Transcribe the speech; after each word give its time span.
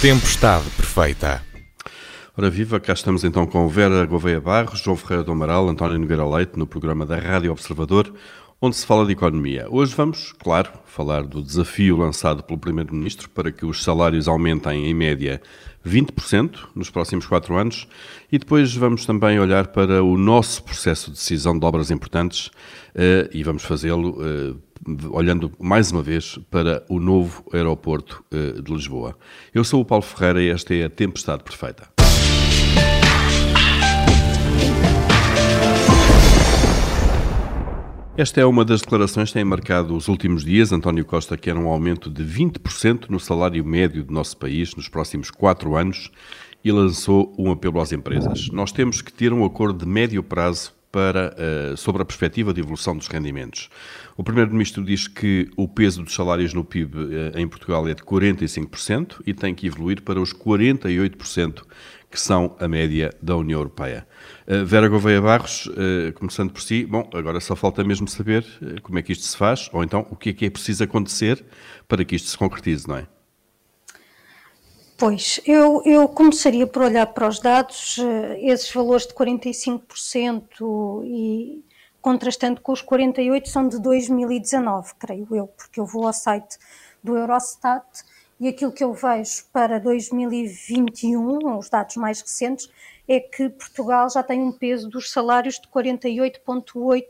Tempestade 0.00 0.64
Perfeita. 0.70 1.42
Ora 2.34 2.48
viva, 2.48 2.80
cá 2.80 2.94
estamos 2.94 3.22
então 3.22 3.44
com 3.46 3.68
Vera 3.68 4.06
Gouveia 4.06 4.40
Barros, 4.40 4.80
João 4.80 4.96
Ferreira 4.96 5.22
do 5.22 5.32
Amaral, 5.32 5.68
António 5.68 5.98
Nogueira 5.98 6.26
Leite, 6.26 6.58
no 6.58 6.66
programa 6.66 7.04
da 7.04 7.18
Rádio 7.18 7.52
Observador, 7.52 8.10
onde 8.62 8.76
se 8.76 8.86
fala 8.86 9.04
de 9.04 9.12
economia. 9.12 9.66
Hoje 9.68 9.94
vamos, 9.94 10.32
claro, 10.32 10.70
falar 10.86 11.24
do 11.24 11.42
desafio 11.42 11.98
lançado 11.98 12.42
pelo 12.42 12.58
Primeiro-Ministro 12.58 13.28
para 13.28 13.52
que 13.52 13.66
os 13.66 13.84
salários 13.84 14.26
aumentem 14.26 14.86
em 14.86 14.94
média 14.94 15.38
20% 15.86 16.68
nos 16.74 16.88
próximos 16.88 17.26
quatro 17.26 17.54
anos 17.56 17.86
e 18.32 18.38
depois 18.38 18.74
vamos 18.74 19.04
também 19.04 19.38
olhar 19.38 19.66
para 19.66 20.02
o 20.02 20.16
nosso 20.16 20.62
processo 20.62 21.10
de 21.10 21.18
decisão 21.18 21.58
de 21.58 21.66
obras 21.66 21.90
importantes 21.90 22.50
eh, 22.94 23.28
e 23.34 23.42
vamos 23.42 23.64
fazê-lo 23.64 24.16
eh, 24.22 24.69
olhando 25.10 25.52
mais 25.58 25.92
uma 25.92 26.02
vez 26.02 26.38
para 26.50 26.84
o 26.88 26.98
novo 26.98 27.44
aeroporto 27.52 28.24
eh, 28.30 28.60
de 28.60 28.72
Lisboa. 28.72 29.16
Eu 29.54 29.62
sou 29.64 29.80
o 29.80 29.84
Paulo 29.84 30.02
Ferreira 30.02 30.42
e 30.42 30.48
esta 30.48 30.74
é 30.74 30.84
a 30.84 30.90
Tempestade 30.90 31.42
Perfeita. 31.42 31.88
Esta 38.16 38.40
é 38.40 38.44
uma 38.44 38.66
das 38.66 38.82
declarações 38.82 39.30
que 39.30 39.34
tem 39.34 39.44
marcado 39.44 39.96
os 39.96 40.08
últimos 40.08 40.44
dias. 40.44 40.72
António 40.72 41.04
Costa 41.06 41.38
quer 41.38 41.56
um 41.56 41.68
aumento 41.68 42.10
de 42.10 42.22
20% 42.22 43.08
no 43.08 43.18
salário 43.18 43.64
médio 43.64 44.04
do 44.04 44.12
nosso 44.12 44.36
país 44.36 44.74
nos 44.74 44.88
próximos 44.88 45.30
quatro 45.30 45.74
anos 45.74 46.10
e 46.62 46.70
lançou 46.70 47.34
um 47.38 47.50
apelo 47.50 47.80
às 47.80 47.92
empresas. 47.92 48.48
Nós 48.50 48.72
temos 48.72 49.00
que 49.00 49.12
ter 49.12 49.32
um 49.32 49.44
acordo 49.44 49.78
de 49.78 49.90
médio 49.90 50.22
prazo 50.22 50.74
para, 50.92 51.34
uh, 51.34 51.76
sobre 51.76 52.02
a 52.02 52.04
perspectiva 52.04 52.52
de 52.52 52.60
evolução 52.60 52.96
dos 52.96 53.06
rendimentos. 53.06 53.70
O 54.20 54.22
Primeiro-Ministro 54.22 54.84
diz 54.84 55.08
que 55.08 55.50
o 55.56 55.66
peso 55.66 56.02
dos 56.02 56.14
salários 56.14 56.52
no 56.52 56.62
PIB 56.62 56.94
uh, 56.94 57.38
em 57.38 57.48
Portugal 57.48 57.88
é 57.88 57.94
de 57.94 58.02
45% 58.02 59.22
e 59.26 59.32
tem 59.32 59.54
que 59.54 59.66
evoluir 59.66 60.02
para 60.02 60.20
os 60.20 60.34
48% 60.34 61.62
que 62.10 62.20
são 62.20 62.54
a 62.60 62.68
média 62.68 63.08
da 63.22 63.34
União 63.34 63.58
Europeia. 63.58 64.06
Uh, 64.46 64.62
Vera 64.66 64.88
Gouveia 64.88 65.22
Barros, 65.22 65.70
começando 66.16 66.52
por 66.52 66.60
si, 66.60 66.84
bom, 66.84 67.08
agora 67.14 67.40
só 67.40 67.56
falta 67.56 67.82
mesmo 67.82 68.06
saber 68.08 68.44
como 68.82 68.98
é 68.98 69.02
que 69.02 69.12
isto 69.12 69.24
se 69.24 69.34
faz, 69.34 69.70
ou 69.72 69.82
então 69.82 70.06
o 70.10 70.16
que 70.16 70.28
é 70.28 70.32
que 70.34 70.44
é 70.44 70.50
preciso 70.50 70.84
acontecer 70.84 71.42
para 71.88 72.04
que 72.04 72.14
isto 72.14 72.28
se 72.28 72.36
concretize, 72.36 72.86
não 72.86 72.98
é? 72.98 73.06
Pois, 74.98 75.40
eu, 75.46 75.82
eu 75.86 76.06
começaria 76.08 76.66
por 76.66 76.82
olhar 76.82 77.06
para 77.06 77.26
os 77.26 77.40
dados, 77.40 77.96
eh, 77.98 78.52
esses 78.52 78.70
valores 78.70 79.06
de 79.06 79.14
45% 79.14 81.02
e 81.06 81.64
contrastando 82.00 82.60
com 82.60 82.72
os 82.72 82.82
48% 82.82 83.46
são 83.46 83.68
de 83.68 83.80
2019, 83.80 84.94
creio 84.98 85.26
eu, 85.34 85.46
porque 85.46 85.80
eu 85.80 85.86
vou 85.86 86.06
ao 86.06 86.12
site 86.12 86.58
do 87.02 87.16
Eurostat 87.16 87.84
e 88.38 88.48
aquilo 88.48 88.72
que 88.72 88.82
eu 88.82 88.94
vejo 88.94 89.44
para 89.52 89.78
2021, 89.78 91.58
os 91.58 91.68
dados 91.68 91.96
mais 91.96 92.22
recentes, 92.22 92.70
é 93.06 93.20
que 93.20 93.50
Portugal 93.50 94.08
já 94.08 94.22
tem 94.22 94.40
um 94.40 94.52
peso 94.52 94.88
dos 94.88 95.10
salários 95.10 95.56
de 95.60 95.68
48,8%, 95.68 97.04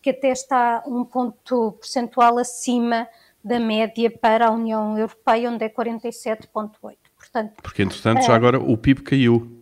que 0.00 0.10
até 0.10 0.28
está 0.28 0.84
um 0.86 1.04
ponto 1.04 1.72
percentual 1.72 2.38
acima 2.38 3.08
da 3.42 3.58
média 3.58 4.10
para 4.10 4.46
a 4.46 4.50
União 4.52 4.96
Europeia, 4.96 5.50
onde 5.50 5.64
é 5.64 5.68
47,8%. 5.68 6.96
Portanto, 7.16 7.54
Porque, 7.60 7.82
entretanto, 7.82 8.22
já 8.22 8.32
é. 8.34 8.36
agora 8.36 8.60
o 8.60 8.76
PIB 8.76 9.02
caiu. 9.02 9.57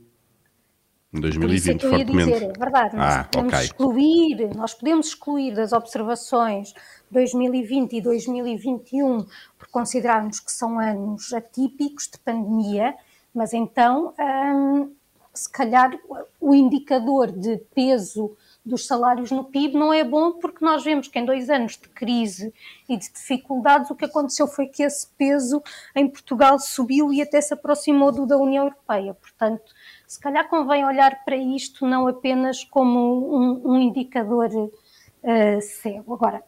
Em 1.16 1.20
2020, 1.20 1.58
isso 1.58 1.70
é 1.70 1.90
fortemente. 1.90 2.32
Dizer, 2.32 2.42
é 2.44 2.58
verdade, 2.58 2.96
nós 2.96 3.14
ah, 3.14 3.24
podemos 3.24 3.54
okay. 3.54 3.64
excluir, 3.64 4.54
nós 4.54 4.74
podemos 4.74 5.06
excluir 5.06 5.54
das 5.54 5.72
observações 5.72 6.74
2020 7.10 7.94
e 7.94 8.00
2021 8.02 9.26
por 9.58 9.68
considerarmos 9.68 10.40
que 10.40 10.52
são 10.52 10.78
anos 10.78 11.32
atípicos 11.32 12.06
de 12.08 12.18
pandemia, 12.18 12.94
mas 13.34 13.54
então 13.54 14.12
hum, 14.18 14.92
se 15.32 15.50
calhar 15.50 15.98
o 16.40 16.54
indicador 16.54 17.30
de 17.30 17.58
peso 17.74 18.36
dos 18.64 18.86
salários 18.86 19.30
no 19.30 19.44
PIB 19.44 19.74
não 19.74 19.92
é 19.92 20.02
bom 20.02 20.32
porque 20.32 20.64
nós 20.64 20.82
vemos 20.82 21.06
que 21.06 21.18
em 21.18 21.24
dois 21.24 21.48
anos 21.48 21.72
de 21.72 21.88
crise 21.88 22.52
e 22.88 22.96
de 22.96 23.12
dificuldades 23.12 23.90
o 23.90 23.94
que 23.94 24.04
aconteceu 24.04 24.48
foi 24.48 24.66
que 24.66 24.82
esse 24.82 25.06
peso 25.16 25.62
em 25.94 26.08
Portugal 26.08 26.58
subiu 26.58 27.12
e 27.12 27.22
até 27.22 27.40
se 27.40 27.54
aproximou 27.54 28.10
do 28.10 28.26
da 28.26 28.36
União 28.36 28.64
Europeia. 28.64 29.14
Portanto, 29.14 29.72
se 30.06 30.20
calhar 30.20 30.48
convém 30.48 30.84
olhar 30.84 31.24
para 31.24 31.36
isto 31.36 31.86
não 31.86 32.06
apenas 32.06 32.64
como 32.64 33.36
um, 33.36 33.72
um 33.72 33.78
indicador 33.78 34.48
uh, 34.54 35.60
cego. 35.60 36.14
Agora, 36.14 36.42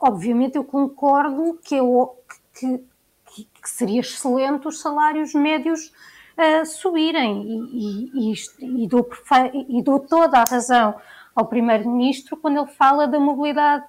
obviamente 0.00 0.56
eu 0.56 0.64
concordo 0.64 1.58
que, 1.62 1.76
eu, 1.76 2.16
que, 2.58 2.78
que, 3.26 3.44
que 3.44 3.70
seria 3.70 4.00
excelente 4.00 4.66
os 4.66 4.80
salários 4.80 5.34
médios 5.34 5.92
uh, 6.38 6.64
subirem 6.64 7.42
e, 7.42 8.10
e, 8.14 8.32
e, 8.32 8.84
e, 8.84 8.88
dou, 8.88 9.08
e 9.68 9.82
dou 9.82 10.00
toda 10.00 10.38
a 10.38 10.44
razão 10.44 10.94
ao 11.36 11.46
Primeiro-Ministro 11.46 12.34
quando 12.38 12.58
ele 12.58 12.72
fala 12.72 13.06
da 13.06 13.20
mobilidade 13.20 13.84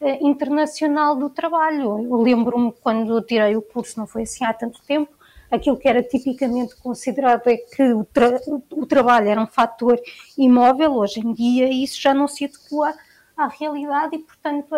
eh, 0.00 0.18
internacional 0.22 1.16
do 1.16 1.28
trabalho. 1.28 1.98
Eu 1.98 2.16
lembro-me 2.22 2.72
quando 2.80 3.20
tirei 3.22 3.56
o 3.56 3.62
curso, 3.62 3.98
não 3.98 4.06
foi 4.06 4.22
assim 4.22 4.44
há 4.44 4.54
tanto 4.54 4.80
tempo, 4.86 5.12
aquilo 5.50 5.76
que 5.76 5.88
era 5.88 6.02
tipicamente 6.02 6.76
considerado 6.76 7.46
é 7.48 7.56
que 7.56 7.82
o, 7.92 8.04
tra 8.04 8.40
o 8.72 8.86
trabalho 8.86 9.28
era 9.28 9.40
um 9.40 9.46
fator 9.46 10.00
imóvel, 10.36 10.94
hoje 10.94 11.20
em 11.20 11.32
dia 11.32 11.68
isso 11.68 12.00
já 12.00 12.12
não 12.12 12.28
se 12.28 12.44
adequa 12.44 12.94
à 13.36 13.48
realidade 13.48 14.16
e, 14.16 14.18
portanto, 14.18 14.74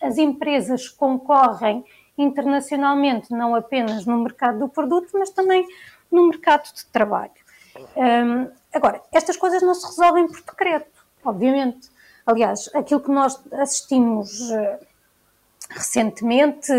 as 0.00 0.18
empresas 0.18 0.88
concorrem 0.88 1.84
internacionalmente 2.18 3.30
não 3.30 3.54
apenas 3.54 4.04
no 4.04 4.18
mercado 4.18 4.58
do 4.58 4.68
produto, 4.68 5.10
mas 5.14 5.30
também 5.30 5.66
no 6.10 6.28
mercado 6.28 6.64
de 6.74 6.84
trabalho. 6.86 7.30
Um, 7.96 8.50
agora, 8.72 9.00
estas 9.12 9.36
coisas 9.36 9.62
não 9.62 9.74
se 9.74 9.86
resolvem 9.86 10.26
por 10.26 10.42
decreto 10.42 11.02
obviamente. 11.24 11.90
Aliás, 12.26 12.70
aquilo 12.74 13.00
que 13.00 13.10
nós 13.10 13.40
assistimos 13.52 14.40
uh, 14.50 14.78
recentemente 15.70 16.72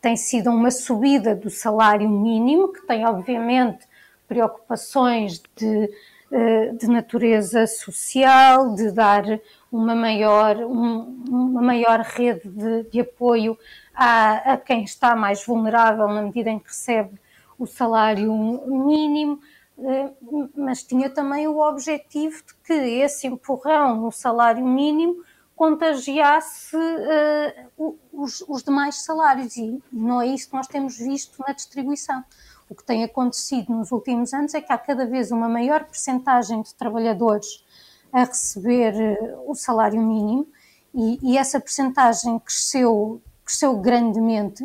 tem 0.00 0.16
sido 0.16 0.50
uma 0.50 0.70
subida 0.70 1.34
do 1.34 1.50
salário 1.50 2.08
mínimo, 2.08 2.72
que 2.72 2.86
tem, 2.86 3.04
obviamente, 3.06 3.86
preocupações 4.26 5.42
de, 5.56 5.90
uh, 6.30 6.76
de 6.76 6.86
natureza 6.88 7.66
social, 7.66 8.74
de 8.74 8.90
dar 8.90 9.24
uma 9.70 9.94
maior, 9.94 10.56
um, 10.56 11.22
uma 11.28 11.62
maior 11.62 12.00
rede 12.00 12.48
de, 12.48 12.84
de 12.84 13.00
apoio 13.00 13.58
a, 13.94 14.52
a 14.54 14.56
quem 14.56 14.84
está 14.84 15.14
mais 15.14 15.44
vulnerável 15.44 16.08
na 16.08 16.22
medida 16.22 16.50
em 16.50 16.58
que 16.58 16.68
recebe 16.68 17.20
o 17.58 17.66
salário 17.66 18.32
mínimo. 18.66 19.38
Eh, 19.82 20.10
mas 20.54 20.82
tinha 20.82 21.08
também 21.08 21.46
o 21.48 21.58
objetivo 21.58 22.36
de 22.46 22.54
que 22.64 22.72
esse 22.72 23.26
empurrão 23.26 23.96
no 23.96 24.12
salário 24.12 24.64
mínimo 24.66 25.22
contagiasse 25.60 26.74
uh, 26.74 27.98
os, 28.14 28.42
os, 28.48 28.62
demais 28.62 29.04
salários 29.04 29.58
e 29.58 29.78
não 29.92 30.22
é 30.22 30.28
isso 30.28 30.48
que 30.48 30.56
nós 30.56 30.66
temos 30.66 30.96
visto 30.96 31.38
na 31.46 31.52
distribuição. 31.52 32.24
O 32.66 32.74
que 32.74 32.82
tem 32.82 33.04
acontecido 33.04 33.70
nos 33.70 33.92
últimos 33.92 34.32
anos 34.32 34.54
é 34.54 34.62
que 34.62 34.72
há 34.72 34.78
cada 34.78 35.04
vez 35.04 35.30
uma 35.30 35.50
maior 35.50 35.84
percentagem 35.84 36.62
de 36.62 36.74
trabalhadores 36.74 37.62
a 38.10 38.24
receber 38.24 38.94
uh, 38.94 39.50
o 39.50 39.54
salário 39.54 40.00
mínimo 40.00 40.48
e, 40.94 41.18
e 41.22 41.36
essa 41.36 41.60
percentagem 41.60 42.38
cresceu, 42.38 43.20
cresceu 43.44 43.76
grandemente 43.76 44.64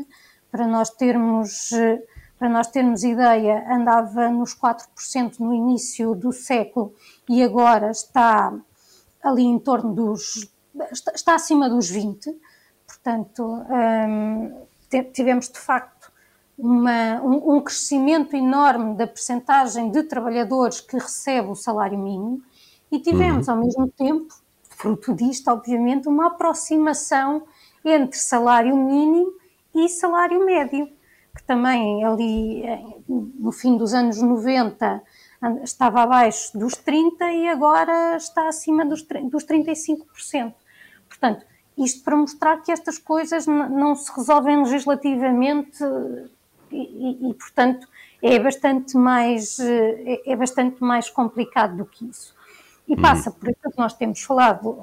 para 0.50 0.66
nós 0.66 0.90
termos 0.92 1.72
uh, 1.72 2.02
para 2.40 2.48
nós 2.48 2.68
termos 2.68 3.04
ideia, 3.04 3.66
andava 3.70 4.30
nos 4.30 4.56
4% 4.56 5.40
no 5.40 5.54
início 5.54 6.16
do 6.16 6.32
século 6.32 6.94
e 7.30 7.44
agora 7.44 7.92
está 7.92 8.54
ali 9.22 9.44
em 9.44 9.60
torno 9.60 9.94
dos. 9.94 10.55
Está, 10.92 11.12
está 11.14 11.36
acima 11.36 11.70
dos 11.70 11.92
20%. 11.92 12.36
Portanto, 12.86 13.44
hum, 13.44 14.66
tivemos 15.14 15.50
de 15.50 15.60
facto 15.60 16.12
uma, 16.58 17.22
um, 17.22 17.56
um, 17.56 17.62
crescimento 17.62 18.36
enorme 18.36 18.96
da 18.96 19.08
percentagem 19.08 19.92
de 19.92 20.04
trabalhadores 20.04 20.80
que 20.80 20.98
recebe 20.98 21.50
o 21.50 21.56
salário 21.56 21.98
mínimo 21.98 22.42
e 22.92 23.00
tivemos 23.00 23.48
uhum. 23.48 23.54
ao 23.54 23.60
mesmo 23.60 23.88
tempo, 23.90 24.34
fruto 24.70 25.14
disto, 25.14 25.50
obviamente, 25.50 26.08
uma 26.08 26.28
aproximação 26.28 27.44
entre 27.84 28.18
salário 28.18 28.76
mínimo 28.76 29.34
e 29.74 29.90
salário 29.90 30.46
médio 30.46 30.90
que 31.36 31.44
também 31.44 32.04
ali 32.04 32.64
no 33.08 33.52
fim 33.52 33.78
dos 33.78 33.94
anos 33.94 34.22
90 34.22 35.04
estava 35.64 36.02
abaixo 36.02 36.58
dos 36.58 36.74
30% 36.74 37.34
e 37.34 37.48
agora 37.50 38.16
está 38.16 38.48
acima 38.48 38.86
dos, 38.86 39.04
dos 39.04 39.46
35%. 39.46 40.54
Portanto, 41.26 41.46
isto 41.78 42.04
para 42.04 42.16
mostrar 42.16 42.58
que 42.62 42.72
estas 42.72 42.98
coisas 42.98 43.46
não 43.48 43.96
se 43.96 44.12
resolvem 44.16 44.64
legislativamente 44.64 45.84
e, 46.72 47.30
e, 47.30 47.34
portanto, 47.34 47.88
é 48.22 48.40
bastante, 48.40 48.98
mais, 48.98 49.60
é, 49.60 50.32
é 50.32 50.36
bastante 50.36 50.82
mais 50.82 51.10
complicado 51.10 51.78
do 51.78 51.86
que 51.86 52.06
isso. 52.06 52.34
E 52.88 52.94
uhum. 52.94 53.02
passa 53.02 53.32
por 53.32 53.50
aquilo 53.50 53.72
que 53.72 53.80
nós 53.80 53.94
temos 53.94 54.22
falado 54.22 54.80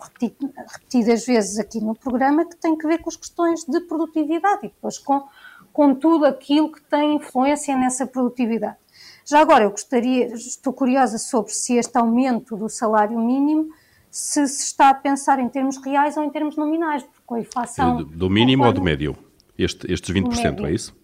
repetidas 0.73 1.25
vezes 1.25 1.59
aqui 1.59 1.81
no 1.81 1.94
programa, 1.94 2.44
que 2.44 2.56
tem 2.56 2.77
que 2.77 2.87
ver 2.87 2.99
com 2.99 3.09
as 3.09 3.17
questões 3.17 3.65
de 3.65 3.81
produtividade 3.83 4.67
e 4.67 4.69
depois 4.69 4.99
com 4.99 5.25
com 5.73 5.94
tudo 5.94 6.27
aquilo 6.27 6.71
que 6.71 6.83
tem 6.83 7.17
influência 7.17 7.77
nessa 7.77 8.06
produtividade. 8.06 8.77
Já 9.25 9.41
agora, 9.41 9.65
eu 9.65 9.71
gostaria, 9.71 10.27
estou 10.35 10.73
curiosa 10.73 11.17
sobre 11.17 11.53
se 11.53 11.77
este 11.77 11.97
aumento 11.97 12.56
do 12.56 12.69
salário 12.69 13.19
mínimo 13.19 13.73
se 14.12 14.47
se 14.47 14.64
está 14.64 14.91
a 14.91 14.94
pensar 14.94 15.38
em 15.38 15.49
termos 15.49 15.79
reais 15.79 16.19
ou 16.19 16.23
em 16.23 16.29
termos 16.29 16.55
nominais, 16.55 17.03
porque 17.03 17.35
a 17.35 17.41
inflação... 17.41 17.97
Do, 17.97 18.05
do 18.05 18.31
mínimo 18.31 18.67
ou 18.67 18.73
do 18.73 18.82
médio? 18.82 19.17
Este, 19.59 19.91
estes 19.91 20.14
20%, 20.14 20.67
é 20.67 20.70
isso? 20.70 20.94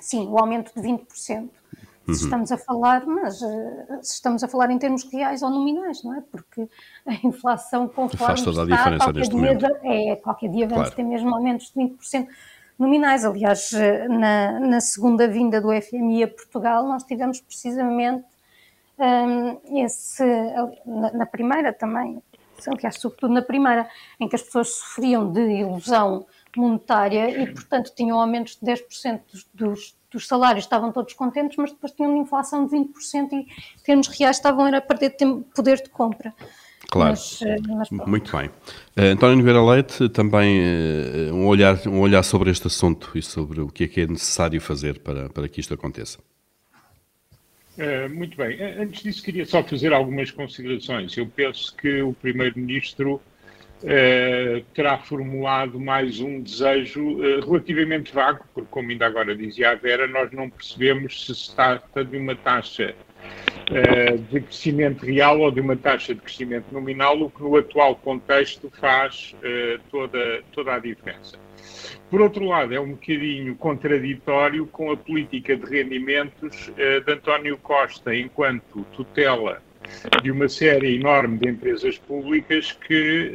Sim, 0.00 0.26
o 0.26 0.36
aumento 0.36 0.72
de 0.74 0.82
20%. 0.82 1.48
Uhum. 2.06 2.12
Se 2.12 2.24
estamos 2.24 2.50
a 2.50 2.58
falar, 2.58 3.06
mas 3.06 3.40
uh, 3.40 4.02
se 4.02 4.14
estamos 4.14 4.42
a 4.42 4.48
falar 4.48 4.70
em 4.70 4.78
termos 4.78 5.04
reais 5.04 5.42
ou 5.42 5.48
nominais, 5.48 6.02
não 6.02 6.14
é? 6.14 6.22
Porque 6.22 6.68
a 7.06 7.14
inflação 7.24 7.86
conforme 7.86 8.26
Faz 8.26 8.42
toda 8.42 8.62
a 8.62 8.64
está, 8.64 8.76
diferença 8.76 9.12
neste 9.12 9.34
dia, 9.34 9.40
momento. 9.40 9.66
É, 9.84 10.16
qualquer 10.16 10.50
dia 10.50 10.66
vamos 10.66 10.88
claro. 10.88 10.96
ter 10.96 11.04
mesmo 11.04 11.32
aumentos 11.32 11.72
de 11.72 11.80
20% 11.80 12.26
nominais. 12.78 13.24
Aliás, 13.24 13.72
eh, 13.72 14.08
na, 14.08 14.58
na, 14.60 14.80
segunda 14.80 15.28
vinda 15.28 15.60
do 15.60 15.68
FMI 15.70 16.24
a 16.24 16.28
Portugal, 16.28 16.86
nós 16.86 17.04
tivemos 17.04 17.40
precisamente 17.40 18.24
um, 18.98 19.84
esse, 19.84 20.24
na, 20.86 21.12
na, 21.12 21.26
primeira 21.26 21.72
também, 21.72 22.22
aliás, 22.66 22.96
sobretudo 22.98 23.34
na 23.34 23.42
primeira, 23.42 23.88
em 24.20 24.28
que 24.28 24.36
as 24.36 24.42
pessoas 24.42 24.74
sofriam 24.76 25.32
de 25.32 25.40
ilusão 25.40 26.26
monetária 26.56 27.42
e, 27.42 27.52
portanto, 27.52 27.92
tinham 27.94 28.18
aumentos 28.20 28.56
de 28.56 28.64
10% 28.64 29.20
dos, 29.52 29.96
dos, 30.10 30.28
salários, 30.28 30.64
estavam 30.64 30.92
todos 30.92 31.12
contentes, 31.14 31.56
mas 31.56 31.72
depois 31.72 31.92
tinham 31.92 32.12
uma 32.12 32.22
inflação 32.22 32.66
de 32.66 32.76
20% 32.76 33.32
e, 33.32 33.36
em 33.36 33.46
termos 33.84 34.06
reais, 34.08 34.36
estavam 34.36 34.66
a 34.66 34.80
perder 34.80 35.16
poder 35.54 35.82
de 35.82 35.90
compra. 35.90 36.32
Claro, 36.88 37.10
mas, 37.10 37.42
eh, 37.42 37.56
mas 37.66 37.90
muito 37.90 38.36
bem. 38.36 38.48
Uh, 38.96 39.12
António 39.12 39.36
Nogueira 39.38 39.62
Leite, 39.64 40.08
também 40.10 40.60
uh, 40.60 41.34
um, 41.34 41.46
olhar, 41.46 41.76
um 41.88 41.98
olhar 42.00 42.22
sobre 42.22 42.50
este 42.50 42.68
assunto 42.68 43.10
e 43.16 43.22
sobre 43.22 43.60
o 43.60 43.68
que 43.68 43.84
é 43.84 43.88
que 43.88 44.00
é 44.02 44.06
necessário 44.06 44.60
fazer 44.60 45.00
para, 45.00 45.28
para 45.28 45.48
que 45.48 45.60
isto 45.60 45.74
aconteça. 45.74 46.18
Uh, 47.76 48.08
muito 48.08 48.36
bem. 48.36 48.60
Antes 48.62 49.02
disso, 49.02 49.22
queria 49.22 49.44
só 49.44 49.62
fazer 49.62 49.92
algumas 49.92 50.30
considerações. 50.30 51.16
Eu 51.16 51.26
penso 51.26 51.74
que 51.76 52.02
o 52.02 52.12
Primeiro-Ministro 52.12 53.20
terá 54.72 54.96
formulado 54.96 55.78
mais 55.78 56.18
um 56.18 56.40
desejo 56.40 57.18
relativamente 57.40 58.14
vago, 58.14 58.42
porque, 58.54 58.68
como 58.70 58.90
ainda 58.90 59.04
agora 59.04 59.36
dizia 59.36 59.72
a 59.72 59.74
Vera, 59.74 60.06
nós 60.06 60.32
não 60.32 60.48
percebemos 60.48 61.26
se 61.26 61.34
se 61.34 61.54
trata 61.54 62.02
de 62.02 62.16
uma 62.16 62.34
taxa 62.34 62.94
de 64.30 64.40
crescimento 64.40 65.04
real 65.06 65.40
ou 65.40 65.50
de 65.50 65.60
uma 65.60 65.76
taxa 65.76 66.14
de 66.14 66.20
crescimento 66.20 66.66
nominal, 66.70 67.20
o 67.20 67.30
que 67.30 67.42
no 67.42 67.56
atual 67.56 67.96
contexto 67.96 68.70
faz 68.78 69.34
uh, 69.38 69.80
toda, 69.90 70.42
toda 70.52 70.74
a 70.74 70.78
diferença. 70.78 71.38
Por 72.10 72.20
outro 72.20 72.44
lado, 72.44 72.74
é 72.74 72.80
um 72.80 72.90
bocadinho 72.90 73.56
contraditório 73.56 74.66
com 74.66 74.90
a 74.90 74.96
política 74.96 75.56
de 75.56 75.64
rendimentos 75.64 76.68
uh, 76.68 77.00
de 77.04 77.12
António 77.12 77.56
Costa, 77.56 78.14
enquanto 78.14 78.84
tutela 78.92 79.62
de 80.22 80.30
uma 80.30 80.48
série 80.48 80.96
enorme 80.96 81.36
de 81.36 81.48
empresas 81.48 81.98
públicas 81.98 82.72
que, 82.72 83.30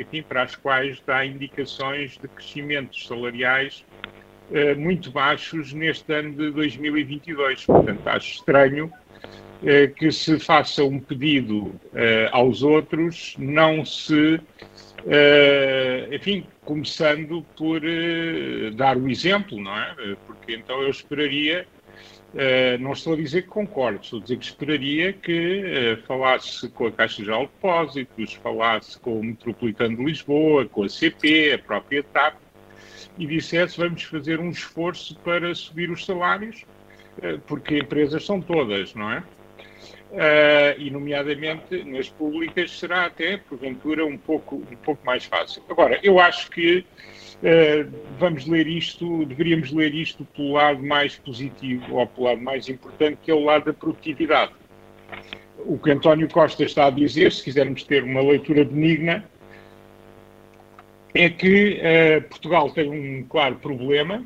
enfim, 0.00 0.22
para 0.22 0.44
as 0.44 0.56
quais 0.56 1.02
dá 1.06 1.26
indicações 1.26 2.12
de 2.16 2.26
crescimentos 2.26 3.06
salariais 3.06 3.84
muito 4.76 5.10
baixos 5.10 5.72
neste 5.72 6.12
ano 6.12 6.32
de 6.34 6.50
2022. 6.50 7.66
Portanto, 7.66 8.06
acho 8.06 8.34
estranho 8.34 8.92
eh, 9.64 9.86
que 9.86 10.10
se 10.10 10.40
faça 10.40 10.82
um 10.82 10.98
pedido 10.98 11.72
eh, 11.94 12.28
aos 12.32 12.64
outros, 12.64 13.36
não 13.38 13.84
se, 13.84 14.40
eh, 15.06 16.08
enfim, 16.10 16.44
começando 16.64 17.46
por 17.56 17.80
dar 18.74 18.96
o 18.96 19.08
exemplo, 19.08 19.60
não 19.60 19.76
é? 19.78 20.16
Porque 20.26 20.56
então 20.56 20.82
eu 20.82 20.90
esperaria, 20.90 21.64
não 22.80 22.92
estou 22.92 23.12
a 23.12 23.16
dizer 23.16 23.42
que 23.42 23.48
concordo, 23.48 24.00
estou 24.02 24.18
a 24.18 24.22
dizer 24.22 24.38
que 24.38 24.44
esperaria 24.44 25.12
que 25.12 25.98
falasse 26.06 26.68
com 26.70 26.86
a 26.86 26.92
Caixa 26.92 27.22
de 27.22 27.30
Depósitos, 27.30 28.34
falasse 28.34 28.98
com 28.98 29.20
o 29.20 29.24
Metropolitano 29.24 29.96
de 29.96 30.04
Lisboa, 30.04 30.66
com 30.66 30.82
a 30.82 30.88
CP, 30.88 31.52
a 31.52 31.58
própria 31.58 32.02
TAP, 32.02 32.34
e 33.18 33.26
dissesse 33.26 33.78
vamos 33.78 34.02
fazer 34.04 34.40
um 34.40 34.50
esforço 34.50 35.16
para 35.20 35.54
subir 35.54 35.90
os 35.90 36.04
salários, 36.04 36.64
porque 37.46 37.78
empresas 37.78 38.24
são 38.24 38.40
todas, 38.40 38.94
não 38.94 39.10
é? 39.10 39.22
Uh, 40.12 40.78
e 40.78 40.90
nomeadamente 40.90 41.84
nas 41.84 42.06
públicas 42.10 42.78
será 42.78 43.06
até, 43.06 43.38
porventura, 43.38 44.04
um 44.04 44.18
pouco, 44.18 44.56
um 44.56 44.76
pouco 44.76 45.04
mais 45.06 45.24
fácil. 45.24 45.62
Agora, 45.70 45.98
eu 46.02 46.20
acho 46.20 46.50
que 46.50 46.80
uh, 46.80 47.90
vamos 48.18 48.46
ler 48.46 48.66
isto, 48.66 49.24
deveríamos 49.24 49.72
ler 49.72 49.94
isto 49.94 50.22
pelo 50.26 50.52
lado 50.52 50.82
mais 50.82 51.16
positivo 51.16 51.94
ou 51.94 52.06
pelo 52.06 52.26
lado 52.26 52.42
mais 52.42 52.68
importante, 52.68 53.20
que 53.22 53.30
é 53.30 53.34
o 53.34 53.42
lado 53.42 53.64
da 53.64 53.72
produtividade. 53.72 54.52
O 55.60 55.78
que 55.78 55.90
António 55.90 56.28
Costa 56.28 56.62
está 56.62 56.88
a 56.88 56.90
dizer, 56.90 57.32
se 57.32 57.42
quisermos 57.42 57.82
ter 57.82 58.04
uma 58.04 58.20
leitura 58.20 58.64
benigna, 58.64 59.24
é 61.14 61.28
que 61.28 61.80
uh, 61.80 62.22
Portugal 62.28 62.70
tem 62.70 62.88
um 62.88 63.24
claro 63.24 63.56
problema, 63.56 64.24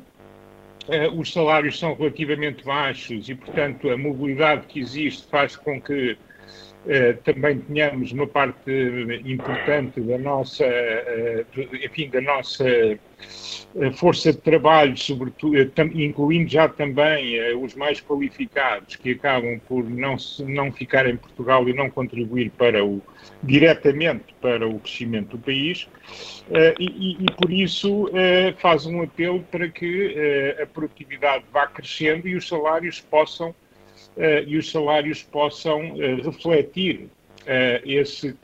eh, 0.89 1.09
os 1.09 1.33
salários 1.33 1.77
são 1.77 1.93
relativamente 1.95 2.63
baixos 2.63 3.27
e, 3.27 3.35
portanto, 3.35 3.89
a 3.89 3.97
mobilidade 3.97 4.67
que 4.67 4.79
existe 4.79 5.27
faz 5.27 5.55
com 5.55 5.81
que 5.81 6.17
também 7.23 7.59
tenhamos 7.59 8.11
uma 8.13 8.25
parte 8.25 8.71
importante 9.25 9.99
da 9.99 10.17
nossa, 10.17 10.63
eh, 10.63 11.45
enfim, 11.83 12.09
da 12.09 12.21
nossa 12.21 12.65
força 13.95 14.31
de 14.31 14.39
trabalho, 14.39 14.95
sobretudo, 14.95 15.55
incluindo 15.93 16.49
já 16.49 16.69
também 16.69 17.55
os 17.55 17.75
mais 17.75 17.99
qualificados, 17.99 18.95
que 18.95 19.11
acabam 19.11 19.59
por 19.67 19.83
não, 19.83 20.15
não 20.47 20.71
ficar 20.71 21.07
em 21.07 21.17
Portugal 21.17 21.67
e 21.67 21.73
não 21.73 21.89
contribuir 21.89 22.51
para 22.51 22.85
o, 22.85 23.01
diretamente 23.43 24.33
para 24.39 24.67
o 24.67 24.79
crescimento 24.79 25.35
do 25.35 25.39
país. 25.39 25.89
E, 26.79 27.17
e, 27.19 27.25
por 27.33 27.51
isso 27.51 28.09
faz 28.59 28.85
um 28.85 29.01
apelo 29.01 29.41
para 29.51 29.67
que 29.67 30.55
a 30.61 30.65
produtividade 30.65 31.43
vá 31.51 31.67
crescendo 31.67 32.27
e 32.27 32.35
os 32.35 32.47
salários 32.47 33.01
possam 33.01 33.53
e 34.47 34.57
os 34.57 34.71
salários 34.71 35.23
possam 35.23 35.91
uh, 35.91 36.21
refletir 36.23 37.01
uh, 37.01 37.07
esse, 37.85 38.35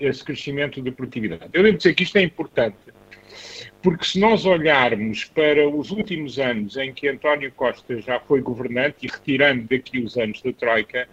esse 0.00 0.24
crescimento 0.24 0.82
de 0.82 0.90
produtividade. 0.90 1.48
Eu 1.52 1.62
devo 1.62 1.76
dizer 1.76 1.94
que 1.94 2.02
isto 2.02 2.16
é 2.16 2.22
importante, 2.22 2.76
porque 3.82 4.04
se 4.04 4.20
nós 4.20 4.44
olharmos 4.44 5.24
para 5.24 5.68
os 5.68 5.90
últimos 5.90 6.38
anos 6.38 6.76
em 6.76 6.92
que 6.92 7.08
António 7.08 7.52
Costa 7.52 8.00
já 8.00 8.20
foi 8.20 8.40
governante 8.40 9.06
e 9.06 9.08
retirando 9.08 9.66
daqui 9.68 10.00
os 10.00 10.16
anos 10.16 10.42
da 10.42 10.52
Troika, 10.52 11.08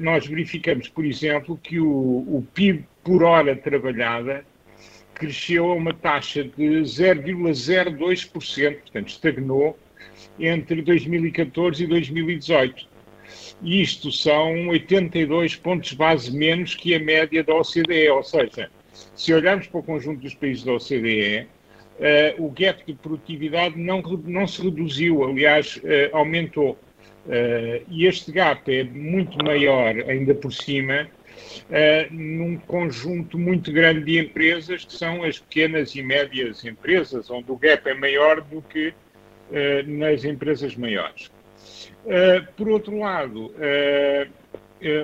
nós 0.00 0.26
verificamos, 0.26 0.88
por 0.88 1.04
exemplo, 1.04 1.56
que 1.62 1.78
o, 1.78 1.86
o 1.86 2.44
PIB 2.52 2.84
por 3.04 3.22
hora 3.22 3.54
trabalhada 3.54 4.44
cresceu 5.14 5.70
a 5.70 5.74
uma 5.74 5.92
taxa 5.92 6.42
de 6.42 6.80
0,02%, 6.80 8.80
portanto 8.80 9.08
estagnou 9.08 9.78
entre 10.38 10.82
2014 10.82 11.84
e 11.84 11.86
2018. 11.86 12.89
Isto 13.62 14.10
são 14.10 14.68
82 14.68 15.56
pontos 15.56 15.92
base 15.92 16.34
menos 16.34 16.74
que 16.74 16.94
a 16.94 16.98
média 16.98 17.44
da 17.44 17.54
OCDE, 17.54 18.08
ou 18.08 18.22
seja, 18.22 18.70
se 19.14 19.34
olharmos 19.34 19.66
para 19.66 19.80
o 19.80 19.82
conjunto 19.82 20.20
dos 20.22 20.34
países 20.34 20.64
da 20.64 20.72
OCDE, 20.72 21.46
uh, 21.98 22.44
o 22.44 22.50
gap 22.50 22.82
de 22.86 22.94
produtividade 22.94 23.78
não, 23.78 24.00
não 24.00 24.46
se 24.46 24.62
reduziu, 24.62 25.22
aliás, 25.24 25.76
uh, 25.76 26.16
aumentou. 26.16 26.78
Uh, 27.26 27.84
e 27.90 28.06
este 28.06 28.32
gap 28.32 28.74
é 28.74 28.82
muito 28.82 29.36
maior, 29.44 29.94
ainda 30.08 30.34
por 30.34 30.52
cima, 30.52 31.08
num 32.10 32.58
conjunto 32.58 33.38
muito 33.38 33.72
grande 33.72 34.04
de 34.04 34.18
empresas, 34.18 34.84
que 34.84 34.92
são 34.92 35.22
as 35.22 35.38
pequenas 35.38 35.94
e 35.94 36.02
médias 36.02 36.64
empresas, 36.64 37.30
onde 37.30 37.50
o 37.50 37.56
gap 37.56 37.88
é 37.88 37.94
maior 37.94 38.42
do 38.42 38.60
que 38.60 38.92
nas 39.86 40.24
empresas 40.24 40.76
maiores. 40.76 41.30
Uh, 42.04 42.46
por 42.56 42.68
outro 42.68 42.98
lado, 42.98 43.46
uh, 43.48 44.30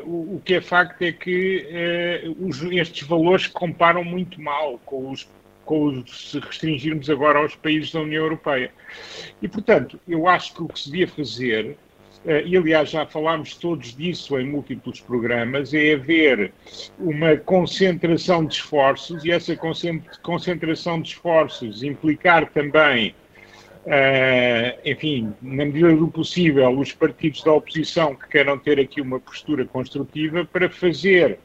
uh, 0.02 0.36
o, 0.36 0.40
que 0.42 0.54
é 0.54 0.60
facto 0.60 1.02
é 1.02 1.12
que 1.12 2.34
os, 2.38 2.62
estes 2.62 3.06
valores 3.06 3.46
comparam 3.46 4.02
muito 4.02 4.40
mal 4.40 4.78
com 4.84 5.10
os, 5.10 5.28
com 5.64 5.84
os, 5.84 6.30
se 6.30 6.38
restringirmos 6.38 7.10
agora 7.10 7.38
aos 7.38 7.54
países 7.54 7.92
da 7.92 8.00
União 8.00 8.24
Europeia. 8.24 8.70
E, 9.42 9.48
portanto, 9.48 10.00
eu 10.08 10.26
acho 10.26 10.54
que 10.54 10.62
o 10.62 10.68
que 10.68 10.80
se 10.80 10.90
devia 10.90 11.08
fazer, 11.08 11.76
e 12.44 12.56
aliás 12.56 12.90
já 12.90 13.04
falámos 13.04 13.54
todos 13.54 13.94
disso 13.94 14.38
em 14.38 14.46
múltiplos 14.46 15.00
programas, 15.00 15.74
é 15.74 15.92
haver 15.92 16.52
uma 16.98 17.36
concentração 17.36 18.46
de 18.46 18.54
esforços, 18.54 19.24
e 19.24 19.30
essa 19.30 19.54
concentração 20.22 21.00
de 21.02 21.10
esforços 21.10 21.82
implicar 21.82 22.48
também 22.50 23.14
enfim, 24.84 25.32
na 25.40 25.64
medida 25.64 25.94
do 25.94 26.08
possível, 26.08 26.70
os 26.78 26.92
partidos 26.92 27.42
da 27.42 27.52
oposição 27.52 28.14
que 28.14 28.28
queiram 28.28 28.58
ter 28.58 28.80
aqui 28.80 29.00
uma 29.00 29.20
postura 29.20 29.64
construtiva 29.64 30.44
para 30.44 30.68
fazer, 30.68 31.38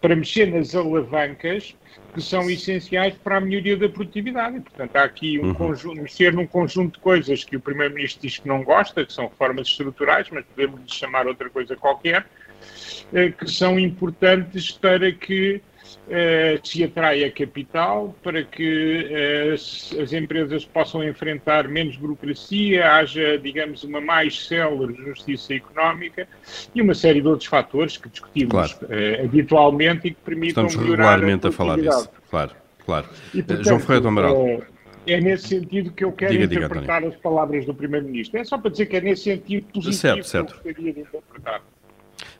para 0.00 0.14
mexer 0.14 0.46
nas 0.46 0.74
alavancas 0.74 1.74
que 2.14 2.22
são 2.22 2.50
essenciais 2.50 3.14
para 3.14 3.36
a 3.36 3.40
melhoria 3.40 3.76
da 3.76 3.88
produtividade. 3.88 4.56
E, 4.56 4.60
portanto, 4.60 4.96
há 4.96 5.04
aqui 5.04 5.38
um 5.38 5.48
uhum. 5.48 5.54
conjunto, 5.54 6.02
mexer 6.02 6.32
num 6.32 6.46
conjunto 6.46 6.94
de 6.94 7.00
coisas 7.00 7.44
que 7.44 7.56
o 7.56 7.60
Primeiro-Ministro 7.60 8.22
diz 8.22 8.38
que 8.38 8.48
não 8.48 8.62
gosta, 8.62 9.04
que 9.04 9.12
são 9.12 9.26
reformas 9.26 9.68
estruturais, 9.68 10.28
mas 10.30 10.44
podemos 10.44 10.80
chamar 10.92 11.26
outra 11.26 11.50
coisa 11.50 11.76
qualquer, 11.76 12.22
uh, 12.22 13.32
que 13.32 13.50
são 13.50 13.78
importantes 13.78 14.72
para 14.72 15.12
que 15.12 15.60
uh, 16.06 16.66
se 16.66 16.84
atraia 16.84 17.30
capital, 17.30 18.14
para 18.22 18.42
que 18.42 19.08
uh, 19.10 20.02
as 20.02 20.12
empresas 20.12 20.64
possam 20.64 21.02
enfrentar 21.02 21.68
menos 21.68 21.96
burocracia, 21.96 22.90
haja, 22.92 23.38
digamos, 23.38 23.84
uma 23.84 24.00
mais 24.00 24.46
célere 24.46 24.94
justiça 24.94 25.54
económica 25.54 26.26
e 26.74 26.82
uma 26.82 26.94
série 26.94 27.20
de 27.20 27.28
outros 27.28 27.48
fatores 27.48 27.96
que 27.96 28.08
discutimos 28.08 28.50
claro. 28.50 28.72
uh, 28.84 29.24
habitualmente 29.24 30.08
e 30.08 30.10
que 30.10 30.20
permitam 30.24 30.66
Estamos 30.66 30.76
melhorar 30.76 31.12
regularmente 31.12 31.46
a, 31.46 31.50
a 31.50 31.52
falar 31.52 31.76
disso. 31.80 32.10
Claro, 32.30 32.52
claro. 32.84 33.08
E, 33.34 33.42
portanto, 33.42 33.66
João 33.66 33.80
Ferreira 33.80 34.00
do 34.02 34.08
Amaral. 34.08 34.62
É 35.06 35.20
nesse 35.22 35.48
sentido 35.48 35.90
que 35.90 36.04
eu 36.04 36.12
quero 36.12 36.32
diga, 36.32 36.44
interpretar 36.44 37.00
diga, 37.00 37.14
as 37.14 37.20
palavras 37.20 37.64
do 37.64 37.72
Primeiro-Ministro. 37.72 38.38
É 38.38 38.44
só 38.44 38.58
para 38.58 38.70
dizer 38.70 38.86
que 38.86 38.96
é 38.96 39.00
nesse 39.00 39.22
sentido 39.22 39.66
positivo 39.72 39.94
certo, 39.94 40.24
certo. 40.24 40.60
que 40.60 40.68
eu 40.68 40.74
gostaria 40.74 40.92
de 40.92 41.00
interpretar. 41.00 41.62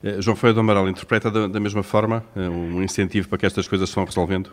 Eh, 0.03 0.21
João 0.21 0.35
Ferreira 0.35 0.55
do 0.55 0.59
Amaral 0.61 0.87
interpreta 0.87 1.29
da, 1.29 1.47
da, 1.47 1.59
mesma 1.59 1.83
forma 1.83 2.23
eh, 2.35 2.49
um 2.49 2.81
incentivo 2.81 3.27
para 3.29 3.37
que 3.37 3.45
estas 3.45 3.67
coisas 3.67 3.89
se 3.89 3.95
vão 3.95 4.05
resolvendo? 4.05 4.49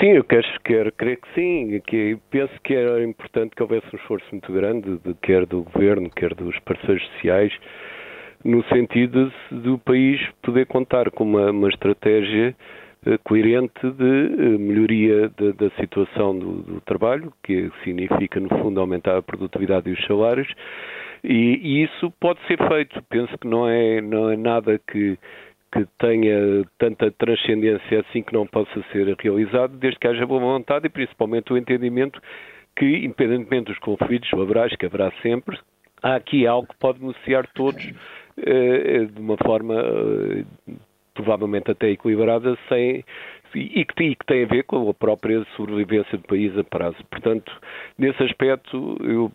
Sim, 0.00 0.12
eu 0.12 0.24
quero, 0.24 0.46
quero 0.64 0.92
crer 0.92 1.18
que 1.18 1.28
sim. 1.34 1.80
Que 1.86 2.18
penso 2.30 2.52
que 2.64 2.74
era 2.74 3.02
importante 3.04 3.54
que 3.54 3.62
houvesse 3.62 3.86
um 3.92 3.98
esforço 3.98 4.26
muito 4.32 4.52
grande, 4.52 4.98
de, 5.04 5.14
quer 5.22 5.46
do 5.46 5.62
governo, 5.62 6.10
quer 6.10 6.34
dos 6.34 6.58
parceiros 6.60 7.04
sociais, 7.14 7.52
no 8.44 8.64
sentido 8.64 9.32
do 9.50 9.78
país 9.78 10.20
poder 10.42 10.66
contar 10.66 11.10
com 11.10 11.24
uma, 11.24 11.50
uma 11.50 11.68
estratégia 11.68 12.54
eh, 13.06 13.18
coerente 13.24 13.90
de 13.90 14.58
melhoria 14.58 15.30
da 15.38 15.70
situação 15.78 16.38
do, 16.38 16.62
do, 16.62 16.80
trabalho, 16.80 17.32
que 17.42 17.70
significa, 17.84 18.40
no 18.40 18.48
fundo, 18.48 18.80
aumentar 18.80 19.16
a 19.16 19.22
produtividade 19.22 19.88
e 19.88 19.92
os 19.92 20.06
salários, 20.06 20.48
e, 21.22 21.60
e, 21.62 21.84
isso 21.84 22.10
pode 22.20 22.40
ser 22.46 22.58
feito. 22.68 23.02
Penso 23.08 23.36
que 23.38 23.46
não 23.46 23.68
é, 23.68 24.00
não 24.00 24.30
é 24.30 24.36
nada 24.36 24.78
que, 24.78 25.18
que 25.72 25.86
tenha 25.98 26.64
tanta 26.78 27.10
transcendência 27.12 28.00
assim 28.00 28.22
que 28.22 28.32
não 28.32 28.46
possa 28.46 28.82
ser 28.92 29.16
realizado, 29.18 29.76
desde 29.76 29.98
que 29.98 30.08
haja 30.08 30.26
boa 30.26 30.40
vontade 30.40 30.86
e 30.86 30.90
principalmente 30.90 31.52
o 31.52 31.56
entendimento 31.56 32.20
que, 32.76 32.86
independentemente 32.86 33.66
dos 33.66 33.78
conflitos 33.78 34.30
laborais 34.32 34.74
que 34.76 34.86
haverá 34.86 35.12
sempre, 35.22 35.58
há 36.02 36.16
aqui 36.16 36.46
algo 36.46 36.68
que 36.68 36.78
pode 36.78 36.98
beneficiar 36.98 37.46
todos 37.54 37.84
eh, 38.38 39.04
de 39.04 39.20
uma 39.20 39.36
forma 39.36 39.74
eh, 39.74 40.44
provavelmente 41.14 41.70
até 41.70 41.90
equilibrada, 41.90 42.56
sem, 42.68 43.04
e 43.54 43.84
que, 43.84 44.04
e 44.04 44.16
que, 44.16 44.26
tem 44.26 44.44
a 44.44 44.46
ver 44.46 44.64
com 44.64 44.88
a 44.88 44.94
própria 44.94 45.44
sobrevivência 45.56 46.16
do 46.16 46.24
país 46.24 46.56
a 46.56 46.64
prazo. 46.64 46.96
Portanto, 47.10 47.52
nesse 47.98 48.22
aspecto, 48.22 48.96
eu 49.02 49.30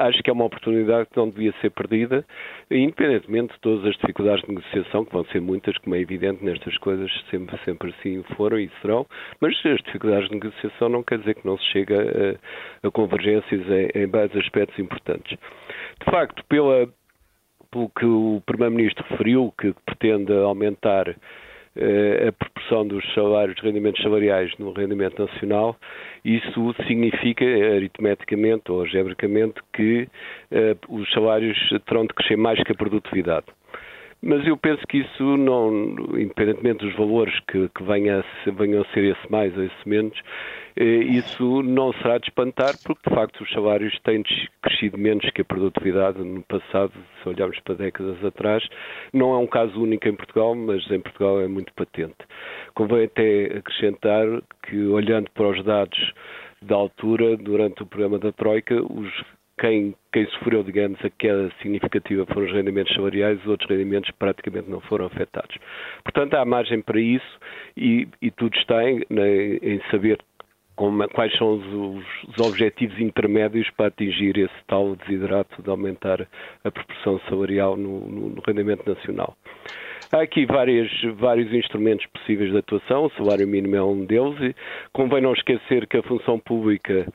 acho 0.00 0.22
que 0.22 0.30
é 0.30 0.32
uma 0.32 0.44
oportunidade 0.44 1.08
que 1.10 1.16
não 1.16 1.28
devia 1.28 1.52
ser 1.60 1.70
perdida, 1.70 2.24
independentemente 2.70 3.54
de 3.54 3.60
todas 3.60 3.84
as 3.86 3.96
dificuldades 3.96 4.42
de 4.42 4.54
negociação, 4.54 5.04
que 5.04 5.12
vão 5.12 5.24
ser 5.26 5.40
muitas, 5.40 5.76
como 5.78 5.94
é 5.94 6.00
evidente 6.00 6.44
nestas 6.44 6.76
coisas, 6.78 7.10
sempre, 7.30 7.58
sempre 7.64 7.94
assim 7.98 8.22
foram 8.36 8.58
e 8.58 8.70
serão, 8.80 9.06
mas 9.40 9.54
as 9.64 9.80
dificuldades 9.82 10.28
de 10.28 10.34
negociação 10.34 10.88
não 10.88 11.02
quer 11.02 11.18
dizer 11.18 11.34
que 11.34 11.46
não 11.46 11.58
se 11.58 11.64
chega 11.66 12.38
a, 12.84 12.88
a 12.88 12.90
convergências 12.90 13.62
em, 13.68 14.02
em 14.02 14.06
vários 14.06 14.36
aspectos 14.36 14.78
importantes. 14.78 15.38
De 16.00 16.10
facto, 16.10 16.44
pela, 16.48 16.88
pelo 17.70 17.90
que 17.90 18.04
o 18.04 18.42
Primeiro-Ministro 18.46 19.04
referiu, 19.08 19.52
que 19.58 19.74
pretende 19.84 20.32
aumentar 20.32 21.14
a 22.28 22.32
proporção 22.32 22.86
dos 22.86 23.04
salários, 23.14 23.54
dos 23.56 23.64
rendimentos 23.64 24.02
salariais 24.02 24.52
no 24.58 24.72
rendimento 24.72 25.24
nacional, 25.24 25.76
isso 26.24 26.74
significa 26.86 27.44
aritmeticamente 27.44 28.70
ou 28.70 28.80
algebricamente 28.80 29.60
que 29.72 30.08
uh, 30.52 30.94
os 30.94 31.10
salários 31.12 31.56
terão 31.86 32.02
de 32.02 32.14
crescer 32.14 32.36
mais 32.36 32.62
que 32.62 32.72
a 32.72 32.74
produtividade. 32.74 33.46
Mas 34.20 34.44
eu 34.46 34.56
penso 34.56 34.84
que 34.88 34.98
isso 34.98 35.36
não, 35.36 35.70
independentemente 36.18 36.84
dos 36.84 36.94
valores 36.96 37.38
que, 37.46 37.68
que 37.68 37.82
venha 37.84 38.24
venham 38.56 38.82
a 38.82 38.84
ser 38.92 39.04
esse 39.04 39.30
mais 39.30 39.56
ou 39.56 39.62
esse 39.62 39.88
menos, 39.88 40.18
eh, 40.76 41.04
isso 41.04 41.62
não 41.62 41.92
será 41.94 42.18
de 42.18 42.28
espantar, 42.28 42.76
porque 42.82 43.08
de 43.08 43.14
facto 43.14 43.40
os 43.42 43.50
salários 43.52 43.96
têm 44.00 44.24
crescido 44.60 44.98
menos 44.98 45.28
que 45.30 45.42
a 45.42 45.44
produtividade 45.44 46.18
no 46.18 46.42
passado, 46.42 46.92
se 47.22 47.28
olharmos 47.28 47.60
para 47.60 47.76
décadas 47.76 48.24
atrás. 48.24 48.66
Não 49.12 49.34
é 49.34 49.38
um 49.38 49.46
caso 49.46 49.80
único 49.80 50.08
em 50.08 50.16
Portugal, 50.16 50.52
mas 50.54 50.88
em 50.90 51.00
Portugal 51.00 51.40
é 51.40 51.46
muito 51.46 51.72
patente. 51.74 52.16
Convém 52.74 53.04
até 53.04 53.58
acrescentar 53.58 54.26
que, 54.64 54.84
olhando 54.86 55.30
para 55.30 55.48
os 55.48 55.64
dados 55.64 56.12
da 56.60 56.74
altura, 56.74 57.36
durante 57.36 57.84
o 57.84 57.86
programa 57.86 58.18
da 58.18 58.32
Troika, 58.32 58.74
os 58.74 59.08
quem, 59.58 59.94
quem 60.12 60.26
sofreu, 60.26 60.62
digamos, 60.62 60.98
a 61.04 61.10
queda 61.10 61.50
significativa 61.60 62.24
foram 62.26 62.46
os 62.46 62.52
rendimentos 62.52 62.94
salariais, 62.94 63.40
os 63.40 63.46
outros 63.46 63.68
rendimentos 63.68 64.10
praticamente 64.12 64.70
não 64.70 64.80
foram 64.80 65.06
afetados. 65.06 65.56
Portanto, 66.04 66.34
há 66.34 66.44
margem 66.44 66.80
para 66.80 67.00
isso 67.00 67.38
e, 67.76 68.08
e 68.22 68.30
tudo 68.30 68.56
está 68.56 68.88
em, 68.88 69.02
em 69.10 69.80
saber 69.90 70.18
quais 71.12 71.36
são 71.36 71.54
os, 71.54 72.04
os, 72.28 72.46
objetivos 72.46 72.98
intermédios 73.00 73.68
para 73.76 73.86
atingir 73.88 74.38
esse 74.38 74.64
tal 74.66 74.94
desidrato 74.94 75.60
de 75.60 75.68
aumentar 75.68 76.26
a 76.62 76.70
proporção 76.70 77.18
salarial 77.28 77.76
no, 77.76 78.00
no, 78.00 78.28
no 78.30 78.42
rendimento 78.46 78.88
nacional. 78.88 79.36
Há 80.12 80.22
aqui 80.22 80.46
várias, 80.46 80.90
vários 81.16 81.52
instrumentos 81.52 82.06
possíveis 82.06 82.50
de 82.50 82.58
atuação, 82.58 83.06
o 83.06 83.10
salário 83.10 83.46
mínimo 83.46 83.76
é 83.76 83.82
um 83.82 84.06
deles, 84.06 84.40
e 84.40 84.54
convém 84.92 85.20
não 85.20 85.32
esquecer 85.32 85.86
que 85.86 85.98
a 85.98 86.02
função 86.02 86.38
pública 86.38 87.06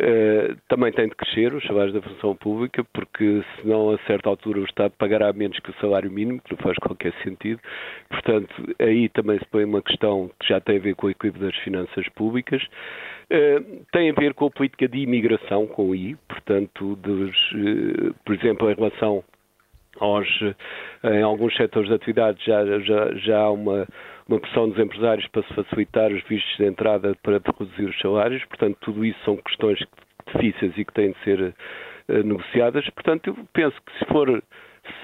Uh, 0.00 0.56
também 0.66 0.90
tem 0.92 1.08
de 1.08 1.14
crescer 1.14 1.52
os 1.52 1.62
salários 1.64 1.92
da 1.92 2.00
função 2.00 2.34
pública, 2.34 2.82
porque 2.84 3.44
senão 3.60 3.90
a 3.90 3.98
certa 4.06 4.30
altura 4.30 4.60
o 4.60 4.64
Estado 4.64 4.94
pagará 4.96 5.30
menos 5.32 5.58
que 5.58 5.70
o 5.70 5.74
salário 5.74 6.10
mínimo, 6.10 6.40
que 6.40 6.52
não 6.52 6.58
faz 6.58 6.78
qualquer 6.78 7.12
sentido. 7.22 7.60
Portanto, 8.08 8.54
aí 8.78 9.10
também 9.10 9.38
se 9.38 9.44
põe 9.46 9.64
uma 9.64 9.82
questão 9.82 10.30
que 10.40 10.48
já 10.48 10.58
tem 10.58 10.78
a 10.78 10.80
ver 10.80 10.94
com 10.94 11.06
o 11.06 11.10
equilíbrio 11.10 11.50
das 11.50 11.56
finanças 11.62 12.08
públicas. 12.10 12.62
Uh, 13.30 13.84
tem 13.92 14.10
a 14.10 14.14
ver 14.14 14.32
com 14.32 14.46
a 14.46 14.50
política 14.50 14.88
de 14.88 15.00
imigração, 15.00 15.66
com 15.66 15.90
o 15.90 15.94
I, 15.94 16.16
portanto, 16.26 16.96
dos, 16.96 17.36
uh, 17.52 18.14
por 18.24 18.34
exemplo, 18.34 18.70
em 18.70 18.74
relação 18.74 19.22
aos, 19.98 20.26
em 21.04 21.22
alguns 21.22 21.54
setores 21.56 21.88
de 21.88 21.94
atividade 21.94 22.42
já, 22.44 22.64
já, 22.80 23.14
já 23.16 23.38
há 23.38 23.50
uma 23.50 23.86
uma 24.30 24.38
pressão 24.38 24.68
dos 24.68 24.78
empresários 24.78 25.26
para 25.28 25.42
se 25.42 25.54
facilitar 25.54 26.12
os 26.12 26.22
vistos 26.28 26.56
de 26.56 26.64
entrada 26.64 27.16
para 27.22 27.40
reduzir 27.58 27.84
os 27.84 27.98
salários. 27.98 28.44
Portanto, 28.44 28.78
tudo 28.80 29.04
isso 29.04 29.18
são 29.24 29.36
questões 29.36 29.78
difíceis 30.32 30.72
e 30.76 30.84
que 30.84 30.92
têm 30.92 31.10
de 31.10 31.18
ser 31.24 31.40
uh, 31.40 32.22
negociadas. 32.22 32.88
Portanto, 32.90 33.26
eu 33.26 33.36
penso 33.52 33.76
que 33.82 33.98
se 33.98 34.04
for 34.06 34.42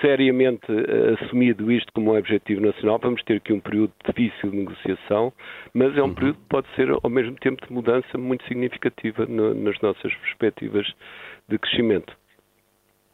seriamente 0.01 0.71
uh, 0.71 1.15
assumido 1.15 1.73
isto 1.73 1.93
como 1.93 2.13
um 2.13 2.17
objetivo 2.17 2.61
nacional, 2.61 3.01
vamos 3.03 3.23
ter 3.25 3.39
aqui 3.39 3.53
um 3.53 3.61
período 3.61 3.93
difícil 4.07 4.51
de 4.51 4.57
negociação, 4.59 5.33
mas 5.75 5.97
é 5.97 6.03
um 6.03 6.07
uhum. 6.07 6.15
período 6.15 6.37
que 6.37 6.49
pode 6.49 6.69
ser, 6.77 6.89
ao 6.91 7.11
mesmo 7.11 7.35
tempo, 7.37 7.67
de 7.67 7.73
mudança 7.73 8.17
muito 8.17 8.47
significativa 8.47 9.27
no, 9.27 9.53
nas 9.55 9.79
nossas 9.81 10.15
perspectivas 10.15 10.87
de 11.49 11.59
crescimento. 11.59 12.17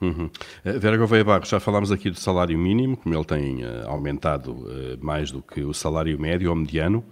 Uhum. 0.03 0.29
Eh, 0.65 0.79
Vera 0.81 0.97
Gouveia 0.97 1.23
Barros, 1.23 1.49
já 1.49 1.61
falámos 1.61 1.93
aqui 1.93 2.11
do 2.11 2.19
salário 2.19 2.59
mínimo, 2.59 2.97
como 2.97 3.15
ele 3.15 3.25
tem 3.25 3.65
uh, 3.65 3.89
aumentado 3.89 4.51
uh, 4.51 4.99
mais 5.01 5.31
do 5.31 5.41
que 5.41 5.63
o 5.63 5.73
salário 5.73 6.21
médio 6.21 6.51
ou 6.51 6.57
mediano, 6.57 7.05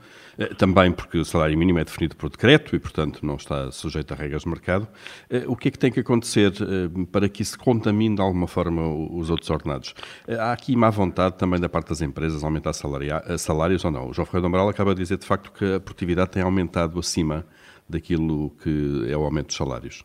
também 0.57 0.91
porque 0.91 1.19
o 1.19 1.25
salário 1.25 1.57
mínimo 1.57 1.81
é 1.81 1.85
definido 1.85 2.17
por 2.17 2.31
decreto 2.31 2.75
e, 2.75 2.79
portanto, 2.79 3.25
não 3.27 3.35
está 3.35 3.71
sujeito 3.71 4.13
a 4.13 4.17
regras 4.17 4.43
de 4.43 4.49
mercado. 4.49 4.89
o 5.47 5.55
que 5.55 5.69
é 5.69 5.71
que 5.71 5.79
tem 5.79 5.93
que 5.93 6.01
acontecer 6.01 6.51
para 7.13 7.29
que 7.29 7.43
isso 7.43 7.59
contamine 7.59 8.15
de 8.15 8.23
alguma 8.23 8.47
forma 8.47 8.89
os 8.89 9.29
outros 9.29 9.51
ordenados? 9.51 9.95
há 10.39 10.53
aqui 10.53 10.75
má 10.75 10.89
vontade 10.89 11.37
também 11.37 11.61
da 11.61 11.69
parte 11.69 11.91
das 11.91 12.01
empresas 12.01 12.43
aumentar 12.43 12.73
salários 12.73 13.85
ou 13.85 13.91
não? 13.91 14.09
O 14.09 14.15
João 14.15 14.25
Ferreira 14.25 14.41
do 14.41 14.47
Amaral 14.47 14.71
acaba 14.71 14.95
de 14.95 15.03
dizer, 15.03 15.19
de 15.19 15.27
facto, 15.27 15.53
que 15.53 15.75
a 15.75 15.81
produtividade 15.81 16.31
tem 16.31 16.43
aumentado 16.43 16.99
acima 16.99 17.45
daquilo 17.87 18.51
que 18.63 19.05
é 19.11 19.17
o 19.19 19.25
aumento 19.25 19.49
dos 19.49 19.57
salários. 19.57 20.05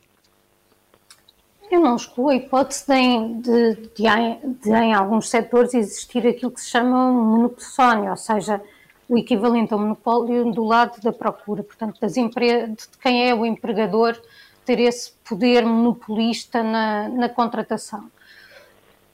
Eu 1.70 1.80
não 1.80 1.96
excluo 1.96 2.30
a 2.30 2.36
hipótese 2.36 2.86
de, 2.86 3.42
de, 3.42 3.76
de, 3.96 4.58
de, 4.62 4.72
em 4.72 4.94
alguns 4.94 5.30
setores 5.30 5.74
existir 5.74 6.26
aquilo 6.28 6.52
que 6.52 6.62
se 6.62 6.70
chama 6.70 7.08
um 7.08 7.24
monopólio, 7.26 8.12
ou 8.12 8.18
seja, 8.18 8.62
o 9.10 9.18
equivalente 9.18 9.74
ao 9.74 9.80
monopólio 9.80 10.52
do 10.52 10.64
lado 10.64 11.02
da 11.02 11.12
procura, 11.12 11.64
portanto, 11.64 12.00
das 12.00 12.18
empre... 12.18 12.68
de 12.68 12.88
quem 13.02 13.28
é 13.28 13.34
o 13.34 13.46
empregador 13.46 14.20
ter 14.66 14.80
esse 14.80 15.12
poder 15.28 15.66
monopolista 15.66 16.64
na, 16.64 17.10
na 17.10 17.30
contratação. 17.30 18.10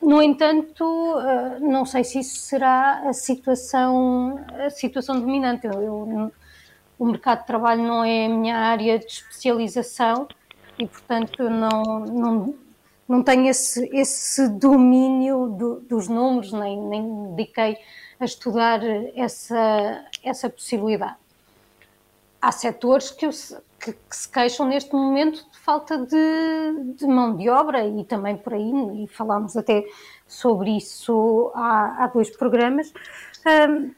No 0.01 0.21
entanto, 0.21 0.83
eh, 1.19 1.59
não 1.59 1.85
sei 1.85 2.03
se 2.03 2.19
isso 2.19 2.39
será 2.39 3.07
a 3.07 3.13
situação, 3.13 4.39
a 4.65 4.69
situação 4.69 5.19
dominante. 5.19 5.67
Eu, 5.67 5.73
eu, 5.73 6.31
o 6.97 7.05
mercado 7.05 7.41
de 7.41 7.47
trabalho 7.47 7.83
não 7.83 8.03
é 8.03 8.25
a 8.25 8.29
minha 8.29 8.57
área 8.57 8.97
de 8.97 9.05
especialização, 9.05 10.27
e, 10.81 10.87
portanto, 10.87 11.47
não, 11.47 11.99
não, 11.99 12.55
não 13.07 13.23
tenho 13.23 13.47
esse, 13.47 13.87
esse 13.93 14.49
domínio 14.49 15.47
do, 15.47 15.79
dos 15.81 16.07
números, 16.07 16.51
nem, 16.51 16.81
nem 16.81 17.03
me 17.03 17.27
dediquei 17.35 17.77
a 18.19 18.25
estudar 18.25 18.81
essa, 19.15 20.03
essa 20.23 20.49
possibilidade. 20.49 21.17
Há 22.41 22.51
setores 22.51 23.11
que, 23.11 23.29
que, 23.79 23.93
que 23.93 24.15
se 24.15 24.27
queixam 24.27 24.67
neste 24.67 24.91
momento 24.91 25.45
de 25.51 25.59
falta 25.59 25.99
de, 25.99 26.95
de, 26.95 27.05
mão 27.05 27.35
de 27.35 27.47
obra 27.47 27.85
e 27.85 28.03
também 28.03 28.35
por 28.35 28.55
aí, 28.55 29.03
e 29.03 29.07
falámos 29.07 29.55
até 29.55 29.85
sobre 30.27 30.75
isso 30.75 31.51
há, 31.53 32.05
há 32.05 32.07
dois 32.07 32.31
programas, 32.31 32.91
um, 33.69 33.91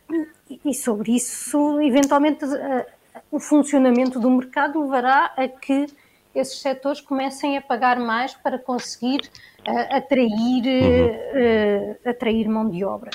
e 0.66 0.74
sobre 0.74 1.16
isso, 1.16 1.80
eventualmente, 1.80 2.44
uh, 2.44 2.86
o 3.32 3.40
funcionamento 3.40 4.20
do 4.20 4.30
mercado 4.30 4.82
levará 4.82 5.34
a 5.38 5.48
que 5.48 5.88
esses 6.34 6.60
setores 6.60 7.00
comecem 7.00 7.58
a 7.58 7.62
pagar 7.62 8.00
mais 8.00 8.34
para 8.34 8.58
conseguir 8.58 9.22
uh, 9.68 9.96
atrair, 9.96 10.63
uhum. 10.66 11.92
uh, 11.92 12.10
atrair 12.10 12.48
mão 12.48 12.70
de 12.70 12.84
obra. 12.84 13.12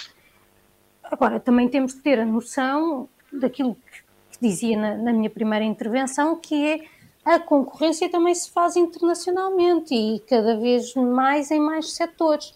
Agora, 1.03 1.41
também 1.41 1.69
temos 1.69 1.95
de 1.95 2.01
ter 2.01 2.21
a 2.21 2.25
noção 2.25 3.09
daquilo 3.33 3.75
que, 3.75 4.03
que 4.33 4.39
dizia 4.41 4.77
na, 4.77 4.97
na, 4.97 5.13
minha 5.13 5.31
primeira 5.31 5.65
intervenção, 5.65 6.37
que 6.37 6.67
é 6.67 6.81
a 7.25 7.39
concorrência 7.39 8.09
também 8.09 8.35
se 8.35 8.51
faz 8.51 8.77
internacionalmente 8.77 9.95
e 9.95 10.21
cada 10.21 10.57
vez 10.57 10.95
mais 10.95 11.51
em 11.51 11.61
mais 11.61 11.93
setores. 11.93 12.55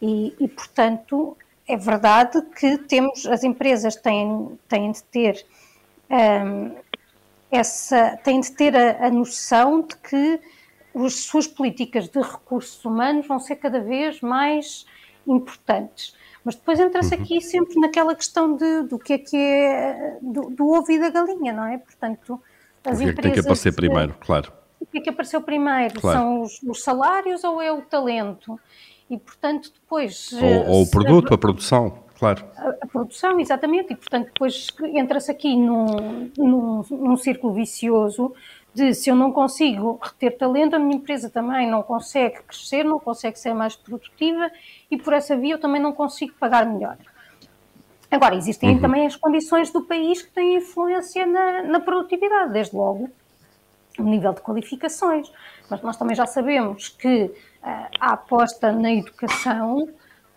E, 0.00 0.34
e 0.40 0.48
portanto, 0.48 1.36
é 1.68 1.76
verdade 1.76 2.42
que 2.58 2.78
temos, 2.78 3.26
as 3.26 3.44
empresas 3.44 3.96
têm, 3.96 4.58
têm 4.68 4.92
de 4.92 5.02
ter 5.04 5.46
um, 6.10 6.74
essa, 7.50 8.16
têm 8.22 8.40
de 8.40 8.52
ter 8.52 8.76
a, 8.76 9.06
a 9.06 9.10
noção 9.10 9.82
de 9.82 9.96
que 9.96 10.40
as 10.94 11.14
suas 11.14 11.46
políticas 11.46 12.08
de 12.08 12.20
recursos 12.20 12.84
humanos 12.84 13.26
vão 13.26 13.38
ser 13.38 13.56
cada 13.56 13.80
vez 13.80 14.20
mais 14.20 14.86
importantes. 15.26 16.14
Mas 16.44 16.54
depois 16.54 16.80
entra-se 16.80 17.14
uhum. 17.14 17.22
aqui 17.22 17.40
sempre 17.40 17.78
naquela 17.78 18.14
questão 18.14 18.56
de, 18.56 18.82
do 18.82 18.98
que 18.98 19.12
é 19.12 19.18
que 19.18 19.36
é 19.36 20.18
do, 20.22 20.50
do 20.50 20.68
ovo 20.68 20.90
e 20.90 20.98
da 20.98 21.10
galinha, 21.10 21.52
não 21.52 21.66
é? 21.66 21.78
Portanto, 21.78 22.40
as 22.84 22.98
o 22.98 23.02
que 23.02 23.10
é 23.10 23.12
que 23.12 23.22
tem 23.22 23.32
que 23.32 23.40
aparecer 23.40 23.74
primeiro, 23.74 24.14
claro. 24.20 24.52
O 24.80 24.86
que 24.86 24.98
é 24.98 25.00
que 25.02 25.10
apareceu 25.10 25.42
primeiro? 25.42 26.00
Claro. 26.00 26.18
São 26.18 26.42
os, 26.42 26.62
os, 26.62 26.82
salários 26.82 27.44
ou 27.44 27.60
é 27.60 27.70
o 27.70 27.82
talento? 27.82 28.58
E, 29.10 29.18
portanto, 29.18 29.70
depois... 29.74 30.32
Ou, 30.32 30.68
ou 30.68 30.82
o 30.82 30.90
produto, 30.90 31.32
a, 31.32 31.34
a 31.34 31.38
produção, 31.38 32.02
claro. 32.20 32.44
A, 32.56 32.68
a, 32.82 32.86
produção, 32.86 33.40
exatamente. 33.40 33.92
E, 33.92 33.96
portanto, 33.96 34.26
depois 34.26 34.68
entra-se 34.94 35.30
aqui 35.30 35.56
num, 35.56 36.30
num, 36.38 36.84
num 36.88 37.16
círculo 37.16 37.52
vicioso 37.52 38.32
de 38.72 38.94
se 38.94 39.10
eu 39.10 39.16
não 39.16 39.32
consigo 39.32 39.98
reter 40.00 40.38
talento, 40.38 40.76
a 40.76 40.78
minha 40.78 40.96
empresa 40.96 41.28
também 41.28 41.68
não 41.68 41.82
consegue 41.82 42.40
crescer, 42.42 42.84
não 42.84 43.00
consegue 43.00 43.36
ser 43.38 43.52
mais 43.52 43.74
produtiva 43.74 44.50
e 44.88 44.96
por 44.96 45.12
essa 45.12 45.36
via 45.36 45.54
eu 45.54 45.58
também 45.58 45.82
não 45.82 45.92
consigo 45.92 46.34
pagar 46.38 46.64
melhor. 46.66 46.96
Agora, 48.10 48.34
existem 48.34 48.70
uhum. 48.70 48.80
também 48.80 49.06
as 49.06 49.16
condições 49.16 49.70
do 49.70 49.82
país 49.82 50.22
que 50.22 50.30
têm 50.30 50.56
influência 50.56 51.24
na, 51.26 51.62
na, 51.62 51.80
produtividade, 51.80 52.52
desde 52.52 52.74
logo 52.74 53.08
o 53.98 54.02
nível 54.02 54.32
de 54.32 54.40
qualificações. 54.40 55.30
Mas 55.68 55.80
nós 55.82 55.96
também 55.96 56.16
já 56.16 56.26
sabemos 56.26 56.88
que 56.88 57.24
uh, 57.24 57.32
a 58.00 58.12
aposta 58.12 58.72
na 58.72 58.92
educação, 58.92 59.88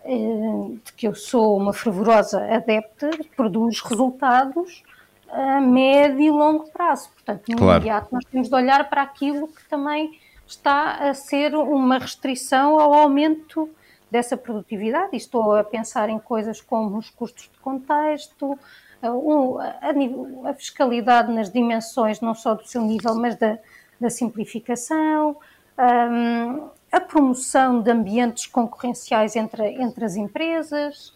de 0.04 0.92
que 0.92 1.08
eu 1.08 1.14
sou 1.14 1.56
uma 1.56 1.72
fervorosa 1.72 2.44
adepta, 2.54 3.10
produz 3.34 3.80
resultados 3.80 4.82
a 5.30 5.60
médio 5.60 6.20
e 6.20 6.30
longo 6.30 6.70
prazo. 6.70 7.10
Portanto, 7.10 7.48
no 7.48 7.56
claro. 7.56 7.78
imediato, 7.78 8.08
nós 8.12 8.24
temos 8.24 8.48
de 8.48 8.54
olhar 8.54 8.88
para 8.88 9.02
aquilo 9.02 9.48
que 9.48 9.68
também 9.68 10.18
está 10.46 11.08
a 11.08 11.14
ser 11.14 11.54
uma 11.54 11.98
restrição 11.98 12.78
ao 12.78 12.92
aumento 12.92 13.68
dessa 14.10 14.36
produtividade. 14.36 15.10
E 15.14 15.16
estou 15.16 15.56
a 15.56 15.64
pensar 15.64 16.08
em 16.08 16.18
coisas 16.18 16.60
como 16.60 16.98
os 16.98 17.10
custos 17.10 17.44
de 17.44 17.58
contexto, 17.60 18.58
a, 19.02 20.50
a, 20.50 20.54
fiscalidade 20.54 21.32
nas 21.32 21.50
dimensões, 21.50 22.20
não 22.20 22.34
só 22.34 22.54
do 22.54 22.66
seu 22.66 22.82
nível, 22.82 23.14
mas 23.16 23.36
da, 23.36 23.58
da 24.00 24.08
simplificação, 24.10 25.36
um, 25.78 26.68
a 26.96 27.00
promoção 27.00 27.82
de 27.82 27.90
ambientes 27.90 28.46
concorrenciais 28.46 29.36
entre, 29.36 29.82
entre 29.82 30.04
as 30.04 30.16
empresas. 30.16 31.12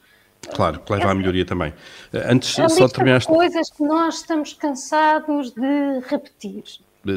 Claro, 0.54 0.80
que 0.80 0.92
leva 0.92 1.10
à 1.10 1.14
melhoria 1.14 1.44
também. 1.44 1.72
Antes, 2.12 2.58
é 2.58 2.68
só 2.68 2.88
terminar. 2.88 3.24
coisas 3.24 3.70
que 3.70 3.82
nós 3.82 4.16
estamos 4.16 4.52
cansados 4.52 5.50
de 5.52 6.00
repetir 6.08 6.64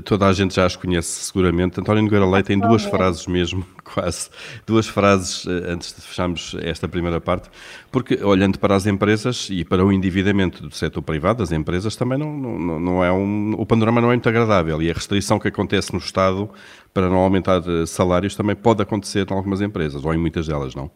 toda 0.06 0.28
a 0.28 0.34
gente 0.34 0.56
já 0.56 0.65
as 0.65 0.76
conhece 0.76 1.26
seguramente. 1.26 1.80
António 1.80 2.04
Nogueira 2.04 2.26
Leite 2.26 2.48
tem 2.48 2.60
duas 2.60 2.84
frases 2.84 3.26
mesmo, 3.28 3.65
quase, 3.84 4.30
duas 4.65 4.88
frases 4.88 5.46
eh, 5.48 5.72
antes 5.72 5.94
de 5.94 6.02
fecharmos 6.02 6.56
esta 6.62 6.88
primeira 6.88 7.20
parte, 7.20 7.50
porque 7.91 8.24
olhando 8.24 8.60
para 8.60 8.76
as 8.76 8.86
empresas 8.86 9.48
e 9.50 9.65
para 9.65 9.84
o 9.84 9.91
endividamento 9.91 10.63
do 10.63 10.74
setor 10.74 11.02
privado, 11.02 11.39
das 11.39 11.52
empresas, 11.52 11.96
também 11.96 12.17
não, 12.17 12.32
não, 12.38 12.80
não 12.80 13.04
é 13.04 13.12
um, 13.12 13.54
o 13.58 13.65
panorama 13.65 14.00
não 14.00 14.10
é 14.10 14.15
muito 14.15 14.30
agradável 14.30 14.82
e 14.82 14.89
a 14.89 14.94
restrição 14.94 15.39
que 15.39 15.48
acontece 15.48 15.91
no 15.94 16.00
Estado 16.00 16.50
para 16.94 17.10
não 17.10 17.17
aumentar 17.17 17.62
eh, 17.67 17.86
salários 17.86 18.36
também 18.36 18.56
pode 18.56 18.82
acontecer 18.82 19.28
em 19.30 19.34
algumas 19.34 19.62
empresas, 19.62 20.06
ou 20.06 20.13
em 20.13 20.17
muitas 20.17 20.48
delas, 20.48 20.76
não? 20.76 20.91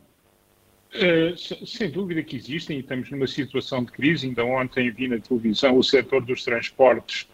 Uh, 0.96 1.68
sem 1.68 1.90
dúvida 1.90 2.24
que 2.24 2.38
existem 2.38 2.78
e 2.78 2.80
estamos 2.80 3.12
numa 3.12 3.28
situação 3.28 3.84
de 3.84 3.92
crise. 3.92 4.28
Ainda 4.28 4.46
ontem 4.46 4.90
vi 4.92 5.10
na 5.10 5.20
televisão 5.20 5.78
o 5.78 5.84
setor 5.84 6.24
dos 6.24 6.42
transportes 6.42 7.28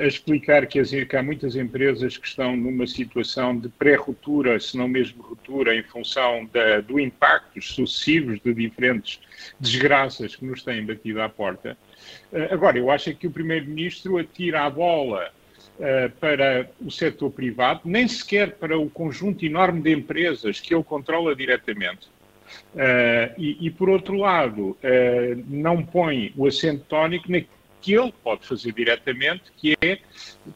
a 0.00 0.06
explicar 0.06 0.66
que, 0.66 0.78
as, 0.78 0.90
que, 0.90 1.16
há 1.16 1.22
muitas 1.22 1.56
empresas 1.56 2.16
que 2.16 2.28
estão 2.28 2.56
numa 2.56 2.86
situação 2.86 3.58
de 3.58 3.68
pré-ruptura, 3.68 4.58
se 4.60 4.76
não 4.76 4.86
mesmo 4.86 5.22
ruptura, 5.22 5.74
em 5.74 5.82
função 5.82 6.48
da, 6.52 6.80
do 6.80 7.00
impacto 7.00 7.60
sucessivos 7.60 8.40
de 8.40 8.54
diferentes 8.54 9.20
desgraças 9.58 10.36
que 10.36 10.44
nos 10.44 10.62
têm 10.62 10.84
batido 10.84 11.20
à 11.20 11.28
porta. 11.28 11.76
Agora, 12.50 12.78
eu 12.78 12.90
acho 12.90 13.14
que 13.14 13.26
o 13.26 13.30
Primeiro-Ministro 13.30 14.18
atira 14.18 14.64
a 14.64 14.70
bola 14.70 15.30
para 16.20 16.68
o 16.80 16.90
setor 16.90 17.30
privado, 17.30 17.82
nem 17.84 18.06
sequer 18.08 18.52
para 18.52 18.78
o 18.78 18.90
conjunto 18.90 19.44
enorme 19.44 19.80
de 19.80 19.92
empresas 19.92 20.60
que 20.60 20.74
ele 20.74 20.82
controla 20.82 21.34
diretamente. 21.34 22.08
E, 23.36 23.56
e, 23.60 23.70
por 23.70 23.88
outro 23.88 24.16
lado, 24.16 24.76
não 25.46 25.82
põe 25.84 26.32
o 26.36 26.46
acento 26.46 26.84
tónico 26.88 27.30
que 27.80 27.94
ele 27.94 28.12
pode 28.22 28.46
fazer 28.46 28.72
diretamente, 28.72 29.44
que 29.56 29.76
é 29.80 29.98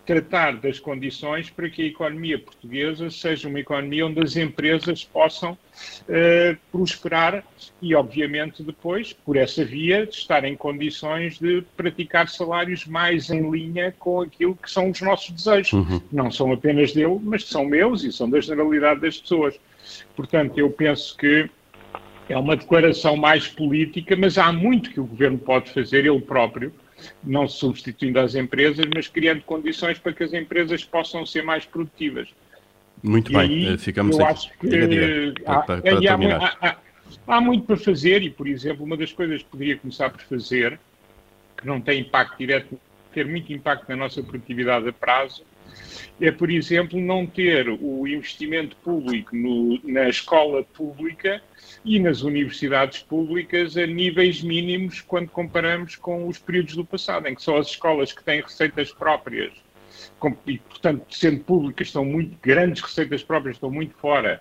tratar 0.07 0.57
das 0.57 0.79
condições 0.79 1.51
para 1.51 1.69
que 1.69 1.83
a 1.83 1.87
economia 1.87 2.39
portuguesa 2.39 3.11
seja 3.11 3.49
uma 3.49 3.61
economia 3.61 4.07
onde 4.07 4.23
as 4.23 4.37
empresas 4.37 5.05
possam 5.05 5.53
uh, 5.53 6.57
prosperar 6.71 7.45
e, 7.81 7.95
obviamente, 7.95 8.63
depois, 8.63 9.13
por 9.13 9.37
essa 9.37 9.65
via, 9.65 10.05
estar 10.05 10.45
em 10.45 10.57
condições 10.57 11.39
de 11.39 11.63
praticar 11.77 12.29
salários 12.29 12.87
mais 12.87 13.31
em 13.31 13.51
linha 13.51 13.95
com 13.99 14.21
aquilo 14.21 14.57
que 14.57 14.71
são 14.71 14.91
os 14.91 15.01
nossos 15.01 15.31
desejos. 15.31 15.73
Uhum. 15.73 16.01
Não 16.11 16.31
são 16.31 16.53
apenas 16.53 16.93
dele, 16.93 17.19
mas 17.23 17.45
são 17.47 17.65
meus 17.65 18.05
e 18.05 18.13
são 18.13 18.29
da 18.29 18.41
generalidade 18.41 19.01
das 19.01 19.19
pessoas. 19.19 19.59
Portanto, 20.17 20.59
eu 20.59 20.71
penso 20.71 21.17
que 21.17 21.49
é 22.29 22.37
uma 22.37 22.57
declaração 22.57 23.17
mais 23.17 23.49
política, 23.49 24.17
mas 24.17 24.39
há 24.39 24.53
muito 24.53 24.91
que 24.91 25.01
o 25.01 25.05
governo 25.05 25.39
pode 25.39 25.71
fazer 25.71 26.07
ele 26.07 26.21
próprio 26.21 26.73
não 27.23 27.49
substituindo 27.49 28.19
as 28.19 28.35
empresas, 28.35 28.85
mas 28.95 29.09
criando 29.09 29.43
condições 29.43 29.99
para 29.99 30.13
que 30.13 30.23
as 30.23 30.33
empresas 30.33 30.85
possam 30.85 31.25
ser 31.25 31.43
mais 31.43 31.65
produtivas. 31.65 32.29
Muito 33.03 33.33
e 33.33 33.35
bem, 33.35 33.41
aí, 33.49 33.75
eh, 33.75 33.79
ficamos 33.79 34.19
eu 34.19 34.25
aqui. 34.25 34.33
Acho 34.33 34.59
que, 34.59 34.69
diga, 34.69 34.89
diga, 34.89 35.43
há, 35.47 35.61
para, 35.61 35.83
para 35.83 36.01
terminar. 36.01 36.59
Há, 36.61 36.69
há, 36.69 36.77
há, 37.27 37.41
muito 37.41 37.65
para 37.65 37.77
fazer 37.77 38.23
e, 38.23 38.31
por 38.31 38.47
exemplo, 38.47 38.85
uma 38.85 38.97
das 38.97 39.13
coisas 39.13 39.43
que 39.43 39.49
poderia 39.49 39.77
começar 39.77 40.11
por 40.11 40.21
fazer, 40.23 40.79
que 41.57 41.67
não 41.67 41.81
tem 41.81 42.01
impacto 42.01 42.39
direto, 42.39 42.81
ter 43.13 43.27
muito 43.27 43.53
impacto 43.53 43.89
na 43.89 43.97
nossa 43.97 44.23
produtividade 44.23 44.89
a 44.89 44.93
prazo, 44.93 45.45
é, 46.21 46.31
por 46.31 46.51
exemplo, 46.51 47.01
não 47.01 47.27
ter 47.27 47.69
o 47.69 48.07
investimento 48.07 48.77
público 48.77 49.35
no, 49.35 49.81
na 49.85 50.09
escola 50.09 50.63
pública 50.63 51.43
e 51.85 51.99
nas 51.99 52.23
universidades 52.23 53.03
públicas 53.03 53.77
a 53.77 53.87
níveis 53.87 54.43
mínimos 54.43 55.01
quando 55.01 55.29
comparamos 55.29 55.97
com 55.97 56.29
os 56.29 56.39
períodos 56.39 56.77
do 56.77 56.85
passado, 56.85 57.27
em 57.27 57.35
que 57.35 57.43
só 57.43 57.59
as 57.59 57.69
escolas 57.69 58.13
que 58.13 58.23
têm 58.23 58.41
receitas 58.41 58.93
próprias 58.93 59.53
e, 60.47 60.59
portanto, 60.59 61.05
sendo 61.11 61.41
públicas, 61.41 61.89
estão 61.89 62.05
muito 62.05 62.37
grandes 62.41 62.83
receitas 62.83 63.23
próprias, 63.23 63.57
estão 63.57 63.71
muito 63.71 63.95
fora 63.97 64.41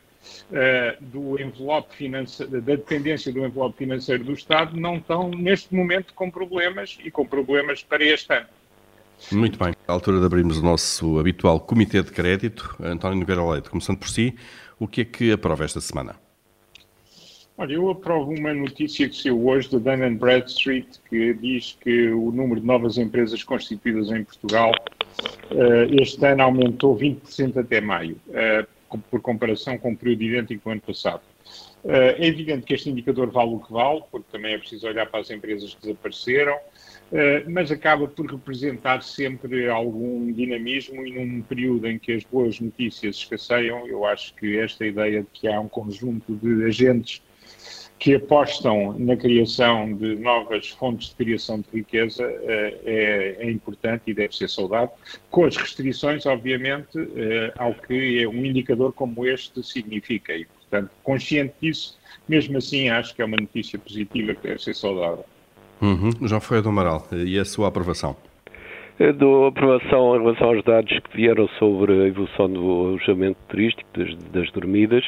uh, 0.51 1.03
do 1.03 1.41
envelope 1.41 1.95
financeiro, 1.95 2.51
da 2.51 2.59
dependência 2.59 3.31
do 3.31 3.43
envelope 3.45 3.77
financeiro 3.77 4.23
do 4.23 4.33
Estado, 4.33 4.79
não 4.79 4.97
estão 4.97 5.29
neste 5.29 5.73
momento 5.73 6.13
com 6.13 6.29
problemas 6.29 6.97
e 7.03 7.09
com 7.09 7.25
problemas 7.25 7.83
para 7.83 8.03
este 8.03 8.33
ano. 8.33 8.47
Muito 9.31 9.57
bem. 9.57 9.73
À 9.87 9.91
altura 9.91 10.19
de 10.19 10.25
abrirmos 10.25 10.57
o 10.57 10.63
nosso 10.63 11.19
habitual 11.19 11.59
Comitê 11.59 12.01
de 12.01 12.11
Crédito, 12.11 12.75
António 12.81 13.19
Nogueira 13.19 13.43
Leite, 13.43 13.69
começando 13.69 13.97
por 13.97 14.09
si, 14.09 14.35
o 14.79 14.87
que 14.87 15.01
é 15.01 15.05
que 15.05 15.31
aprova 15.31 15.63
esta 15.63 15.79
semana? 15.79 16.20
Olha, 17.61 17.73
eu 17.73 17.91
aprovo 17.91 18.31
uma 18.31 18.55
notícia 18.55 19.07
que 19.07 19.15
saiu 19.15 19.47
hoje 19.47 19.69
da 19.69 19.95
Dun 19.95 20.15
Bradstreet 20.15 20.99
que 21.07 21.31
diz 21.35 21.77
que 21.79 22.09
o 22.09 22.31
número 22.31 22.59
de 22.59 22.65
novas 22.65 22.97
empresas 22.97 23.43
constituídas 23.43 24.09
em 24.09 24.23
Portugal 24.23 24.71
este 25.91 26.25
ano 26.25 26.41
aumentou 26.41 26.97
20% 26.97 27.57
até 27.57 27.79
maio, 27.79 28.17
por 29.11 29.21
comparação 29.21 29.77
com 29.77 29.91
o 29.91 29.95
período 29.95 30.23
idêntico 30.23 30.63
do 30.63 30.71
ano 30.71 30.81
passado. 30.81 31.21
É 31.85 32.25
evidente 32.25 32.65
que 32.65 32.73
este 32.73 32.89
indicador 32.89 33.29
vale 33.29 33.53
o 33.53 33.59
que 33.59 33.71
vale, 33.71 34.01
porque 34.09 34.25
também 34.31 34.55
é 34.55 34.57
preciso 34.57 34.87
olhar 34.87 35.05
para 35.05 35.19
as 35.19 35.29
empresas 35.29 35.75
que 35.75 35.81
desapareceram, 35.81 36.57
mas 37.47 37.69
acaba 37.69 38.07
por 38.07 38.25
representar 38.25 39.03
sempre 39.03 39.69
algum 39.69 40.33
dinamismo 40.33 41.05
e 41.05 41.11
num 41.11 41.43
período 41.43 41.85
em 41.85 41.99
que 41.99 42.13
as 42.13 42.23
boas 42.23 42.59
notícias 42.59 43.17
escasseiam, 43.17 43.85
eu 43.85 44.03
acho 44.03 44.33
que 44.33 44.57
esta 44.57 44.83
ideia 44.83 45.21
de 45.21 45.27
que 45.31 45.47
há 45.47 45.59
um 45.59 45.69
conjunto 45.69 46.33
de 46.37 46.65
agentes 46.65 47.21
que 48.01 48.15
apostam 48.15 48.95
na 48.97 49.15
criação 49.15 49.93
de 49.93 50.15
novas 50.15 50.69
fontes 50.69 51.09
de 51.09 51.15
criação 51.23 51.59
de 51.59 51.67
riqueza 51.71 52.23
é, 52.23 53.37
é 53.37 53.51
importante 53.51 54.01
e 54.07 54.13
deve 54.15 54.35
ser 54.35 54.49
saudado, 54.49 54.89
com 55.29 55.45
as 55.45 55.55
restrições, 55.55 56.25
obviamente, 56.25 56.97
ao 57.59 57.75
que 57.75 58.25
um 58.25 58.43
indicador 58.43 58.91
como 58.91 59.23
este 59.27 59.61
significa. 59.61 60.33
E, 60.33 60.45
portanto, 60.45 60.89
consciente 61.03 61.53
disso, 61.61 61.95
mesmo 62.27 62.57
assim, 62.57 62.89
acho 62.89 63.15
que 63.15 63.21
é 63.21 63.25
uma 63.25 63.37
notícia 63.37 63.77
positiva 63.77 64.33
que 64.33 64.47
deve 64.47 64.63
ser 64.63 64.73
saudável. 64.73 65.23
Uhum. 65.79 66.09
João 66.27 66.41
Ferreira 66.41 66.63
do 66.63 66.69
Amaral, 66.69 67.07
e 67.11 67.37
a 67.37 67.45
sua 67.45 67.67
aprovação? 67.67 68.15
Dou 69.19 69.45
aprovação 69.45 70.15
em 70.15 70.23
relação 70.23 70.49
aos 70.49 70.63
dados 70.63 70.91
que 70.91 71.17
vieram 71.17 71.47
sobre 71.59 71.93
a 71.93 72.07
evolução 72.07 72.51
do 72.51 72.87
alojamento 72.87 73.37
turístico, 73.47 73.87
das, 73.95 74.15
das 74.31 74.51
dormidas. 74.53 75.05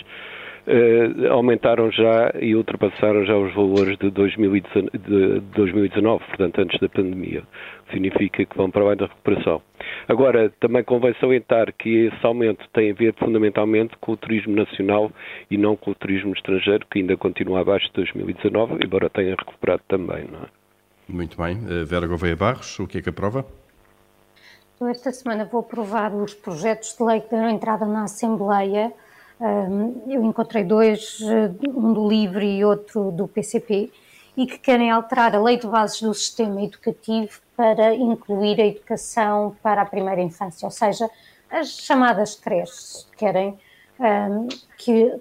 Uh, 0.65 1.27
aumentaram 1.29 1.91
já 1.91 2.31
e 2.39 2.55
ultrapassaram 2.55 3.25
já 3.25 3.35
os 3.35 3.53
valores 3.53 3.97
de 3.97 4.09
2019, 4.09 4.97
de 4.97 5.39
2019, 5.55 6.23
portanto 6.23 6.61
antes 6.61 6.79
da 6.79 6.87
pandemia, 6.87 7.41
o 7.41 7.85
que 7.85 7.91
significa 7.91 8.45
que 8.45 8.57
vão 8.57 8.71
para 8.71 8.83
além 8.83 8.95
da 8.95 9.07
recuperação. 9.07 9.61
Agora, 10.07 10.49
também 10.61 10.81
convém 10.81 11.13
salientar 11.19 11.73
que 11.73 12.05
esse 12.05 12.25
aumento 12.25 12.65
tem 12.71 12.91
a 12.91 12.93
ver 12.93 13.13
fundamentalmente 13.15 13.97
com 13.99 14.13
o 14.13 14.17
turismo 14.17 14.55
nacional 14.55 15.11
e 15.51 15.57
não 15.57 15.75
com 15.75 15.91
o 15.91 15.95
turismo 15.95 16.31
estrangeiro, 16.33 16.85
que 16.89 16.99
ainda 16.99 17.17
continua 17.17 17.59
abaixo 17.59 17.87
de 17.87 17.93
2019, 17.95 18.85
embora 18.85 19.09
tenha 19.09 19.35
recuperado 19.35 19.83
também, 19.89 20.25
não 20.31 20.43
é? 20.43 20.63
Muito 21.07 21.35
bem. 21.37 21.57
Eh, 21.69 21.83
Vera 21.83 22.07
Gouveia 22.07 22.35
Barros, 22.35 22.79
o 22.79 22.87
que 22.87 22.99
é 22.99 23.01
que 23.01 23.09
aprova? 23.09 23.45
Eu 24.79 24.87
esta 24.87 25.11
semana 25.11 25.45
vou 25.45 25.61
aprovar 25.61 26.13
os 26.13 26.33
projetos 26.33 26.95
de 26.97 27.03
lei 27.03 27.21
que 27.21 27.29
deram 27.29 27.49
entrada 27.49 27.85
na 27.85 28.03
Assembleia. 28.03 28.91
Eu 30.07 30.23
encontrei 30.23 30.63
dois, 30.63 31.19
eh, 31.21 31.51
um 31.69 31.93
do 31.93 32.07
LIVRE 32.07 32.57
e 32.57 32.65
outro 32.65 33.11
do 33.11 33.27
PCP, 33.27 33.91
e 34.37 34.47
que 34.47 34.57
querem 34.57 34.89
alterar 34.89 35.35
a 35.35 35.41
lei 35.41 35.57
de 35.57 35.67
bases 35.67 36.01
do 36.01 36.13
sistema 36.13 36.61
educativo 36.63 37.41
para 37.55 37.93
incluir 37.93 38.59
a 38.61 38.65
educação 38.65 39.55
para 39.61 39.81
a 39.81 39.85
primeira 39.85 40.21
infância, 40.21 40.65
ou 40.65 40.71
seja, 40.71 41.09
as 41.49 41.69
chamadas 41.69 42.35
creches. 42.35 43.07
Querem 43.17 43.57
que 44.77 45.13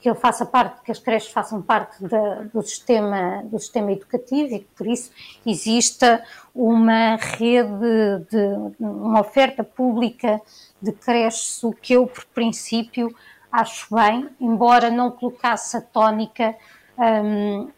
que 0.00 0.08
ele 0.08 0.18
faça 0.18 0.46
parte, 0.46 0.82
que 0.82 0.90
as 0.90 0.98
creches 0.98 1.30
façam 1.30 1.60
parte 1.60 2.02
da, 2.02 2.42
do, 2.54 2.62
sistema, 2.62 3.42
do 3.44 3.58
sistema 3.58 3.92
educativo 3.92 4.54
e 4.54 4.60
que 4.60 4.68
por 4.74 4.86
isso 4.86 5.10
exista 5.44 6.24
uma 6.54 7.16
rede, 7.16 8.24
de, 8.30 8.74
uma 8.80 9.20
oferta 9.20 9.62
pública 9.62 10.40
de 10.80 10.92
creches, 10.92 11.62
o 11.62 11.72
que 11.72 11.92
eu, 11.92 12.06
por 12.06 12.24
princípio, 12.26 13.14
acho 13.50 13.94
bem, 13.94 14.28
embora 14.40 14.90
não 14.90 15.10
colocasse 15.10 15.76
a 15.76 15.80
tónica, 15.80 16.54
um, 16.98 17.68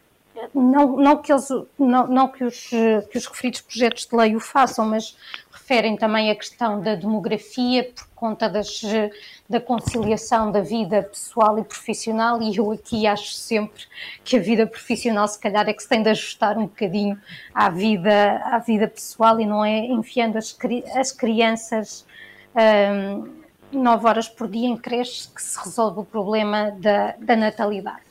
não, 0.53 0.97
não, 0.97 1.17
que, 1.17 1.31
eles, 1.31 1.47
não, 1.77 2.07
não 2.07 2.27
que, 2.27 2.43
os, 2.43 2.69
que 3.11 3.17
os 3.17 3.25
referidos 3.25 3.61
projetos 3.61 4.07
de 4.07 4.15
lei 4.15 4.35
o 4.35 4.39
façam, 4.39 4.85
mas 4.85 5.15
referem 5.51 5.95
também 5.95 6.29
a 6.29 6.35
questão 6.35 6.81
da 6.81 6.95
demografia 6.95 7.91
por 7.95 8.07
conta 8.15 8.49
das, 8.49 8.81
da 9.49 9.61
conciliação 9.61 10.51
da 10.51 10.61
vida 10.61 11.03
pessoal 11.03 11.57
e 11.57 11.63
profissional 11.63 12.41
e 12.41 12.57
eu 12.57 12.71
aqui 12.71 13.07
acho 13.07 13.31
sempre 13.33 13.83
que 14.23 14.35
a 14.35 14.39
vida 14.39 14.67
profissional 14.67 15.27
se 15.27 15.39
calhar 15.39 15.67
é 15.69 15.73
que 15.73 15.81
se 15.81 15.87
tem 15.87 16.03
de 16.03 16.09
ajustar 16.09 16.57
um 16.57 16.63
bocadinho 16.63 17.19
à 17.53 17.69
vida, 17.69 18.41
à 18.43 18.59
vida 18.59 18.87
pessoal 18.87 19.39
e 19.39 19.45
não 19.45 19.63
é 19.63 19.85
enfiando 19.85 20.37
as, 20.37 20.57
as 20.95 21.11
crianças 21.11 22.05
um, 22.55 23.42
nove 23.73 24.07
horas 24.07 24.29
por 24.29 24.47
dia 24.47 24.67
em 24.67 24.77
creches 24.77 25.25
que 25.25 25.41
se 25.41 25.59
resolve 25.59 25.99
o 25.99 26.05
problema 26.05 26.71
da, 26.71 27.15
da 27.19 27.35
natalidade. 27.35 28.01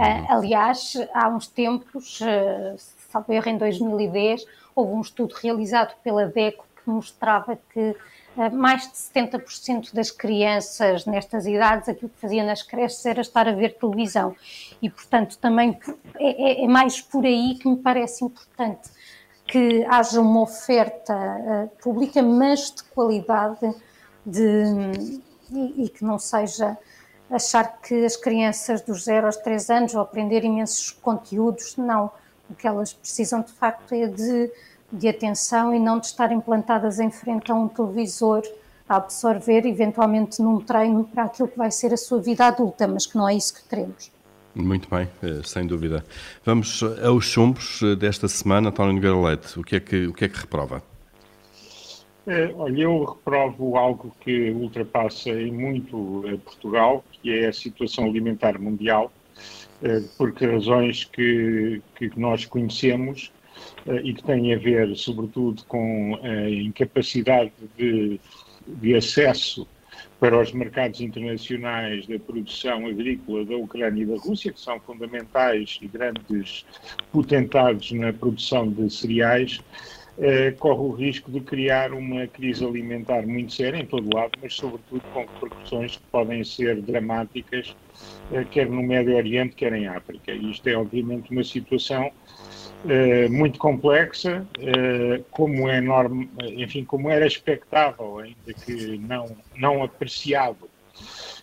Uh, 0.00 0.32
aliás, 0.32 0.94
há 1.12 1.28
uns 1.28 1.48
tempos, 1.48 2.20
uh, 2.20 2.76
salvo 3.10 3.32
erro 3.32 3.48
em 3.48 3.58
2010, 3.58 4.44
houve 4.74 4.92
um 4.92 5.00
estudo 5.00 5.34
realizado 5.34 5.94
pela 6.02 6.26
DECO 6.26 6.68
mostrava 6.90 7.58
que 7.72 7.90
uh, 8.36 8.54
mais 8.56 8.82
de 8.82 8.96
70% 8.96 9.92
das 9.92 10.10
crianças 10.10 11.04
nestas 11.06 11.46
idades, 11.46 11.88
aquilo 11.88 12.08
que 12.08 12.20
fazia 12.20 12.44
nas 12.44 12.62
creches 12.62 13.04
era 13.04 13.20
estar 13.20 13.48
a 13.48 13.52
ver 13.52 13.76
televisão. 13.76 14.34
E, 14.80 14.88
portanto, 14.88 15.38
também 15.38 15.78
é, 16.16 16.62
é, 16.62 16.64
é 16.64 16.68
mais 16.68 17.00
por 17.00 17.24
aí 17.24 17.56
que 17.60 17.68
me 17.68 17.76
parece 17.76 18.24
importante 18.24 18.90
que 19.46 19.84
haja 19.88 20.20
uma 20.20 20.42
oferta 20.42 21.14
uh, 21.14 21.82
pública, 21.82 22.22
mas 22.22 22.70
de 22.70 22.84
qualidade 22.84 23.74
de, 24.30 25.20
e, 25.50 25.84
e, 25.84 25.88
que 25.88 26.04
não 26.04 26.18
seja 26.18 26.76
achar 27.30 27.80
que 27.80 28.04
as 28.04 28.16
crianças 28.16 28.80
dos 28.82 29.04
0 29.04 29.26
aos 29.26 29.36
3 29.36 29.70
anos 29.70 29.92
vão 29.92 30.02
aprender 30.02 30.44
imensos 30.44 30.90
conteúdos. 30.90 31.76
Não. 31.76 32.10
O 32.48 32.54
que 32.54 32.66
elas 32.66 32.92
precisam, 32.92 33.42
de 33.42 33.52
facto, 33.52 33.92
é 33.92 34.06
de 34.06 34.50
de 34.92 35.08
atenção 35.08 35.74
e 35.74 35.78
não 35.78 35.98
de 35.98 36.06
estar 36.06 36.32
implantadas 36.32 36.98
em 36.98 37.10
frente 37.10 37.52
a 37.52 37.54
um 37.54 37.68
televisor 37.68 38.42
a 38.88 38.96
absorver, 38.96 39.66
eventualmente 39.66 40.40
num 40.40 40.60
treino 40.60 41.04
para 41.04 41.24
aquilo 41.24 41.46
que 41.46 41.58
vai 41.58 41.70
ser 41.70 41.92
a 41.92 41.96
sua 41.96 42.22
vida 42.22 42.46
adulta, 42.46 42.88
mas 42.88 43.04
que 43.04 43.18
não 43.18 43.28
é 43.28 43.34
isso 43.34 43.54
que 43.54 43.68
queremos. 43.68 44.10
Muito 44.54 44.88
bem, 44.88 45.06
eh, 45.22 45.42
sem 45.44 45.66
dúvida. 45.66 46.02
Vamos 46.42 46.82
aos 47.04 47.26
chumbos 47.26 47.80
eh, 47.82 47.94
desta 47.94 48.26
semana, 48.28 48.70
António 48.70 48.94
Nogueira 48.94 49.16
Leite. 49.16 49.60
O 49.60 49.62
que 49.62 49.76
é 49.76 49.80
que, 49.80 50.06
o 50.06 50.14
que, 50.14 50.24
é 50.24 50.28
que 50.28 50.38
reprova? 50.38 50.82
É, 52.28 52.52
olha, 52.54 52.82
eu 52.82 53.04
reprovo 53.04 53.76
algo 53.76 54.14
que 54.20 54.50
ultrapassa 54.50 55.30
em 55.30 55.50
muito 55.50 56.22
Portugal, 56.44 57.02
que 57.10 57.30
é 57.30 57.48
a 57.48 57.52
situação 57.52 58.04
alimentar 58.04 58.58
mundial, 58.60 59.10
por 60.16 60.32
razões 60.34 61.04
que, 61.04 61.80
que 61.96 62.10
nós 62.18 62.44
conhecemos 62.44 63.32
eh, 63.86 64.00
e 64.04 64.14
que 64.14 64.22
têm 64.22 64.52
a 64.54 64.58
ver, 64.58 64.94
sobretudo, 64.96 65.64
com 65.64 66.18
a 66.22 66.50
incapacidade 66.50 67.52
de, 67.76 68.20
de 68.66 68.94
acesso 68.94 69.66
para 70.20 70.40
os 70.40 70.52
mercados 70.52 71.00
internacionais 71.00 72.06
da 72.06 72.18
produção 72.18 72.86
agrícola 72.86 73.44
da 73.44 73.56
Ucrânia 73.56 74.02
e 74.02 74.06
da 74.06 74.16
Rússia, 74.16 74.52
que 74.52 74.60
são 74.60 74.80
fundamentais 74.80 75.78
e 75.80 75.86
grandes 75.86 76.66
potentados 77.12 77.92
na 77.92 78.12
produção 78.12 78.68
de 78.68 78.90
cereais, 78.90 79.60
eh, 80.20 80.50
corre 80.58 80.80
o 80.80 80.90
risco 80.90 81.30
de 81.30 81.40
criar 81.40 81.92
uma 81.92 82.26
crise 82.26 82.64
alimentar 82.64 83.24
muito 83.26 83.52
séria 83.52 83.78
em 83.78 83.86
todo 83.86 84.12
lado, 84.12 84.32
mas 84.42 84.54
sobretudo 84.54 85.02
com 85.10 85.20
repercussões 85.20 85.96
que 85.96 86.02
podem 86.10 86.42
ser 86.42 86.82
dramáticas, 86.82 87.76
eh, 88.32 88.44
quer 88.44 88.68
no 88.68 88.82
Médio 88.82 89.16
Oriente, 89.16 89.54
quer 89.54 89.72
em 89.72 89.86
África. 89.86 90.32
E 90.32 90.50
isto 90.50 90.66
é, 90.68 90.76
obviamente, 90.76 91.30
uma 91.30 91.44
situação 91.44 92.10
eh, 92.88 93.28
muito 93.28 93.58
complexa, 93.58 94.48
como 95.30 95.68
é 95.68 95.78
enorme, 95.78 96.30
enfim, 96.56 96.84
como 96.84 97.08
era 97.10 97.26
expectável, 97.26 98.18
ainda 98.18 98.54
que 98.54 98.98
não, 98.98 99.36
não 99.56 99.84
apreciado. 99.84 100.68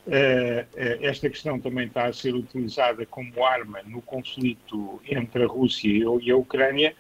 Eh, 0.07 0.65
esta 1.01 1.29
questão 1.29 1.59
também 1.59 1.87
está 1.87 2.05
a 2.05 2.13
ser 2.13 2.35
utilizada 2.35 3.05
como 3.07 3.43
arma 3.43 3.79
no 3.87 4.01
conflito 4.01 5.01
entre 5.09 5.43
a 5.43 5.47
Rússia 5.47 5.89
e 6.21 6.31
a 6.31 6.35
Ucrânia, 6.35 6.93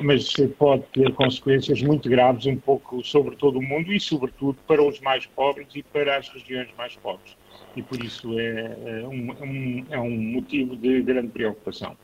mas 0.00 0.32
pode 0.58 0.84
ter 0.92 1.12
consequências 1.12 1.82
muito 1.82 2.08
graves 2.08 2.46
um 2.46 2.56
pouco 2.56 3.04
sobre 3.04 3.36
todo 3.36 3.58
o 3.58 3.62
mundo 3.62 3.92
e, 3.92 4.00
sobretudo, 4.00 4.58
para 4.66 4.82
os 4.82 5.00
mais 5.00 5.26
pobres 5.26 5.68
e 5.74 5.82
para 5.82 6.16
as 6.16 6.28
regiões 6.28 6.68
mais 6.78 6.96
pobres. 6.96 7.36
E 7.76 7.82
por 7.82 8.02
isso 8.02 8.38
é, 8.38 8.76
é 9.02 9.06
um, 9.06 9.86
é 9.90 9.98
um 9.98 10.10
motivo 10.10 10.76
de 10.76 11.02
grande 11.02 11.28
preocupação. 11.28 11.96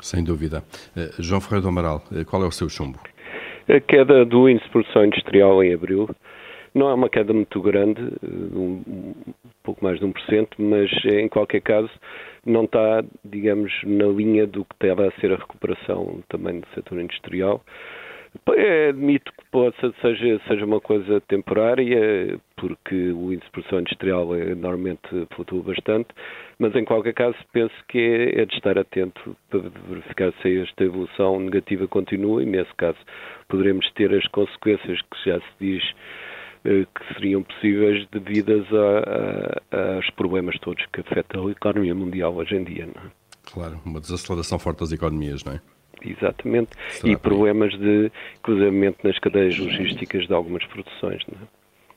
Sem 0.00 0.24
dúvida. 0.24 0.64
João 1.18 1.40
Ferreira 1.40 1.62
do 1.62 1.68
Amaral, 1.68 2.02
qual 2.26 2.42
é 2.42 2.46
o 2.46 2.52
seu 2.52 2.68
chumbo? 2.68 2.98
A 3.68 3.80
queda 3.80 4.24
do 4.24 4.48
índice 4.48 4.66
de 4.66 4.70
produção 4.70 5.04
industrial 5.04 5.62
em 5.62 5.74
abril 5.74 6.08
não 6.76 6.90
é 6.90 6.94
uma 6.94 7.08
queda 7.08 7.32
muito 7.32 7.60
grande, 7.62 8.02
eh, 8.02 8.54
um, 8.54 9.14
pouco 9.64 9.82
mais 9.82 9.98
de 9.98 10.04
1%, 10.04 10.48
mas 10.58 10.90
em 11.06 11.26
qualquer 11.26 11.62
caso 11.62 11.90
não 12.44 12.64
está, 12.64 13.02
digamos, 13.24 13.72
na 13.84 14.06
linha 14.06 14.46
do 14.46 14.62
que 14.64 14.74
estava 14.74 15.08
a 15.08 15.10
ser 15.12 15.32
a 15.32 15.36
recuperação 15.36 16.22
também 16.28 16.60
do 16.60 16.66
setor 16.74 17.00
industrial. 17.00 17.62
É, 18.54 18.88
admito 18.90 19.32
que 19.32 19.50
possa, 19.50 19.94
seja, 20.02 20.38
seja 20.46 20.66
uma 20.66 20.78
coisa 20.78 21.18
temporária, 21.22 22.38
porque 22.56 22.94
o 23.10 23.32
índice 23.32 23.46
de 23.46 23.52
produção 23.52 23.80
industrial 23.80 24.34
é, 24.34 24.54
normalmente 24.54 25.08
flutua 25.34 25.62
bastante, 25.62 26.08
mas 26.58 26.76
em 26.76 26.84
qualquer 26.84 27.14
caso 27.14 27.36
penso 27.52 27.74
que 27.88 27.98
é, 27.98 28.42
é 28.42 28.44
de 28.44 28.54
estar 28.54 28.78
atento 28.78 29.34
para 29.48 29.62
verificar 29.88 30.30
se 30.42 30.60
esta 30.60 30.84
evolução 30.84 31.40
negativa 31.40 31.88
continua 31.88 32.42
e 32.42 32.46
nesse 32.46 32.74
caso 32.74 32.98
poderemos 33.48 33.90
ter 33.92 34.12
as 34.12 34.26
consequências 34.28 35.00
que 35.00 35.30
já 35.30 35.40
se 35.40 35.46
diz 35.58 35.82
eh, 35.82 36.25
que 36.66 37.14
seriam 37.14 37.42
possíveis 37.42 38.06
devidas 38.10 38.66
a, 38.72 39.76
a, 39.76 39.94
aos 39.96 40.10
problemas 40.10 40.58
todos 40.60 40.84
que 40.92 41.00
afetam 41.00 41.46
a 41.46 41.50
economia 41.50 41.94
mundial 41.94 42.34
hoje 42.34 42.56
em 42.56 42.64
dia. 42.64 42.86
Não 42.86 43.02
é? 43.02 43.10
Claro, 43.44 43.80
uma 43.84 44.00
desaceleração 44.00 44.58
forte 44.58 44.80
das 44.80 44.92
economias, 44.92 45.44
não 45.44 45.52
é? 45.52 45.60
Exatamente. 46.02 46.70
Será 46.90 47.12
e 47.12 47.16
problemas 47.16 47.72
de 47.78 48.10
cruzamento 48.42 49.06
nas 49.06 49.18
cadeias 49.18 49.56
logísticas 49.58 50.26
de 50.26 50.32
algumas 50.34 50.64
produções. 50.66 51.22
Não 51.26 51.42
é? 51.42 51.46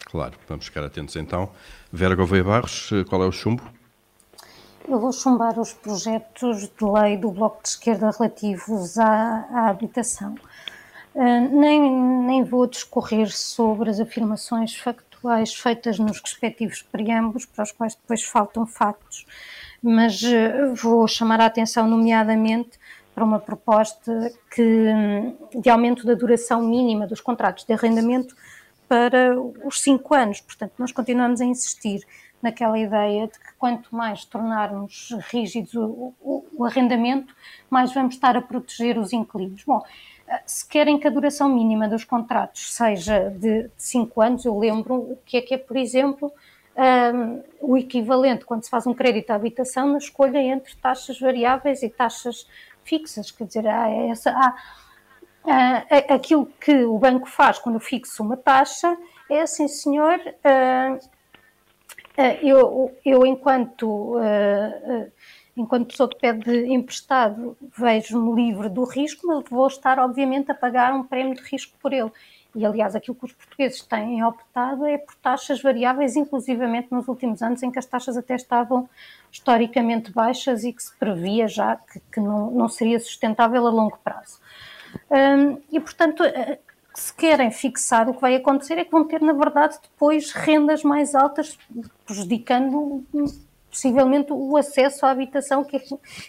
Claro, 0.06 0.34
vamos 0.48 0.66
ficar 0.66 0.84
atentos 0.84 1.16
então. 1.16 1.50
Vera 1.92 2.16
Gouveia 2.16 2.44
Barros, 2.44 2.92
eh, 2.92 3.04
qual 3.04 3.24
é 3.24 3.28
o 3.28 3.32
chumbo? 3.32 3.62
Eu 4.88 5.00
vou 5.00 5.12
chumbar 5.12 5.60
os 5.60 5.74
projetos 5.74 6.70
de 6.70 6.86
lei 6.86 7.18
do 7.18 7.32
Bloco 7.32 7.62
de 7.62 7.70
Esquerda 7.70 8.10
relativos 8.18 8.98
à, 8.98 9.46
à 9.52 9.70
habitação. 9.70 10.34
Uh, 11.14 11.60
nem, 11.60 11.92
nem 11.92 12.44
vou 12.44 12.68
discorrer 12.68 13.32
sobre 13.32 13.90
as 13.90 14.00
afirmações 14.00 14.76
factuais 14.76 15.54
feitas 15.54 15.98
nos 15.98 16.22
respectivos 16.22 16.82
preâmbulos, 16.84 17.46
para 17.46 17.64
os 17.64 17.72
quais 17.72 17.96
depois 17.96 18.24
faltam 18.24 18.66
factos, 18.66 19.26
mas 19.82 20.22
uh, 20.22 20.74
vou 20.76 21.08
chamar 21.08 21.42
a 21.42 21.46
atenção, 21.46 21.88
nomeadamente, 21.88 22.80
para 23.14 23.24
uma 23.26 23.40
proposta 23.40 24.32
que, 24.56 24.86
de 25.60 25.70
aumento 25.70 26.06
da 26.06 26.14
duração 26.14 26.62
mínima 26.62 27.06
dos 27.06 27.20
contratos 27.20 27.66
de 27.66 27.74
arrendamento 27.74 28.34
para 28.88 29.36
os 29.64 29.82
cinco 29.82 30.16
anos. 30.16 30.40
Portanto, 30.40 30.74
nós 30.80 30.92
continuamos 30.92 31.42
a 31.42 31.46
insistir 31.46 32.06
naquela 32.42 32.80
ideia 32.80 33.28
de 33.28 33.34
que 33.34 33.54
quanto 33.58 33.94
mais 33.94 34.24
tornarmos 34.24 35.10
rígidos 35.30 35.74
o, 35.74 36.14
o, 36.22 36.46
o, 36.54 36.66
arrendamento, 36.66 37.36
mais 37.70 37.94
vamos 37.94 38.16
estar 38.16 38.38
a 38.38 38.42
proteger 38.42 38.98
os 38.98 39.12
inquilinos. 39.12 39.64
Bom, 39.66 39.84
se 40.46 40.68
querem 40.68 40.98
que 41.00 41.08
a 41.08 41.12
duração 41.12 41.50
mínima 41.50 41.88
dos 41.88 42.04
contratos 42.04 42.74
seja 42.74 43.30
de 43.30 43.70
cinco 43.78 44.22
anos, 44.22 44.46
eu 44.46 44.58
lembro 44.58 44.96
o 44.96 45.18
que 45.26 45.38
é 45.38 45.42
que 45.42 45.54
é, 45.54 45.58
por 45.58 45.78
exemplo, 45.78 46.32
um, 46.80 47.44
o 47.60 47.78
equivalente 47.78 48.46
quando 48.46 48.64
se 48.64 48.70
faz 48.70 48.88
um 48.88 48.94
crédito 48.94 49.32
à 49.32 49.36
habitação 49.36 49.92
na 49.92 49.98
escolha 49.98 50.40
entre 50.40 50.76
taxas 50.76 51.20
variáveis 51.20 51.84
e 51.84 51.90
taxas 51.90 52.48
fixas, 52.84 53.32
quer 53.32 53.46
dizer, 53.46 53.68
há 53.68 53.90
essa, 53.90 54.32
há, 54.32 54.56
Uh, 55.42 56.14
aquilo 56.14 56.46
que 56.60 56.84
o 56.84 57.00
banco 57.00 57.28
faz 57.28 57.58
quando 57.58 57.80
fixa 57.80 58.22
uma 58.22 58.36
taxa 58.36 58.98
é 59.30 59.42
assim, 59.42 59.70
senhor, 59.70 60.20
uh, 60.20 60.96
uh, 62.18 62.38
eu, 62.44 62.94
eu 63.06 63.26
enquanto, 63.26 64.18
enquanto 65.60 65.90
pessoa 65.90 66.10
que 66.10 66.16
pede 66.16 66.72
emprestado 66.72 67.56
vejo-me 67.78 68.36
livre 68.36 68.70
do 68.70 68.84
risco, 68.86 69.28
mas 69.28 69.44
vou 69.50 69.68
estar 69.68 70.00
obviamente 70.00 70.52
a 70.52 70.56
pagar 70.56 70.94
um 70.94 71.04
prémio 71.04 71.36
de 71.36 71.42
risco 71.42 71.78
por 71.82 71.94
ele. 71.94 72.12
E 72.56 72.66
aliás, 72.66 72.96
aquilo 72.96 73.16
que 73.16 73.26
os 73.26 73.34
portugueses 73.34 73.82
têm 73.84 74.24
optado 74.24 74.86
é 74.86 74.98
por 74.98 75.14
taxas 75.16 75.62
variáveis, 75.62 76.16
inclusivamente 76.16 76.88
nos 76.92 77.08
últimos 77.08 77.44
anos 77.44 77.62
em 77.62 77.70
que 77.70 77.78
as 77.78 77.86
taxas 77.86 78.18
até 78.18 78.36
estavam 78.36 78.90
historicamente 79.32 80.12
baixas 80.12 80.64
e 80.64 80.74
que 80.74 80.82
se 80.82 80.96
previa 80.98 81.48
já 81.48 81.76
que, 81.76 82.00
que 82.12 82.20
não, 82.20 82.50
não 82.50 82.68
seria 82.68 83.00
sustentável 83.00 83.68
a 83.68 83.70
longo 83.70 84.00
prazo. 84.04 84.40
Um, 85.12 85.62
e, 85.72 85.80
portanto, 85.80 86.24
eh, 86.24 86.58
se 86.96 87.14
querem 87.14 87.52
fixar, 87.52 88.10
o 88.10 88.16
que 88.16 88.22
vai 88.22 88.36
acontecer 88.36 88.80
é 88.80 88.84
que 88.84 88.92
vão 88.92 89.06
ter, 89.06 89.22
na 89.22 89.34
verdade, 89.34 89.78
depois 89.84 90.32
rendas 90.32 90.84
mais 90.84 91.14
altas, 91.14 91.58
prejudicando 92.06 93.06
possivelmente 93.70 94.32
o 94.32 94.58
acesso 94.58 95.06
à 95.06 95.12
habitação, 95.12 95.64
que 95.64 95.78
é, 95.78 95.80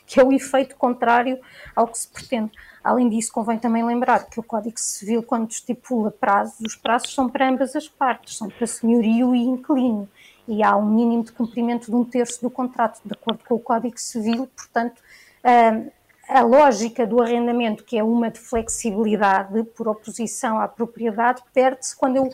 que 0.06 0.20
é 0.20 0.24
o 0.24 0.32
efeito 0.32 0.76
contrário 0.76 1.38
ao 1.74 1.86
que 1.88 1.98
se 1.98 2.08
pretende. 2.08 2.52
Além 2.82 3.08
disso, 3.08 3.32
convém 3.32 3.58
também 3.58 3.84
lembrar 3.84 4.26
que 4.26 4.40
o 4.40 4.42
Código 4.42 4.78
Civil, 4.78 5.22
quando 5.22 5.50
estipula 5.50 6.10
prazos, 6.10 6.60
os 6.60 6.76
prazos 6.76 7.14
são 7.14 7.28
para 7.28 7.48
ambas 7.48 7.76
as 7.76 7.88
partes, 7.88 8.36
são 8.36 8.48
para 8.48 8.66
senhorio 8.66 9.34
e 9.34 9.40
inquilino, 9.40 10.08
e 10.48 10.62
há 10.62 10.76
um 10.76 10.86
mínimo 10.86 11.24
de 11.24 11.32
cumprimento 11.32 11.90
de 11.90 11.96
um 11.96 12.04
terço 12.04 12.40
do 12.40 12.50
contrato, 12.50 13.00
de 13.04 13.12
acordo 13.12 13.44
com 13.44 13.54
o 13.54 13.60
Código 13.60 13.98
Civil, 13.98 14.48
portanto, 14.56 15.00
a 16.28 16.42
lógica 16.42 17.06
do 17.06 17.20
arrendamento, 17.20 17.84
que 17.84 17.98
é 17.98 18.04
uma 18.04 18.30
de 18.30 18.38
flexibilidade 18.38 19.62
por 19.76 19.88
oposição 19.88 20.60
à 20.60 20.68
propriedade, 20.68 21.42
perde-se 21.52 21.96
quando 21.96 22.16
eu 22.16 22.30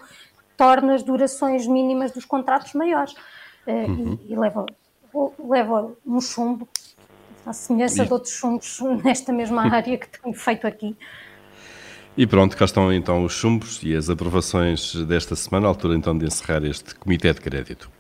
torno 0.57 0.93
as 0.93 1.03
durações 1.03 1.67
mínimas 1.67 2.13
dos 2.13 2.25
contratos 2.25 2.73
maiores 2.75 3.15
eh, 3.67 3.85
uhum. 3.87 4.19
e, 4.23 4.33
e 4.33 4.37
leva, 4.37 4.67
leva 5.39 5.93
um 6.07 6.21
chumbo, 6.21 6.69
à 7.45 7.53
semelhança 7.53 8.03
e... 8.03 8.07
de 8.07 8.13
outros 8.13 8.33
chumbos 8.33 8.81
nesta 9.05 9.33
mesma 9.33 9.63
área 9.73 9.97
que 9.97 10.09
tenho 10.09 10.35
feito 10.35 10.67
aqui. 10.67 10.97
E 12.17 12.27
pronto, 12.27 12.57
cá 12.57 12.65
estão 12.65 12.93
então 12.93 13.25
os 13.25 13.33
chumbos 13.33 13.83
e 13.83 13.95
as 13.95 14.09
aprovações 14.09 14.95
desta 15.05 15.37
semana, 15.37 15.67
à 15.67 15.69
altura 15.69 15.95
então 15.95 16.17
de 16.17 16.25
encerrar 16.25 16.65
este 16.65 16.95
Comitê 16.95 17.33
de 17.33 17.41
Crédito. 17.41 17.91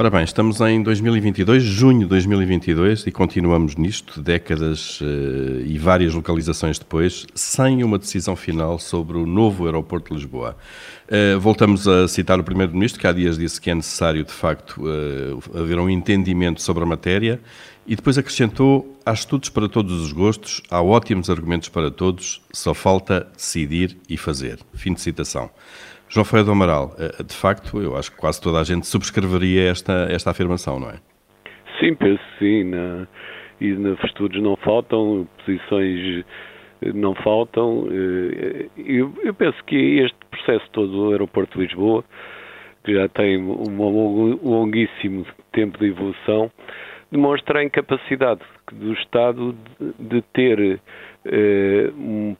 Ora 0.00 0.08
bem, 0.08 0.24
estamos 0.24 0.62
em 0.62 0.82
2022, 0.82 1.62
junho 1.62 2.00
de 2.00 2.06
2022, 2.06 3.06
e 3.06 3.12
continuamos 3.12 3.76
nisto, 3.76 4.22
décadas 4.22 4.98
uh, 5.02 5.04
e 5.62 5.76
várias 5.76 6.14
localizações 6.14 6.78
depois, 6.78 7.26
sem 7.34 7.84
uma 7.84 7.98
decisão 7.98 8.34
final 8.34 8.78
sobre 8.78 9.18
o 9.18 9.26
novo 9.26 9.66
aeroporto 9.66 10.08
de 10.08 10.14
Lisboa. 10.14 10.56
Uh, 11.06 11.38
voltamos 11.38 11.86
a 11.86 12.08
citar 12.08 12.40
o 12.40 12.42
Primeiro-Ministro, 12.42 12.98
que 12.98 13.06
há 13.06 13.12
dias 13.12 13.36
disse 13.36 13.60
que 13.60 13.70
é 13.70 13.74
necessário, 13.74 14.24
de 14.24 14.32
facto, 14.32 14.80
uh, 14.80 15.58
haver 15.60 15.78
um 15.78 15.90
entendimento 15.90 16.62
sobre 16.62 16.82
a 16.82 16.86
matéria, 16.86 17.38
e 17.86 17.94
depois 17.94 18.16
acrescentou: 18.16 18.98
há 19.04 19.12
estudos 19.12 19.50
para 19.50 19.68
todos 19.68 20.00
os 20.00 20.12
gostos, 20.12 20.62
há 20.70 20.80
ótimos 20.80 21.28
argumentos 21.28 21.68
para 21.68 21.90
todos, 21.90 22.40
só 22.50 22.72
falta 22.72 23.28
decidir 23.36 23.98
e 24.08 24.16
fazer. 24.16 24.60
Fim 24.72 24.94
de 24.94 25.02
citação. 25.02 25.50
João 26.10 26.24
Ferreira 26.24 26.46
do 26.46 26.50
Amaral, 26.50 26.90
eh, 26.98 27.22
de 27.22 27.36
facto, 27.36 27.80
eu 27.80 27.96
acho 27.96 28.10
que 28.10 28.16
quase 28.16 28.42
toda 28.42 28.58
a 28.58 28.64
gente 28.64 28.84
subscreveria 28.84 29.70
esta, 29.70 30.08
esta 30.10 30.32
afirmação, 30.32 30.80
não 30.80 30.90
é? 30.90 30.96
Sim, 31.78 31.94
penso 31.94 32.20
sim. 32.36 32.64
Na, 32.64 33.06
e 33.60 33.68
nos 33.74 33.96
estudos 34.02 34.42
não 34.42 34.56
faltam, 34.56 35.28
posições 35.38 36.24
eh, 36.82 36.92
não 36.92 37.14
faltam. 37.14 37.86
Eh, 37.92 38.66
eu, 38.76 39.14
eu, 39.22 39.32
penso 39.32 39.62
que 39.64 40.00
este 40.00 40.18
processo 40.32 40.68
todo 40.72 40.90
do 40.90 41.10
aeroporto 41.12 41.56
de 41.56 41.66
Lisboa, 41.66 42.04
que 42.82 42.92
já 42.92 43.08
tem 43.08 43.38
um 43.38 44.36
longuíssimo 44.42 45.24
tempo 45.52 45.78
de 45.78 45.90
evolução, 45.90 46.50
demonstra 47.12 47.60
a 47.60 47.64
incapacidade 47.64 48.40
do 48.72 48.94
Estado 48.94 49.54
de, 49.78 49.92
de 50.08 50.22
ter 50.32 50.80
um, 51.96 52.34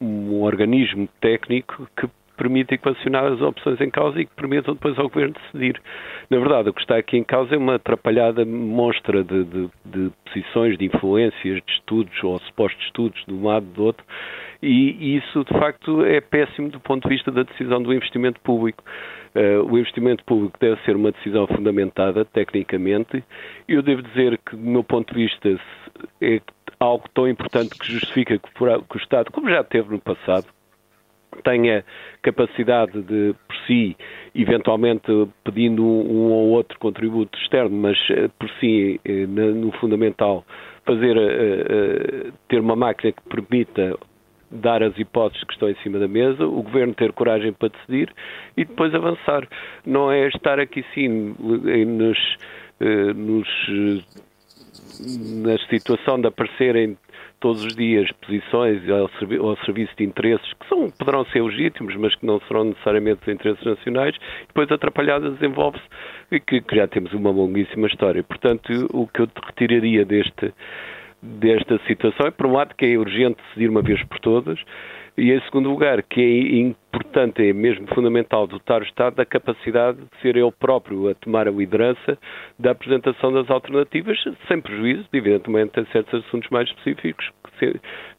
um 0.00 0.42
organismo 0.42 1.08
técnico 1.20 1.88
que 1.96 2.08
permite 2.36 2.74
equacionar 2.74 3.24
as 3.24 3.40
opções 3.40 3.80
em 3.80 3.90
causa 3.90 4.20
e 4.20 4.26
que 4.26 4.34
permitam 4.34 4.74
depois 4.74 4.98
ao 4.98 5.08
Governo 5.08 5.34
decidir. 5.34 5.80
Na 6.30 6.38
verdade, 6.38 6.68
o 6.68 6.72
que 6.72 6.80
está 6.80 6.96
aqui 6.96 7.16
em 7.16 7.24
causa 7.24 7.54
é 7.54 7.58
uma 7.58 7.76
atrapalhada 7.76 8.44
monstra 8.44 9.24
de, 9.24 9.44
de, 9.44 9.70
de 9.84 10.12
posições, 10.24 10.76
de 10.78 10.84
influências, 10.84 11.62
de 11.64 11.72
estudos 11.72 12.24
ou 12.24 12.38
supostos 12.40 12.84
estudos 12.84 13.24
de 13.26 13.34
um 13.34 13.46
lado 13.46 13.66
do 13.66 13.84
outro, 13.84 14.04
e 14.62 15.16
isso, 15.16 15.44
de 15.44 15.58
facto, 15.58 16.04
é 16.04 16.20
péssimo 16.20 16.70
do 16.70 16.80
ponto 16.80 17.08
de 17.08 17.14
vista 17.14 17.30
da 17.30 17.42
decisão 17.42 17.82
do 17.82 17.92
investimento 17.92 18.40
público. 18.40 18.82
Uh, 19.34 19.62
o 19.70 19.78
investimento 19.78 20.24
público 20.24 20.58
deve 20.58 20.80
ser 20.82 20.96
uma 20.96 21.12
decisão 21.12 21.46
fundamentada 21.46 22.24
tecnicamente. 22.24 23.22
Eu 23.68 23.82
devo 23.82 24.02
dizer 24.02 24.38
que, 24.38 24.56
do 24.56 24.62
meu 24.62 24.82
ponto 24.82 25.14
de 25.14 25.24
vista, 25.26 25.60
é 26.22 26.40
algo 26.80 27.04
tão 27.12 27.28
importante 27.28 27.78
que 27.78 27.92
justifica 27.92 28.38
que 28.38 28.48
o 28.64 28.96
Estado, 28.96 29.30
como 29.30 29.50
já 29.50 29.62
teve 29.62 29.90
no 29.90 30.00
passado, 30.00 30.46
tenha 31.42 31.84
capacidade 32.22 33.02
de, 33.02 33.34
por 33.46 33.56
si, 33.66 33.96
eventualmente 34.34 35.06
pedindo 35.44 35.82
um 35.82 36.30
ou 36.30 36.48
outro 36.50 36.78
contributo 36.78 37.38
externo, 37.38 37.76
mas 37.76 37.98
eh, 38.10 38.28
por 38.38 38.48
si, 38.60 39.00
eh, 39.04 39.26
no 39.26 39.72
fundamental, 39.72 40.44
fazer 40.84 41.16
eh, 41.16 42.30
ter 42.48 42.60
uma 42.60 42.76
máquina 42.76 43.12
que 43.12 43.22
permita 43.28 43.98
dar 44.50 44.82
as 44.82 44.96
hipóteses 44.98 45.42
que 45.44 45.52
estão 45.52 45.68
em 45.68 45.74
cima 45.76 45.98
da 45.98 46.06
mesa, 46.06 46.46
o 46.46 46.62
governo 46.62 46.94
ter 46.94 47.12
coragem 47.12 47.52
para 47.52 47.68
decidir 47.68 48.12
e 48.56 48.64
depois 48.64 48.94
avançar. 48.94 49.48
Não 49.84 50.10
é 50.10 50.28
estar 50.28 50.60
aqui 50.60 50.84
sim 50.94 51.34
nos, 51.38 52.18
nos 53.16 53.48
na 55.42 55.58
situação 55.68 56.20
de 56.20 56.28
aparecerem 56.28 56.96
todos 57.40 57.64
os 57.64 57.74
dias 57.76 58.10
posições 58.12 58.88
ao, 58.88 59.08
servi 59.18 59.36
ao, 59.36 59.56
serviço 59.58 59.92
de 59.96 60.04
interesses 60.04 60.52
que 60.54 60.68
são, 60.68 60.90
poderão 60.90 61.24
ser 61.26 61.42
legítimos, 61.42 61.94
mas 61.96 62.14
que 62.14 62.24
não 62.26 62.40
serão 62.40 62.64
necessariamente 62.64 63.22
os 63.22 63.28
interesses 63.28 63.64
nacionais, 63.64 64.16
depois 64.48 64.70
atrapalhada 64.70 65.30
desenvolve-se 65.30 65.84
e 66.30 66.40
que, 66.40 66.60
que, 66.60 66.76
já 66.76 66.86
temos 66.86 67.12
uma 67.12 67.30
longuíssima 67.30 67.86
história. 67.86 68.22
Portanto, 68.22 68.88
o 68.92 69.06
que 69.06 69.20
eu 69.20 69.28
retiraria 69.46 70.04
deste, 70.04 70.52
desta 71.22 71.78
situação 71.86 72.26
é, 72.26 72.30
por 72.30 72.46
um 72.46 72.52
lado, 72.52 72.74
que 72.74 72.86
é 72.86 72.98
urgente 72.98 73.42
decidir 73.48 73.68
uma 73.68 73.82
vez 73.82 74.02
por 74.04 74.18
todas, 74.20 74.58
e 75.16 75.32
em 75.32 75.40
segundo 75.42 75.70
lugar, 75.70 76.02
que 76.02 76.20
é 76.20 76.58
importante, 76.58 77.42
é 77.42 77.52
mesmo 77.52 77.86
fundamental 77.94 78.46
dotar 78.46 78.82
o 78.82 78.84
Estado 78.84 79.16
da 79.16 79.24
capacidade 79.24 79.98
de 79.98 80.20
ser 80.20 80.36
ele 80.36 80.52
próprio 80.52 81.08
a 81.08 81.14
tomar 81.14 81.48
a 81.48 81.50
liderança 81.50 82.18
da 82.58 82.72
apresentação 82.72 83.32
das 83.32 83.48
alternativas, 83.48 84.18
sem 84.46 84.60
prejuízo, 84.60 85.06
evidentemente, 85.12 85.80
em 85.80 85.86
certos 85.86 86.24
assuntos 86.24 86.50
mais 86.50 86.68
específicos, 86.68 87.30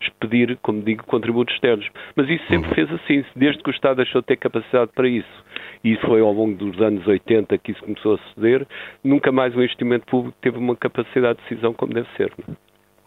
expedir, 0.02 0.58
como 0.64 0.82
digo, 0.82 1.04
contributos 1.06 1.54
externos. 1.54 1.88
Mas 2.16 2.28
isso 2.30 2.44
sempre 2.48 2.74
fez 2.74 2.92
assim, 2.92 3.24
desde 3.36 3.62
que 3.62 3.70
o 3.70 3.74
Estado 3.74 3.98
deixou 3.98 4.22
de 4.22 4.28
ter 4.28 4.38
capacidade 4.38 4.92
para 4.96 5.08
isso. 5.08 5.46
E 5.84 5.94
isso 5.94 6.02
foi 6.02 6.22
ao 6.22 6.34
longo 6.34 6.56
dos 6.56 6.82
anos 6.82 7.06
80 7.06 7.58
que 7.60 7.72
isso 7.74 7.82
começou 7.82 8.16
a 8.16 8.18
suceder. 8.18 8.68
Nunca 9.04 9.32
mais 9.32 9.56
o 9.56 9.60
investimento 9.60 10.08
público 10.08 10.36
teve 10.42 10.58
uma 10.58 10.76
capacidade 10.76 11.38
de 11.40 11.50
decisão 11.50 11.74
como 11.74 11.94
deve 11.94 12.08
ser. 12.18 12.34
É? 12.50 12.54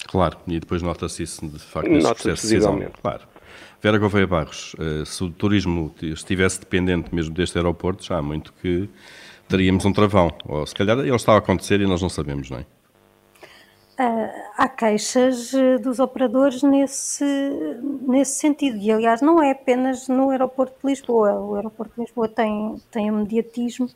Claro, 0.07 0.39
e 0.47 0.59
depois 0.59 0.83
nota-se 0.83 1.23
isso 1.23 1.47
de 1.47 1.59
facto 1.59 1.89
nesse 1.89 2.07
processo 2.07 2.47
de 2.47 2.55
decisão. 2.55 2.81
Claro. 3.03 3.40
Vera 3.83 3.99
Gouveia 3.99 4.27
Barros, 4.27 4.77
eh, 4.79 5.05
se 5.07 5.25
o 5.25 5.31
turismo 5.31 5.95
estivesse 6.03 6.61
dependente 6.61 7.15
mesmo 7.15 7.35
deste 7.35 7.57
aeroporto, 7.57 8.05
já 8.05 8.19
há 8.19 8.23
muito 8.23 8.53
que 8.61 8.89
teríamos 9.49 9.87
um 9.87 9.93
travão. 9.93 10.31
Ou 10.45 10.67
se 10.67 10.75
calhar 10.75 10.99
ele 10.99 11.15
estava 11.15 11.39
a 11.39 11.41
acontecer 11.41 11.81
e 11.81 11.87
nós 11.87 12.03
não 12.03 12.11
sabemos, 12.11 12.51
não 12.51 12.59
é? 12.59 12.67
Ah, 14.03 14.31
há 14.57 14.69
queixas 14.69 15.53
eh, 15.55 15.79
dos 15.79 15.99
operadores 15.99 16.63
nesse, 16.63 17.25
nesse 18.07 18.33
sentido. 18.33 18.79
E, 18.79 18.91
aliás, 18.91 19.21
não 19.21 19.43
é 19.43 19.51
apenas 19.51 20.09
no 20.09 20.31
aeroporto 20.31 20.75
de 20.83 20.91
Lisboa. 20.91 21.41
O 21.41 21.55
aeroporto 21.55 21.95
de 21.95 22.03
Lisboa 22.03 22.29
tem, 22.29 22.77
tem 22.91 23.11
um 23.11 23.19
mediatismo, 23.19 23.89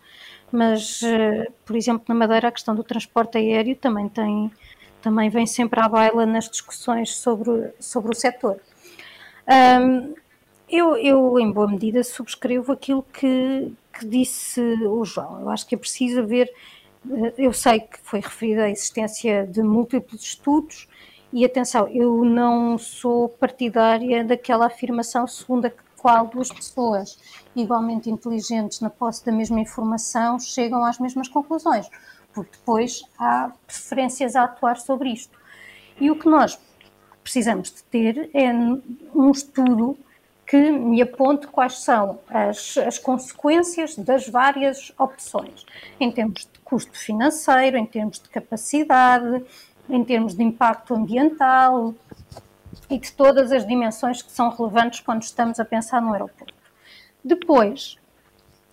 mas, 0.52 1.02
eh, 1.02 1.48
por 1.64 1.76
exemplo, 1.76 2.04
na 2.08 2.14
Madeira, 2.14 2.48
a 2.48 2.52
questão 2.52 2.74
do 2.74 2.84
transporte 2.84 3.38
aéreo 3.38 3.76
também, 3.76 4.08
tem, 4.08 4.50
também 5.00 5.30
vem 5.30 5.46
sempre 5.46 5.80
à 5.80 5.88
baila 5.88 6.26
nas 6.26 6.50
discussões 6.50 7.14
sobre, 7.16 7.70
sobre 7.80 8.12
o 8.12 8.14
setor. 8.14 8.58
Um, 9.48 10.14
eu, 10.68 10.96
eu, 10.96 11.38
em 11.38 11.50
boa 11.52 11.68
medida, 11.68 12.02
subscrevo 12.02 12.72
aquilo 12.72 13.02
que, 13.12 13.72
que, 13.92 14.06
disse 14.06 14.60
o 14.60 15.04
João. 15.04 15.40
Eu 15.40 15.50
acho 15.50 15.66
que 15.66 15.74
é 15.74 15.78
preciso 15.78 16.20
haver. 16.20 16.50
Eu 17.36 17.52
sei 17.52 17.80
que 17.80 17.98
foi 18.02 18.20
referida 18.20 18.64
a 18.64 18.70
existência 18.70 19.46
de 19.46 19.62
múltiplos 19.62 20.22
estudos, 20.22 20.88
e 21.36 21.44
atenção, 21.44 21.88
eu 21.88 22.24
não 22.24 22.78
sou 22.78 23.28
partidária 23.28 24.22
daquela 24.22 24.66
afirmação 24.66 25.26
segundo 25.26 25.66
a 25.66 25.72
qual 25.96 26.28
duas 26.28 26.48
pessoas 26.48 27.18
igualmente 27.56 28.08
inteligentes 28.08 28.80
na 28.80 28.88
posse 28.88 29.26
da 29.26 29.32
mesma 29.32 29.58
informação 29.58 30.38
chegam 30.38 30.84
às 30.84 31.00
mesmas 31.00 31.26
conclusões, 31.26 31.90
porque 32.32 32.52
depois 32.52 33.02
há 33.18 33.50
preferências 33.66 34.36
a 34.36 34.44
atuar 34.44 34.76
sobre 34.76 35.10
isto. 35.10 35.36
E 36.00 36.08
o 36.08 36.16
que 36.16 36.28
nós 36.28 36.54
precisamos 37.24 37.72
de 37.72 37.82
ter 37.84 38.30
é 38.34 38.52
um 38.52 39.30
estudo 39.30 39.98
que 40.46 40.70
me 40.70 41.00
aponte 41.00 41.46
quais 41.46 41.78
são 41.78 42.20
as, 42.28 42.76
as 42.76 42.98
consequências 42.98 43.96
das 43.96 44.28
várias 44.28 44.92
opções, 44.98 45.64
em 45.98 46.12
termos 46.12 46.42
de 46.42 46.58
custo 46.62 46.96
financeiro, 46.96 47.78
em 47.78 47.86
termos 47.86 48.20
de 48.20 48.28
capacidade, 48.28 49.42
em 49.88 50.04
termos 50.04 50.34
de 50.34 50.42
impacto 50.42 50.94
ambiental 50.94 51.94
e 52.90 52.98
de 52.98 53.10
todas 53.12 53.50
as 53.50 53.66
dimensões 53.66 54.20
que 54.20 54.30
são 54.30 54.50
relevantes 54.50 55.00
quando 55.00 55.22
estamos 55.22 55.58
a 55.58 55.64
pensar 55.64 56.02
no 56.02 56.12
aeroporto. 56.12 56.54
Depois, 57.24 57.96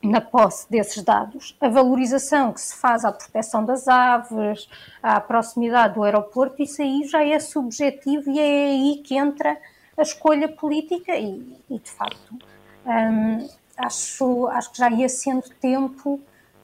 na 0.03 0.19
posse 0.19 0.69
desses 0.69 1.03
dados, 1.03 1.55
a 1.61 1.69
valorização 1.69 2.51
que 2.51 2.61
se 2.61 2.75
faz 2.75 3.05
à 3.05 3.11
proteção 3.11 3.63
das 3.63 3.87
aves, 3.87 4.67
à 5.01 5.19
proximidade 5.19 5.93
do 5.95 6.03
aeroporto, 6.03 6.61
isso 6.61 6.81
aí 6.81 7.03
já 7.07 7.23
é 7.23 7.39
subjetivo 7.39 8.29
e 8.31 8.39
é 8.39 8.65
aí 8.65 9.01
que 9.03 9.15
entra 9.15 9.57
a 9.97 10.01
escolha 10.01 10.47
política 10.49 11.15
e, 11.15 11.55
e 11.69 11.77
de 11.77 11.91
facto, 11.91 12.35
hum, 12.85 13.47
acho, 13.77 14.47
acho 14.47 14.71
que 14.71 14.77
já 14.79 14.89
ia 14.89 15.07
sendo 15.07 15.47
tempo 15.61 16.19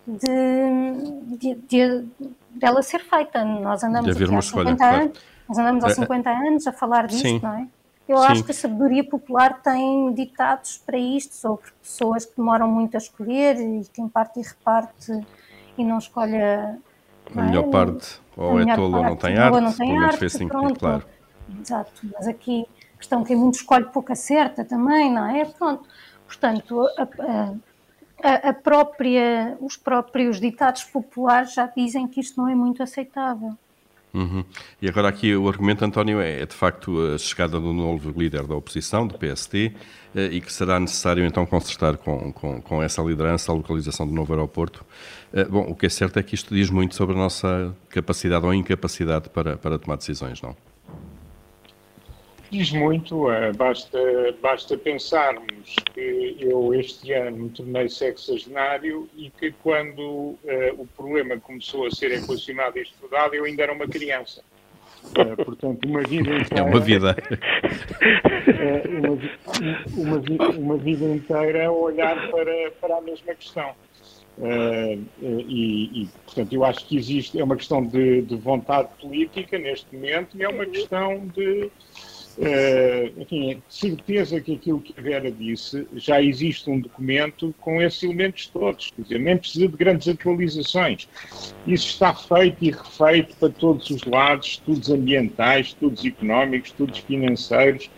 de, 0.07 1.37
de, 1.37 1.55
de, 1.55 2.05
de 2.51 2.65
ela 2.65 2.81
ser 2.81 2.99
feita. 2.99 3.43
Nós 3.43 3.83
andamos, 3.83 4.09
aqui 4.09 4.23
há 4.23 4.27
50 4.27 4.45
escolha, 4.45 4.69
anos, 4.69 4.79
claro. 4.79 5.13
nós 5.47 5.57
andamos 5.57 5.83
há 5.83 5.89
50 5.89 6.29
é, 6.29 6.33
é. 6.33 6.47
anos 6.47 6.67
a 6.67 6.71
falar 6.71 7.07
disto, 7.07 7.21
Sim. 7.21 7.39
não 7.43 7.53
é? 7.53 7.67
Eu 8.07 8.17
Sim. 8.17 8.25
acho 8.25 8.43
que 8.45 8.51
a 8.51 8.53
sabedoria 8.53 9.03
popular 9.03 9.61
tem 9.61 10.13
ditados 10.13 10.77
para 10.77 10.97
isto, 10.97 11.35
sobre 11.35 11.65
pessoas 11.81 12.25
que 12.25 12.37
demoram 12.37 12.69
muito 12.69 12.95
a 12.95 12.97
escolher 12.97 13.57
e 13.59 13.85
quem 13.93 14.07
parte 14.07 14.39
e 14.39 14.43
reparte 14.43 15.11
e 15.77 15.83
não 15.83 15.97
escolhe 15.97 16.37
a, 16.41 16.77
a 17.35 17.41
melhor 17.41 17.65
é? 17.65 17.69
parte, 17.69 18.21
ou 18.35 18.59
é 18.59 18.75
tolo 18.75 18.97
ou 18.97 19.03
não 19.03 19.15
tem 19.15 19.37
arte, 19.37 19.59
não 19.59 19.73
tem 19.73 19.97
arte, 19.97 20.25
assim, 20.25 20.47
pronto. 20.47 20.79
claro. 20.79 21.05
Exato, 21.59 21.91
mas 22.13 22.27
aqui 22.27 22.65
a 22.93 22.97
questão 22.97 23.23
que 23.23 23.35
muito 23.35 23.55
escolhe 23.55 23.85
pouco 23.85 24.11
acerta 24.11 24.63
também, 24.63 25.11
não 25.11 25.25
é? 25.25 25.45
Pronto, 25.45 25.87
portanto, 26.25 26.87
a, 26.97 27.53
a, 28.23 28.49
a 28.49 28.53
própria, 28.53 29.57
os 29.59 29.77
próprios 29.77 30.39
ditados 30.39 30.83
populares 30.85 31.53
já 31.53 31.67
dizem 31.67 32.07
que 32.07 32.19
isto 32.19 32.41
não 32.41 32.49
é 32.49 32.55
muito 32.55 32.81
aceitável. 32.81 33.57
Uhum. 34.13 34.43
E 34.81 34.87
agora 34.87 35.09
aqui 35.09 35.35
o 35.35 35.47
argumento, 35.47 35.83
António, 35.83 36.19
é, 36.19 36.41
é 36.41 36.45
de 36.45 36.55
facto 36.55 36.99
a 37.13 37.17
chegada 37.17 37.59
do 37.59 37.73
novo 37.73 38.17
líder 38.17 38.47
da 38.47 38.55
oposição, 38.55 39.05
do 39.05 39.15
PST, 39.17 39.73
eh, 40.15 40.29
e 40.31 40.41
que 40.41 40.51
será 40.51 40.79
necessário 40.79 41.25
então 41.25 41.45
consertar 41.45 41.97
com, 41.97 42.31
com, 42.31 42.61
com, 42.61 42.81
essa 42.81 43.01
liderança 43.01 43.51
a 43.51 43.55
localização 43.55 44.07
do 44.07 44.13
novo 44.13 44.33
aeroporto. 44.33 44.83
Eh, 45.33 45.45
bom, 45.45 45.65
o 45.69 45.75
que 45.75 45.85
é 45.85 45.89
certo 45.89 46.17
é 46.17 46.23
que 46.23 46.35
isto 46.35 46.55
diz 46.55 46.69
muito 46.69 46.95
sobre 46.95 47.15
a 47.15 47.17
nossa 47.17 47.75
capacidade 47.89 48.45
ou 48.45 48.53
incapacidade 48.53 49.29
para, 49.29 49.57
para 49.57 49.77
tomar 49.77 49.97
decisões, 49.97 50.41
não? 50.41 50.55
Diz 52.49 52.71
muito, 52.71 53.29
eh, 53.29 53.51
basta, 53.51 53.99
basta 54.41 54.77
pensarmos 54.77 55.75
que 55.93 56.37
eu 56.39 56.73
este 56.73 57.11
ano 57.11 57.37
me 57.37 57.49
tornei 57.49 57.89
sexagenário 57.89 59.09
e 59.17 59.29
que 59.29 59.51
quando 59.51 59.99
uh, 59.99 60.37
o 60.77 60.87
problema 60.95 61.37
começou 61.37 61.85
a 61.85 61.91
ser 61.91 62.11
equacionado 62.11 62.79
e 62.79 62.83
estudado 62.83 63.35
eu 63.35 63.43
ainda 63.43 63.63
era 63.63 63.73
uma 63.73 63.85
criança. 63.85 64.41
Uh, 65.07 65.43
portanto, 65.43 65.85
uma 65.85 66.01
vida 66.03 66.29
inteira... 66.39 66.59
É 66.59 66.61
uma 66.61 66.79
vida. 66.79 67.17
Uh, 68.47 69.19
uma, 69.97 70.17
uma, 70.17 70.49
uma, 70.49 70.77
vida 70.77 71.05
inteira 71.05 71.67
a 71.67 71.71
olhar 71.71 72.31
para, 72.31 72.71
para 72.79 72.97
a 72.97 73.01
mesma 73.01 73.35
questão. 73.35 73.71
Uh, 74.37 75.03
e, 75.21 76.03
e, 76.03 76.09
portanto, 76.25 76.53
eu 76.53 76.63
acho 76.63 76.85
que 76.85 76.95
existe, 76.95 77.39
é 77.39 77.43
uma 77.43 77.55
questão 77.55 77.83
de, 77.83 78.21
de 78.21 78.35
vontade 78.35 78.89
política 79.01 79.57
neste 79.57 79.93
momento 79.93 80.37
e 80.37 80.43
é 80.43 80.47
uma 80.47 80.65
questão 80.65 81.27
de, 81.35 81.71
Uh, 82.37 83.19
enfim, 83.19 83.63
certeza 83.67 84.39
que 84.39 84.53
aquilo 84.53 84.79
que 84.79 84.93
a 84.95 85.01
Vera 85.01 85.31
disse, 85.31 85.87
já 85.95 86.21
existe 86.21 86.69
um 86.69 86.79
documento 86.79 87.53
com 87.59 87.81
esses 87.81 88.03
elementos 88.03 88.45
todos, 88.45 88.91
quer 88.95 89.01
dizer, 89.01 89.19
nem 89.19 89.37
precisa 89.37 89.67
de 89.67 89.75
grandes 89.75 90.07
atualizações. 90.07 91.09
Isso 91.65 91.87
está 91.87 92.13
feito 92.13 92.63
e 92.63 92.69
refeito 92.69 93.35
para 93.37 93.49
todos 93.49 93.89
os 93.89 94.03
lados, 94.03 94.49
estudos 94.49 94.87
ambientais, 94.91 95.67
estudos 95.67 96.05
económicos, 96.05 96.69
estudos 96.69 96.99
financeiros, 96.99 97.89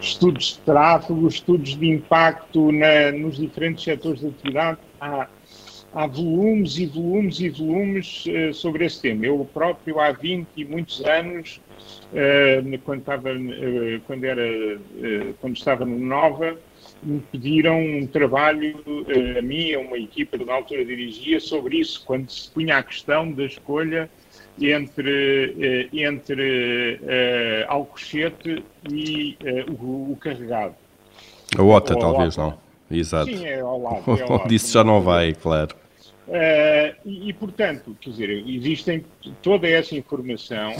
estudos 0.00 0.54
de 0.54 0.58
tráfego, 0.60 1.28
estudos 1.28 1.78
de 1.78 1.88
impacto 1.88 2.72
na, 2.72 3.12
nos 3.12 3.36
diferentes 3.36 3.84
setores 3.84 4.20
de 4.20 4.26
atividade. 4.26 4.78
Há, 5.00 5.28
há 5.94 6.06
volumes 6.06 6.76
e 6.76 6.86
volumes 6.86 7.40
e 7.40 7.48
volumes 7.48 8.24
uh, 8.26 8.52
sobre 8.52 8.84
esse 8.84 9.00
tema. 9.00 9.24
Eu 9.24 9.48
próprio, 9.54 10.00
há 10.00 10.10
20 10.10 10.48
e 10.56 10.64
muitos 10.64 11.00
anos, 11.04 11.60
uh, 12.12 12.78
quando, 12.84 12.98
estava, 12.98 13.32
uh, 13.32 14.00
quando, 14.06 14.24
era, 14.24 14.42
quando 15.40 15.56
estava 15.56 15.84
no 15.84 15.98
Nova, 15.98 16.58
me 17.02 17.20
pediram 17.30 17.80
um 17.80 18.06
trabalho 18.06 18.82
a 19.38 19.42
mim, 19.42 19.72
a 19.74 19.78
uma 19.78 19.98
equipa 19.98 20.36
que 20.36 20.44
na 20.44 20.54
altura 20.54 20.84
dirigia, 20.84 21.38
sobre 21.38 21.78
isso, 21.78 22.02
quando 22.04 22.30
se 22.30 22.50
punha 22.50 22.78
a 22.78 22.82
questão 22.82 23.30
da 23.30 23.44
escolha 23.44 24.10
entre, 24.60 25.88
entre 25.92 27.00
Alcochete 27.68 28.64
e 28.90 29.36
o, 29.80 30.12
o 30.12 30.18
carregado. 30.20 30.74
A 31.56 31.62
OTA, 31.62 31.98
talvez, 31.98 32.36
não? 32.36 32.58
Exato. 32.90 33.26
Sim, 33.26 33.44
é 33.44 33.60
ao 33.60 33.80
lado. 33.80 34.02
É 34.18 34.22
ao 34.22 34.38
lado. 34.38 34.58
Já 34.58 34.84
não 34.84 35.00
vai, 35.02 35.34
claro. 35.34 35.74
Uh, 36.26 36.96
e, 37.04 37.28
e, 37.28 37.32
portanto, 37.32 37.96
quer 38.00 38.10
dizer, 38.10 38.30
existem 38.48 39.04
toda 39.42 39.68
essa 39.68 39.94
informação. 39.94 40.72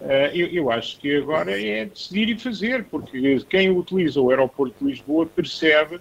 Uh, 0.00 0.30
eu, 0.32 0.46
eu, 0.48 0.70
acho 0.70 0.98
que 0.98 1.16
agora 1.16 1.60
é 1.60 1.84
decidir 1.86 2.30
e 2.30 2.38
fazer, 2.38 2.84
porque 2.84 3.38
quem 3.50 3.70
utiliza 3.70 4.20
o 4.20 4.30
aeroporto 4.30 4.76
de 4.80 4.92
Lisboa 4.92 5.26
percebe, 5.26 6.00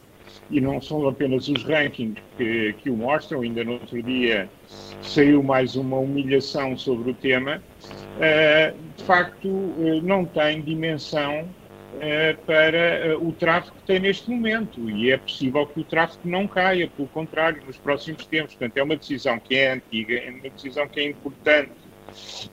e 0.50 0.62
não 0.62 0.82
são 0.82 1.08
apenas 1.08 1.48
os 1.50 1.64
rankings 1.64 2.22
que, 2.38 2.74
que 2.74 2.90
o 2.90 2.96
mostram, 2.96 3.42
ainda 3.42 3.64
no 3.64 3.74
outro 3.74 4.02
dia 4.02 4.50
saiu 5.02 5.44
mais 5.44 5.76
uma 5.76 5.98
humilhação 5.98 6.78
sobre 6.78 7.12
o 7.12 7.14
tema, 7.14 7.62
uh, 8.18 8.78
de 8.96 9.04
facto 9.04 9.48
não 10.04 10.26
tem 10.26 10.62
dimensão 10.62 11.40
eh, 11.40 11.46
para 12.46 12.78
eh, 12.78 13.16
o 13.16 13.32
tráfego 13.32 13.76
que 13.78 13.84
tem 13.84 14.00
neste 14.00 14.30
momento. 14.30 14.90
E 14.90 15.12
é 15.12 15.18
possível 15.18 15.66
que 15.66 15.80
o 15.80 15.84
tráfego 15.84 16.28
não 16.28 16.48
caia, 16.48 16.88
pelo 16.88 17.08
contrário, 17.08 17.62
nos 17.66 17.78
próximos 17.78 18.26
tempos. 18.26 18.56
Portanto, 18.56 18.78
é 18.78 18.84
uma 18.84 18.96
decisão 18.96 19.40
que 19.40 19.56
é 19.56 19.74
antiga, 19.74 20.16
é 20.16 20.30
uma 20.30 20.50
decisão 20.50 20.88
que 20.88 21.00
é 21.00 21.10
importante 21.10 21.72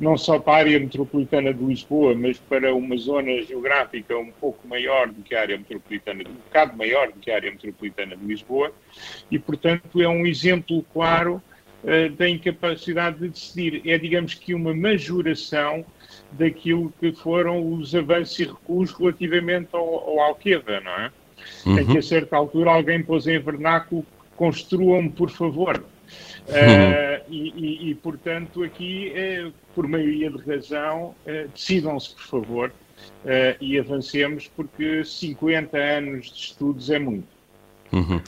não 0.00 0.16
só 0.16 0.38
para 0.38 0.52
a 0.52 0.56
área 0.56 0.80
metropolitana 0.80 1.52
de 1.52 1.64
Lisboa, 1.64 2.14
mas 2.14 2.38
para 2.38 2.74
uma 2.74 2.96
zona 2.96 3.42
geográfica 3.42 4.16
um 4.16 4.30
pouco 4.32 4.66
maior 4.66 5.08
do 5.08 5.22
que 5.22 5.34
a 5.34 5.40
área 5.40 5.56
metropolitana, 5.56 6.24
um 6.28 6.34
bocado 6.34 6.76
maior 6.76 7.12
do 7.12 7.20
que 7.20 7.30
a 7.30 7.36
área 7.36 7.50
metropolitana 7.50 8.16
de 8.16 8.24
Lisboa, 8.24 8.72
e, 9.30 9.38
portanto, 9.38 10.00
é 10.00 10.08
um 10.08 10.26
exemplo 10.26 10.84
claro 10.92 11.42
uh, 11.82 12.10
da 12.16 12.28
incapacidade 12.28 13.18
de 13.18 13.28
decidir. 13.28 13.82
É, 13.86 13.98
digamos 13.98 14.34
que, 14.34 14.54
uma 14.54 14.74
majoração 14.74 15.84
daquilo 16.38 16.92
que 17.00 17.12
foram 17.12 17.74
os 17.74 17.94
avanços 17.94 18.38
e 18.38 18.44
recuos 18.44 18.92
relativamente 18.92 19.68
ao, 19.72 19.82
ao 19.82 20.20
Alqueva, 20.20 20.80
não 20.80 20.92
é? 20.92 21.10
Uhum. 21.66 21.78
Em 21.78 21.86
que, 21.86 21.98
a 21.98 22.02
certa 22.02 22.36
altura, 22.36 22.70
alguém 22.70 23.02
pôs 23.02 23.26
em 23.26 23.38
vernáculo 23.38 24.04
construam 24.36 25.08
por 25.08 25.30
favor. 25.30 25.84
Uh, 26.46 27.24
e, 27.30 27.52
e, 27.56 27.90
e, 27.90 27.94
portanto, 27.94 28.62
aqui, 28.62 29.12
uh, 29.12 29.52
por 29.74 29.88
maioria 29.88 30.30
de 30.30 30.38
razão, 30.38 31.14
uh, 31.26 31.48
decidam-se, 31.54 32.14
por 32.14 32.22
favor, 32.24 32.72
e 33.60 33.78
avancemos, 33.78 34.50
porque 34.54 35.04
50 35.04 35.76
anos 35.76 36.26
de 36.26 36.38
estudos 36.38 36.90
é 36.90 36.98
muito. 36.98 37.26
Uhum. 37.92 38.20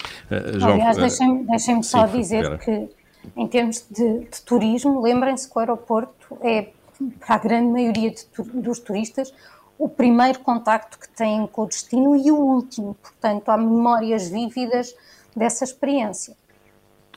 João, 0.58 0.74
Aliás, 0.74 0.96
deixem-me 0.96 1.46
deixem 1.46 1.82
só 1.82 2.06
sim, 2.06 2.18
dizer 2.18 2.58
que, 2.58 2.88
em 3.36 3.46
termos 3.46 3.86
de, 3.90 4.20
de 4.20 4.42
turismo, 4.44 5.00
lembrem-se 5.00 5.50
que 5.50 5.56
o 5.56 5.60
aeroporto 5.60 6.38
é, 6.42 6.68
para 7.20 7.36
a 7.36 7.38
grande 7.38 7.72
maioria 7.72 8.10
de, 8.10 8.26
dos 8.54 8.78
turistas, 8.80 9.32
o 9.78 9.88
primeiro 9.88 10.38
contacto 10.40 10.98
que 10.98 11.08
têm 11.08 11.46
com 11.46 11.62
o 11.62 11.66
destino 11.66 12.16
e 12.16 12.30
o 12.30 12.36
último. 12.36 12.94
Portanto, 13.02 13.48
há 13.48 13.56
memórias 13.56 14.28
vívidas 14.28 14.94
dessa 15.34 15.64
experiência. 15.64 16.34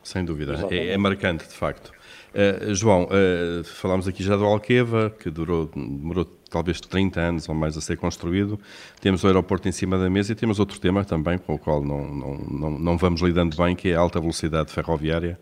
Sem 0.03 0.25
dúvida, 0.25 0.67
é, 0.69 0.93
é, 0.93 0.97
marcante 0.97 1.47
de 1.47 1.53
facto. 1.53 1.91
Uh, 2.29 2.73
João, 2.73 3.05
uh, 3.05 3.63
falámos 3.63 4.07
aqui 4.07 4.23
já 4.23 4.35
do 4.35 4.45
Alqueva, 4.45 5.09
que 5.09 5.29
durou, 5.29 5.67
demorou 5.67 6.25
talvez 6.49 6.79
30 6.79 7.19
anos 7.19 7.49
ou 7.49 7.55
mais 7.55 7.77
a 7.77 7.81
ser 7.81 7.97
construído. 7.97 8.59
Temos 9.01 9.23
o 9.23 9.27
aeroporto 9.27 9.67
em 9.67 9.71
cima 9.71 9.97
da 9.97 10.09
mesa 10.09 10.31
e 10.31 10.35
temos 10.35 10.59
outro 10.59 10.79
tema 10.79 11.03
também 11.03 11.37
com 11.37 11.55
o 11.55 11.59
qual 11.59 11.83
não, 11.83 12.07
não, 12.07 12.37
não, 12.37 12.79
não 12.79 12.97
vamos 12.97 13.21
lidando 13.21 13.55
bem, 13.57 13.75
que 13.75 13.89
é 13.89 13.95
a 13.95 13.99
alta 13.99 14.19
velocidade 14.19 14.71
ferroviária. 14.71 15.39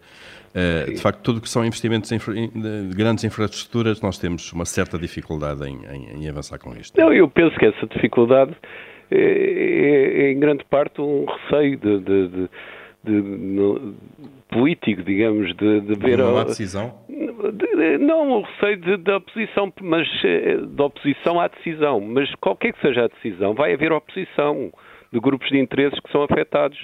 Uh, 0.55 0.93
de 0.93 1.01
facto, 1.01 1.21
tudo 1.21 1.41
que 1.41 1.49
são 1.49 1.63
investimentos 1.65 2.11
em, 2.11 2.17
de 2.17 2.95
grandes 2.95 3.23
infraestruturas, 3.23 4.01
nós 4.01 4.17
temos 4.17 4.51
uma 4.53 4.65
certa 4.65 4.97
dificuldade 4.97 5.63
em, 5.63 5.79
em, 5.85 6.23
em 6.23 6.29
avançar 6.29 6.57
com 6.57 6.75
isto. 6.75 6.99
Não, 6.99 7.13
eu 7.13 7.29
penso 7.29 7.55
que 7.57 7.65
essa 7.65 7.85
dificuldade 7.87 8.55
é, 9.11 9.17
é, 9.17 10.21
é 10.23 10.31
em 10.31 10.39
grande 10.39 10.63
parte 10.65 10.99
um 11.01 11.25
receio 11.25 11.77
de, 11.77 11.99
de, 11.99 12.27
de 12.27 12.49
de, 13.07 13.21
no, 13.21 13.95
político, 14.49 15.03
digamos, 15.03 15.55
de, 15.55 15.81
de 15.81 15.95
ver. 15.95 16.19
Uma 16.19 16.41
a, 16.41 16.45
decisão? 16.45 16.93
De, 17.07 17.97
não, 17.97 18.31
o 18.31 18.41
receio 18.41 18.97
da 18.97 19.17
oposição, 19.17 19.73
mas 19.81 20.07
eh, 20.23 20.57
da 20.67 20.85
oposição 20.85 21.39
à 21.39 21.47
decisão. 21.47 22.01
Mas 22.01 22.33
qualquer 22.35 22.73
que 22.73 22.81
seja 22.81 23.05
a 23.05 23.07
decisão, 23.07 23.53
vai 23.53 23.73
haver 23.73 23.91
oposição 23.91 24.71
de 25.11 25.19
grupos 25.19 25.49
de 25.49 25.57
interesses 25.57 25.99
que 25.99 26.11
são 26.11 26.23
afetados. 26.23 26.77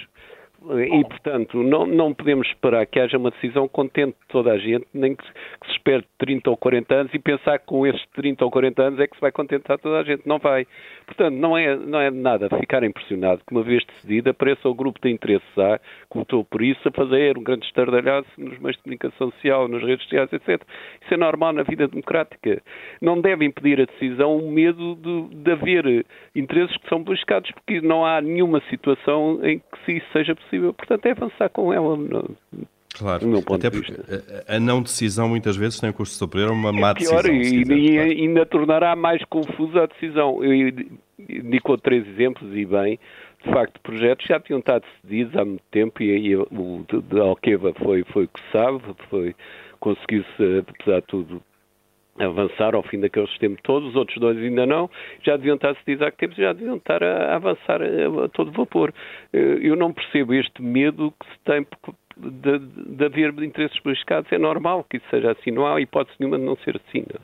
E, 0.72 1.04
portanto, 1.04 1.62
não, 1.62 1.84
não 1.84 2.14
podemos 2.14 2.46
esperar 2.48 2.86
que 2.86 2.98
haja 2.98 3.18
uma 3.18 3.30
decisão 3.30 3.68
contente 3.68 4.16
de 4.20 4.28
toda 4.28 4.52
a 4.52 4.58
gente, 4.58 4.86
nem 4.94 5.14
que, 5.14 5.22
que, 5.24 5.66
se 5.66 5.72
espere 5.72 6.04
30 6.18 6.48
ou 6.48 6.56
40 6.56 6.94
anos 6.94 7.14
e 7.14 7.18
pensar 7.18 7.58
que 7.58 7.66
com 7.66 7.86
esses 7.86 8.02
30 8.14 8.44
ou 8.44 8.50
40 8.50 8.82
anos 8.82 9.00
é 9.00 9.06
que 9.06 9.14
se 9.14 9.20
vai 9.20 9.30
contentar 9.30 9.78
toda 9.78 9.98
a 9.98 10.02
gente. 10.02 10.26
Não 10.26 10.38
vai. 10.38 10.66
Portanto, 11.04 11.34
não 11.34 11.56
é, 11.56 11.76
não 11.76 12.00
é 12.00 12.10
nada 12.10 12.48
ficar 12.58 12.82
impressionado 12.82 13.42
que, 13.46 13.52
uma 13.52 13.62
vez 13.62 13.84
decidida, 13.84 14.30
apareça 14.30 14.66
o 14.66 14.74
grupo 14.74 14.98
de 15.02 15.10
interesses 15.10 15.58
A, 15.58 15.78
que 15.78 16.18
lutou 16.18 16.44
por 16.44 16.62
isso, 16.62 16.88
a 16.88 16.92
fazer 16.92 17.36
um 17.36 17.42
grande 17.42 17.66
estardalhaço 17.66 18.28
nos 18.38 18.58
meios 18.58 18.76
de 18.76 18.82
comunicação 18.82 19.30
social, 19.32 19.68
nas 19.68 19.82
redes 19.82 20.02
sociais, 20.04 20.32
etc. 20.32 20.62
Isso 21.02 21.12
é 21.12 21.16
normal 21.16 21.52
na 21.52 21.62
vida 21.62 21.86
democrática. 21.86 22.62
Não 23.02 23.20
deve 23.20 23.44
impedir 23.44 23.80
a 23.82 23.84
decisão 23.84 24.38
o 24.38 24.50
medo 24.50 24.96
de, 24.96 25.36
de 25.36 25.50
haver 25.52 26.06
interesses 26.34 26.76
que 26.78 26.88
são 26.88 27.02
buscados, 27.02 27.50
porque 27.50 27.82
não 27.82 28.04
há 28.06 28.20
nenhuma 28.22 28.62
situação 28.70 29.40
em 29.44 29.58
que 29.84 29.92
isso 29.92 30.06
seja 30.12 30.34
possível. 30.34 30.53
Portanto, 30.60 31.06
é 31.06 31.10
avançar 31.10 31.48
com 31.50 31.72
ela. 31.72 31.96
Claro, 32.96 33.26
até 33.52 33.70
porque 33.70 33.92
a 34.46 34.60
não 34.60 34.80
decisão 34.80 35.28
muitas 35.28 35.56
vezes 35.56 35.80
tem 35.80 35.90
o 35.90 35.94
custo 35.94 36.14
superior 36.14 36.50
a 36.50 36.52
uma 36.52 36.72
má 36.72 36.90
é 36.90 36.94
pior, 36.94 37.22
decisão. 37.24 37.76
E, 37.76 37.88
e 37.88 37.94
claro. 37.94 38.10
ainda 38.10 38.46
tornará 38.46 38.94
mais 38.94 39.24
confusa 39.24 39.82
a 39.82 39.86
decisão. 39.86 40.44
Eu 40.44 40.72
indicou 41.18 41.76
três 41.76 42.06
exemplos 42.06 42.54
e 42.54 42.64
bem, 42.64 43.00
de 43.44 43.52
facto, 43.52 43.80
projetos 43.80 44.26
já 44.26 44.38
tinham 44.38 44.60
estado 44.60 44.84
decididos 45.02 45.36
há 45.36 45.44
muito 45.44 45.64
tempo 45.70 46.02
e, 46.02 46.28
e 46.28 46.36
o 46.36 46.84
de 46.88 47.20
Alqueva 47.20 47.74
foi, 47.74 48.04
foi 48.04 48.24
o 48.24 48.28
que 48.28 48.40
sabe, 48.52 48.80
foi, 49.10 49.34
conseguiu-se, 49.80 50.64
apesar 50.66 51.00
de 51.00 51.06
tudo, 51.06 51.42
avançar 52.18 52.74
ao 52.74 52.82
fim 52.82 53.00
daqueles 53.00 53.36
tempos 53.38 53.60
todos, 53.62 53.90
os 53.90 53.96
outros 53.96 54.18
dois 54.18 54.38
ainda 54.38 54.66
não, 54.66 54.88
já 55.24 55.36
deviam 55.36 55.56
estar 55.56 55.72
decididos 55.72 56.06
há 56.06 56.10
que 56.10 56.18
tempos, 56.18 56.36
já 56.36 56.52
deviam 56.52 56.76
estar 56.76 57.02
a, 57.02 57.32
a 57.32 57.36
avançar 57.36 57.82
a, 57.82 58.24
a, 58.24 58.28
todo 58.28 58.52
vapor. 58.52 58.92
Eh, 59.32 59.58
eu 59.62 59.76
não 59.76 59.92
percebo 59.92 60.34
este 60.34 60.62
medo 60.62 61.12
que 61.18 61.26
se 61.26 61.38
tem 61.44 61.66
de, 62.16 62.58
de 62.58 63.04
haver 63.04 63.30
interesses 63.42 63.78
buscados. 63.82 64.30
É 64.32 64.38
normal 64.38 64.84
que 64.88 64.98
isso 64.98 65.06
seja 65.10 65.32
assim, 65.32 65.50
não 65.50 65.66
há 65.66 65.80
hipótese 65.80 66.16
nenhuma 66.20 66.38
de 66.38 66.44
não 66.44 66.56
ser 66.58 66.76
assim. 66.76 67.04
Não? 67.12 67.20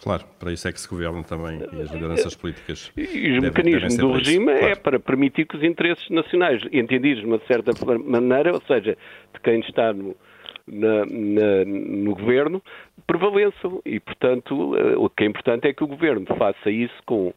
Claro, 0.00 0.24
para 0.38 0.52
isso 0.52 0.68
é 0.68 0.72
que 0.72 0.80
se 0.80 0.88
governam 0.88 1.24
também 1.24 1.60
e 1.72 1.82
as 1.82 1.90
lideranças 1.90 2.36
políticas. 2.36 2.92
E 2.96 3.32
os 3.32 3.42
mecanismos 3.42 3.96
do 3.96 4.12
regime 4.12 4.52
é 4.52 4.58
claro. 4.58 4.72
é 4.72 4.76
para 4.76 5.00
permitir 5.00 5.44
que 5.46 5.56
os 5.56 5.62
interesses 5.64 6.08
nacionais, 6.08 6.62
entendidos 6.72 7.22
de 7.22 7.26
uma 7.26 7.40
certa 7.40 7.72
maneira, 8.04 8.52
ou 8.52 8.62
seja, 8.62 8.96
de 9.34 9.40
quem 9.40 9.58
está 9.60 9.92
no, 9.92 10.16
na, 10.70 11.06
na, 11.06 11.64
no 11.64 12.14
governo, 12.14 12.62
prevaleçam. 13.06 13.80
E, 13.84 13.98
portanto, 14.00 14.76
eh, 14.76 14.96
o 14.96 15.08
que 15.08 15.24
é 15.24 15.26
importante 15.26 15.66
é 15.68 15.72
que 15.72 15.84
o 15.84 15.86
governo 15.86 16.26
faça 16.36 16.70
isso 16.70 16.94
com 17.06 17.32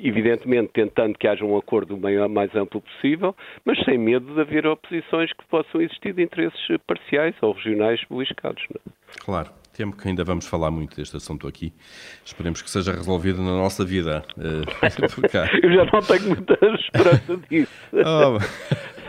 evidentemente 0.00 0.70
tentando 0.74 1.16
que 1.16 1.26
haja 1.26 1.44
um 1.44 1.56
acordo 1.56 1.94
o 1.94 2.00
maior, 2.00 2.28
mais 2.28 2.54
amplo 2.54 2.82
possível, 2.82 3.34
mas 3.64 3.82
sem 3.84 3.96
medo 3.96 4.34
de 4.34 4.40
haver 4.40 4.66
oposições 4.66 5.32
que 5.32 5.44
possam 5.46 5.80
existir 5.80 6.12
de 6.12 6.22
interesses 6.22 6.60
parciais 6.86 7.34
ou 7.40 7.52
regionais 7.52 8.00
beliscados. 8.10 8.62
É? 8.74 8.90
Claro. 9.20 9.50
Temo 9.78 9.96
que 9.96 10.08
ainda 10.08 10.24
vamos 10.24 10.44
falar 10.44 10.72
muito 10.72 10.96
deste 10.96 11.16
assunto 11.16 11.46
aqui. 11.46 11.72
Esperemos 12.24 12.60
que 12.60 12.68
seja 12.68 12.90
resolvido 12.90 13.40
na 13.40 13.56
nossa 13.56 13.84
vida. 13.84 14.24
Uh, 14.38 14.64
Eu 15.62 15.72
já 15.72 15.84
não 15.92 16.00
tenho 16.00 16.28
muita 16.28 16.54
esperança 16.74 17.36
disso. 17.48 17.72
Oh, 17.92 18.38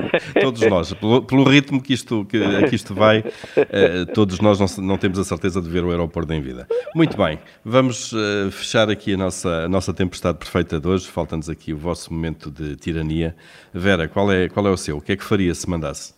todos 0.42 0.62
nós, 0.62 0.94
pelo, 0.94 1.22
pelo, 1.22 1.44
ritmo 1.44 1.82
que 1.82 1.94
isto, 1.94 2.26
que, 2.26 2.40
que 2.70 2.76
isto 2.76 2.94
vai, 2.94 3.20
uh, 3.20 4.06
todos 4.14 4.40
nós 4.40 4.60
não, 4.60 4.86
não, 4.86 4.98
temos 4.98 5.20
a 5.20 5.24
certeza 5.24 5.62
de 5.62 5.70
ver 5.70 5.84
o 5.84 5.92
aeroporto 5.92 6.32
em 6.34 6.42
vida. 6.42 6.68
Muito 6.96 7.18
bem, 7.18 7.40
vamos 7.64 8.12
uh, 8.14 8.52
fechar 8.52 8.90
aqui 8.90 9.14
a 9.14 9.18
nossa, 9.18 9.50
a 9.66 9.70
nossa 9.70 9.94
tempestade 9.94 10.38
perfeita 10.38 10.80
de 10.80 10.88
hoje. 10.88 11.08
Falta-nos 11.08 11.50
aqui 11.50 11.74
o 11.74 11.78
vosso 11.78 12.14
momento 12.14 12.50
de 12.52 12.76
tirania. 12.76 13.36
Vera, 13.74 14.08
qual 14.08 14.32
é, 14.32 14.50
qual 14.50 14.66
é 14.68 14.70
o 14.70 14.78
seu? 14.78 14.98
O 14.98 15.02
que 15.02 15.14
é 15.14 15.18
que 15.18 15.24
faria 15.24 15.54
se 15.54 15.70
mandasse? 15.70 16.14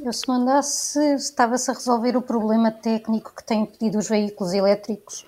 Eu, 0.00 0.12
se 0.12 0.28
mandasse, 0.28 0.98
estava-se 1.14 1.70
a 1.70 1.74
resolver 1.74 2.16
o 2.16 2.22
problema 2.22 2.70
técnico 2.70 3.34
que 3.34 3.44
tem 3.44 3.62
impedido 3.62 3.98
os 3.98 4.08
veículos 4.08 4.52
elétricos 4.52 5.24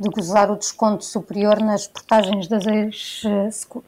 de 0.00 0.08
gozar 0.08 0.50
o 0.50 0.56
desconto 0.56 1.04
superior 1.04 1.60
nas 1.60 1.86
portagens 1.86 2.48
das 2.48 2.66
ex-SCUT. 2.66 3.84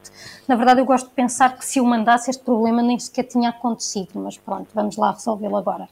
Na 0.47 0.55
verdade, 0.55 0.79
eu 0.79 0.85
gosto 0.85 1.07
de 1.07 1.13
pensar 1.13 1.57
que 1.57 1.65
se 1.65 1.81
o 1.81 1.85
mandasse, 1.85 2.29
este 2.29 2.43
problema 2.43 2.81
nem 2.81 2.97
sequer 2.97 3.23
tinha 3.23 3.49
acontecido, 3.49 4.11
mas 4.15 4.37
pronto, 4.37 4.67
vamos 4.73 4.95
lá 4.95 5.11
resolvê-lo 5.11 5.57
agora. 5.57 5.89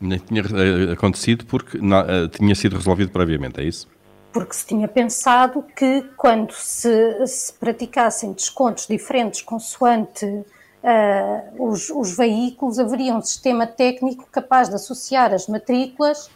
Nem 0.00 0.18
tinha 0.18 0.42
eh, 0.42 0.92
acontecido 0.92 1.44
porque 1.46 1.78
não, 1.78 2.00
eh, 2.00 2.28
tinha 2.28 2.54
sido 2.54 2.76
resolvido 2.76 3.10
previamente, 3.10 3.60
é 3.60 3.64
isso? 3.64 3.88
Porque 4.32 4.54
se 4.54 4.66
tinha 4.66 4.86
pensado 4.86 5.64
que 5.76 6.02
quando 6.16 6.52
se, 6.52 7.26
se 7.26 7.52
praticassem 7.54 8.32
descontos 8.32 8.86
diferentes 8.86 9.42
consoante 9.42 10.24
uh, 10.24 11.68
os, 11.68 11.90
os, 11.90 12.16
veículos, 12.16 12.78
haveria 12.78 13.14
um 13.14 13.22
sistema 13.22 13.66
técnico 13.66 14.26
capaz 14.30 14.68
de 14.68 14.76
associar 14.76 15.32
as 15.32 15.48
matrículas 15.48 16.30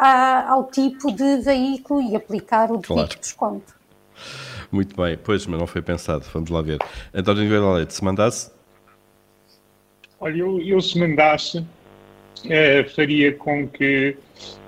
a, 0.00 0.50
ao 0.50 0.64
tipo 0.64 1.12
de 1.12 1.42
veículo 1.42 2.00
e 2.00 2.16
aplicar 2.16 2.70
o 2.70 2.78
devido 2.78 2.94
claro. 2.94 3.18
desconto. 3.20 3.74
Muito 4.72 4.96
bem, 4.96 5.18
pois, 5.22 5.46
mas 5.46 5.60
não 5.60 5.66
foi 5.66 5.82
pensado. 5.82 6.24
Vamos 6.32 6.48
lá 6.48 6.62
ver. 6.62 6.78
António 7.12 7.42
Nogueira 7.44 7.72
Leite, 7.74 7.92
se 7.92 8.02
mandasse? 8.02 8.50
Olha, 10.18 10.38
eu, 10.38 10.60
eu 10.60 10.80
se 10.80 10.98
mandasse, 10.98 11.64
eh, 12.48 12.84
faria 12.84 13.34
com 13.34 13.68
que 13.68 14.16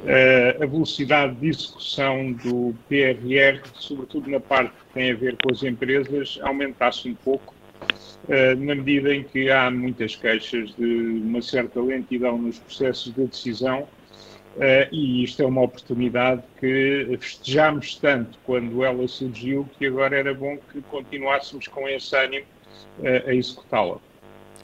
eh, 0.04 0.58
a 0.60 0.66
velocidade 0.66 1.34
de 1.36 1.48
execução 1.48 2.32
do 2.32 2.74
PRR, 2.88 3.60
sobretudo 3.74 4.30
na 4.30 4.40
parte 4.40 4.70
que 4.70 4.94
tem 4.94 5.12
a 5.12 5.14
ver 5.14 5.36
com 5.42 5.52
as 5.52 5.62
empresas, 5.62 6.38
aumentasse 6.42 7.08
um 7.08 7.14
pouco 7.14 7.54
eh, 8.28 8.54
na 8.54 8.74
medida 8.74 9.14
em 9.14 9.22
que 9.22 9.50
há 9.50 9.70
muitas 9.70 10.16
queixas 10.16 10.74
de 10.76 11.22
uma 11.24 11.40
certa 11.42 11.80
lentidão 11.80 12.38
nos 12.38 12.58
processos 12.58 13.14
de 13.14 13.26
decisão, 13.26 13.86
Uh, 14.56 14.86
e 14.92 15.24
isto 15.24 15.42
é 15.42 15.46
uma 15.46 15.62
oportunidade 15.62 16.42
que 16.60 17.16
festejamos 17.18 17.94
tanto 17.94 18.38
quando 18.44 18.84
ela 18.84 19.08
surgiu 19.08 19.66
que 19.78 19.86
agora 19.86 20.18
era 20.18 20.34
bom 20.34 20.58
que 20.70 20.82
continuássemos 20.82 21.68
com 21.68 21.88
esse 21.88 22.14
ânimo 22.14 22.44
uh, 22.98 23.28
a 23.28 23.34
executá-la. 23.34 23.96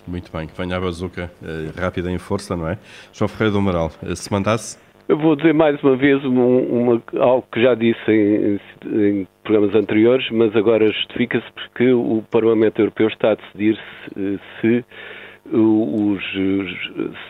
Muito 0.07 0.31
bem, 0.31 0.47
que 0.47 0.57
venha 0.61 0.77
a 0.77 0.81
bazuca 0.81 1.31
uh, 1.41 1.81
rápida 1.81 2.11
em 2.11 2.19
força, 2.19 2.55
não 2.55 2.69
é? 2.69 2.79
João 3.13 3.29
Ferreira 3.29 3.53
do 3.53 3.59
Amaral, 3.59 3.91
se 4.15 4.31
mandasse? 4.31 4.79
Eu 5.09 5.17
vou 5.17 5.35
dizer 5.35 5.55
mais 5.55 5.83
uma 5.83 5.97
vez 5.97 6.23
uma, 6.23 6.45
uma, 6.45 7.03
algo 7.19 7.47
que 7.51 7.63
já 7.63 7.75
disse 7.75 8.11
em, 8.11 8.61
em 8.85 9.27
programas 9.43 9.75
anteriores, 9.75 10.29
mas 10.31 10.55
agora 10.55 10.87
justifica-se 10.93 11.51
porque 11.53 11.91
o 11.93 12.23
Parlamento 12.31 12.79
Europeu 12.79 13.09
está 13.09 13.33
a 13.33 13.35
decidir 13.35 13.79
se, 14.15 14.41
se 14.61 14.85
os, 15.53 16.23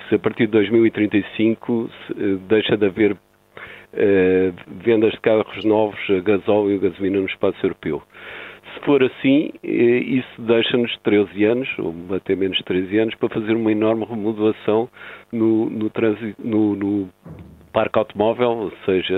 se 0.08 0.14
a 0.14 0.18
partir 0.18 0.46
de 0.46 0.52
2035 0.52 1.90
deixa 2.48 2.76
de 2.76 2.86
haver 2.86 3.12
uh, 3.12 3.18
vendas 4.84 5.12
de 5.12 5.20
carros 5.20 5.64
novos 5.64 5.98
a 6.10 6.20
gasóleo 6.20 6.72
e 6.72 6.78
gasolina 6.78 7.20
no 7.20 7.26
espaço 7.26 7.58
europeu. 7.64 8.02
Se 8.74 8.84
for 8.84 9.02
assim, 9.02 9.50
eh, 9.64 9.98
isso 9.98 10.42
deixa-nos 10.42 10.94
13 10.98 11.44
anos, 11.44 11.68
ou 11.78 11.94
até 12.14 12.36
menos 12.36 12.60
13 12.62 12.98
anos, 12.98 13.14
para 13.14 13.28
fazer 13.30 13.54
uma 13.54 13.72
enorme 13.72 14.04
remodelação 14.04 14.88
no, 15.32 15.70
no, 15.70 15.90
no, 16.38 16.76
no 16.76 17.08
parque 17.68 17.98
automóvel, 17.98 18.72
seja 18.84 19.14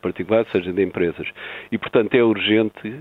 particular, 0.00 0.46
seja 0.52 0.72
de 0.72 0.82
empresas. 0.82 1.26
E, 1.70 1.78
portanto, 1.78 2.14
é 2.14 2.22
urgente 2.22 2.94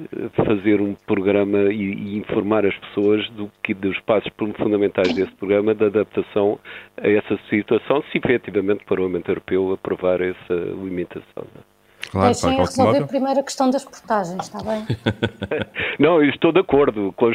fazer 0.46 0.82
um 0.82 0.96
programa 1.06 1.72
e, 1.72 1.94
e 1.94 2.18
informar 2.18 2.66
as 2.66 2.76
pessoas 2.78 3.30
do 3.32 3.50
que, 3.64 3.74
dos 3.74 4.00
passos 4.02 4.32
fundamentais 4.58 5.14
desse 5.14 5.32
programa 5.34 5.74
de 5.74 5.86
adaptação 5.86 6.60
a 6.98 7.08
essa 7.08 7.38
situação, 7.50 8.04
se 8.12 8.18
efetivamente 8.18 8.84
o 8.84 8.88
Parlamento 8.88 9.30
Europeu 9.30 9.74
aprovar 9.74 10.22
essa 10.22 10.54
limitação. 10.54 11.46
Claro, 12.12 12.28
Deixem 12.28 12.56
para 12.56 12.66
resolver 12.66 13.08
primeiro 13.08 13.40
a 13.40 13.44
questão 13.44 13.70
das 13.70 13.84
portagens, 13.84 14.40
está 14.40 14.60
bem? 14.64 14.86
não, 16.00 16.24
estou 16.24 16.52
de 16.52 16.60
acordo. 16.60 17.14
Com, 17.16 17.32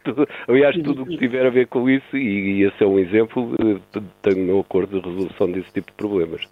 aliás, 0.48 0.74
tudo 0.82 1.02
o 1.02 1.06
que 1.06 1.18
tiver 1.18 1.44
a 1.44 1.50
ver 1.50 1.66
com 1.66 1.90
isso, 1.90 2.16
e, 2.16 2.60
e 2.60 2.62
esse 2.62 2.82
é 2.82 2.86
um 2.86 2.98
exemplo, 2.98 3.54
eh, 3.60 4.00
tenho 4.22 4.46
meu 4.46 4.60
acordo 4.60 4.98
de 4.98 5.06
resolução 5.06 5.50
desse 5.50 5.70
tipo 5.72 5.88
de 5.88 5.96
problemas. 5.96 6.48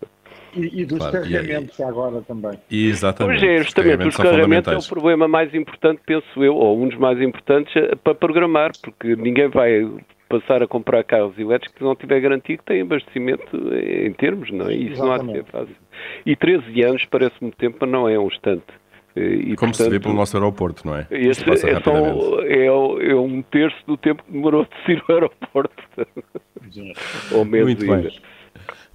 E, 0.54 0.82
e 0.82 0.84
dos 0.84 0.98
claro, 0.98 1.12
carregamentos 1.12 1.78
e, 1.78 1.82
agora 1.82 2.22
também. 2.22 2.58
Exatamente. 2.70 3.40
Pois 3.40 3.50
é, 3.50 3.62
justamente, 3.62 4.08
os 4.08 4.16
carregamentos 4.16 4.72
é 4.72 4.76
o 4.76 4.88
problema 4.88 5.26
mais 5.26 5.54
importante, 5.54 6.00
penso 6.04 6.44
eu, 6.44 6.54
ou 6.54 6.80
um 6.80 6.88
dos 6.88 6.98
mais 6.98 7.20
importantes 7.20 7.74
eh, 7.76 7.94
para 7.96 8.14
programar, 8.14 8.72
porque 8.82 9.16
ninguém 9.16 9.48
vai 9.48 9.88
passar 10.28 10.62
a 10.62 10.66
comprar 10.66 11.04
carros 11.04 11.38
elétricos 11.38 11.76
que 11.76 11.84
não 11.84 11.94
tiver 11.94 12.20
garantia 12.20 12.56
que 12.56 12.64
tem 12.64 12.80
abastecimento 12.80 13.56
em 13.74 14.12
termos, 14.14 14.50
não 14.50 14.68
é? 14.68 14.74
Isso 14.74 14.92
Exatamente. 14.92 15.02
não 15.02 15.12
há 15.12 15.18
de 15.18 15.32
ser 15.32 15.44
fácil. 15.44 15.76
E 16.24 16.36
13 16.36 16.82
anos 16.82 17.04
parece 17.10 17.34
muito 17.40 17.56
tempo, 17.56 17.76
mas 17.80 17.90
não 17.90 18.08
é 18.08 18.18
um 18.18 18.28
instante. 18.28 18.64
E, 19.14 19.54
Como 19.56 19.56
portanto, 19.56 19.74
se 19.74 19.90
vê 19.90 20.00
pelo 20.00 20.14
nosso 20.14 20.36
aeroporto, 20.36 20.86
não 20.86 20.96
é? 20.96 21.06
Esse 21.10 21.48
é, 21.48 21.56
só, 21.56 21.68
é, 22.44 22.64
é, 22.64 23.14
um 23.14 23.42
terço 23.42 23.76
do 23.86 23.96
tempo 23.98 24.22
que 24.24 24.32
demorou 24.32 24.64
de 24.64 24.70
ir 24.92 25.02
ao 25.06 25.14
aeroporto. 25.14 25.82
Ou 27.32 27.44
menos 27.44 27.74
Muito 27.74 27.92
ainda. 27.92 28.08
Bem. 28.08 28.18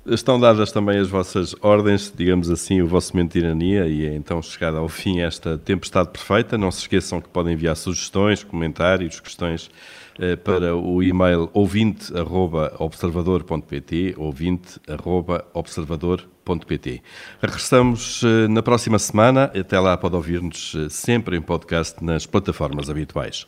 Estão 0.10 0.40
dadas 0.40 0.72
também 0.72 1.00
as 1.00 1.10
vossas 1.10 1.54
ordens, 1.62 2.14
digamos 2.16 2.50
assim, 2.50 2.82
o 2.82 2.88
vosso 2.88 3.14
momento 3.14 3.34
de 3.34 3.42
tirania 3.42 3.86
e 3.88 4.06
é 4.06 4.16
então 4.16 4.42
chegada 4.42 4.78
ao 4.78 4.88
fim 4.88 5.20
esta 5.20 5.58
tempestade 5.58 6.08
perfeita. 6.10 6.58
Não 6.58 6.72
se 6.72 6.80
esqueçam 6.80 7.20
que 7.20 7.28
podem 7.28 7.52
enviar 7.54 7.76
sugestões, 7.76 8.42
comentários, 8.42 9.20
questões 9.20 9.70
eh, 10.18 10.38
para 10.38 10.78
o 10.78 11.04
e-mail 11.04 11.50
ouvinte.observador.pt 11.54 14.16
ouvinte.observador.pt 14.18 17.02
Regressamos 17.42 18.24
eh, 18.24 18.48
na 18.48 18.64
próxima 18.64 18.98
semana. 18.98 19.52
Até 19.54 19.78
lá 19.78 19.98
pode 19.98 20.16
ouvir-nos 20.16 20.74
eh, 20.74 20.88
sempre 20.90 21.36
em 21.36 21.42
podcast 21.42 22.02
nas 22.02 22.26
plataformas 22.26 22.90
habituais. 22.90 23.46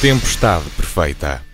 Tempestade 0.00 0.70
perfeita. 0.76 1.47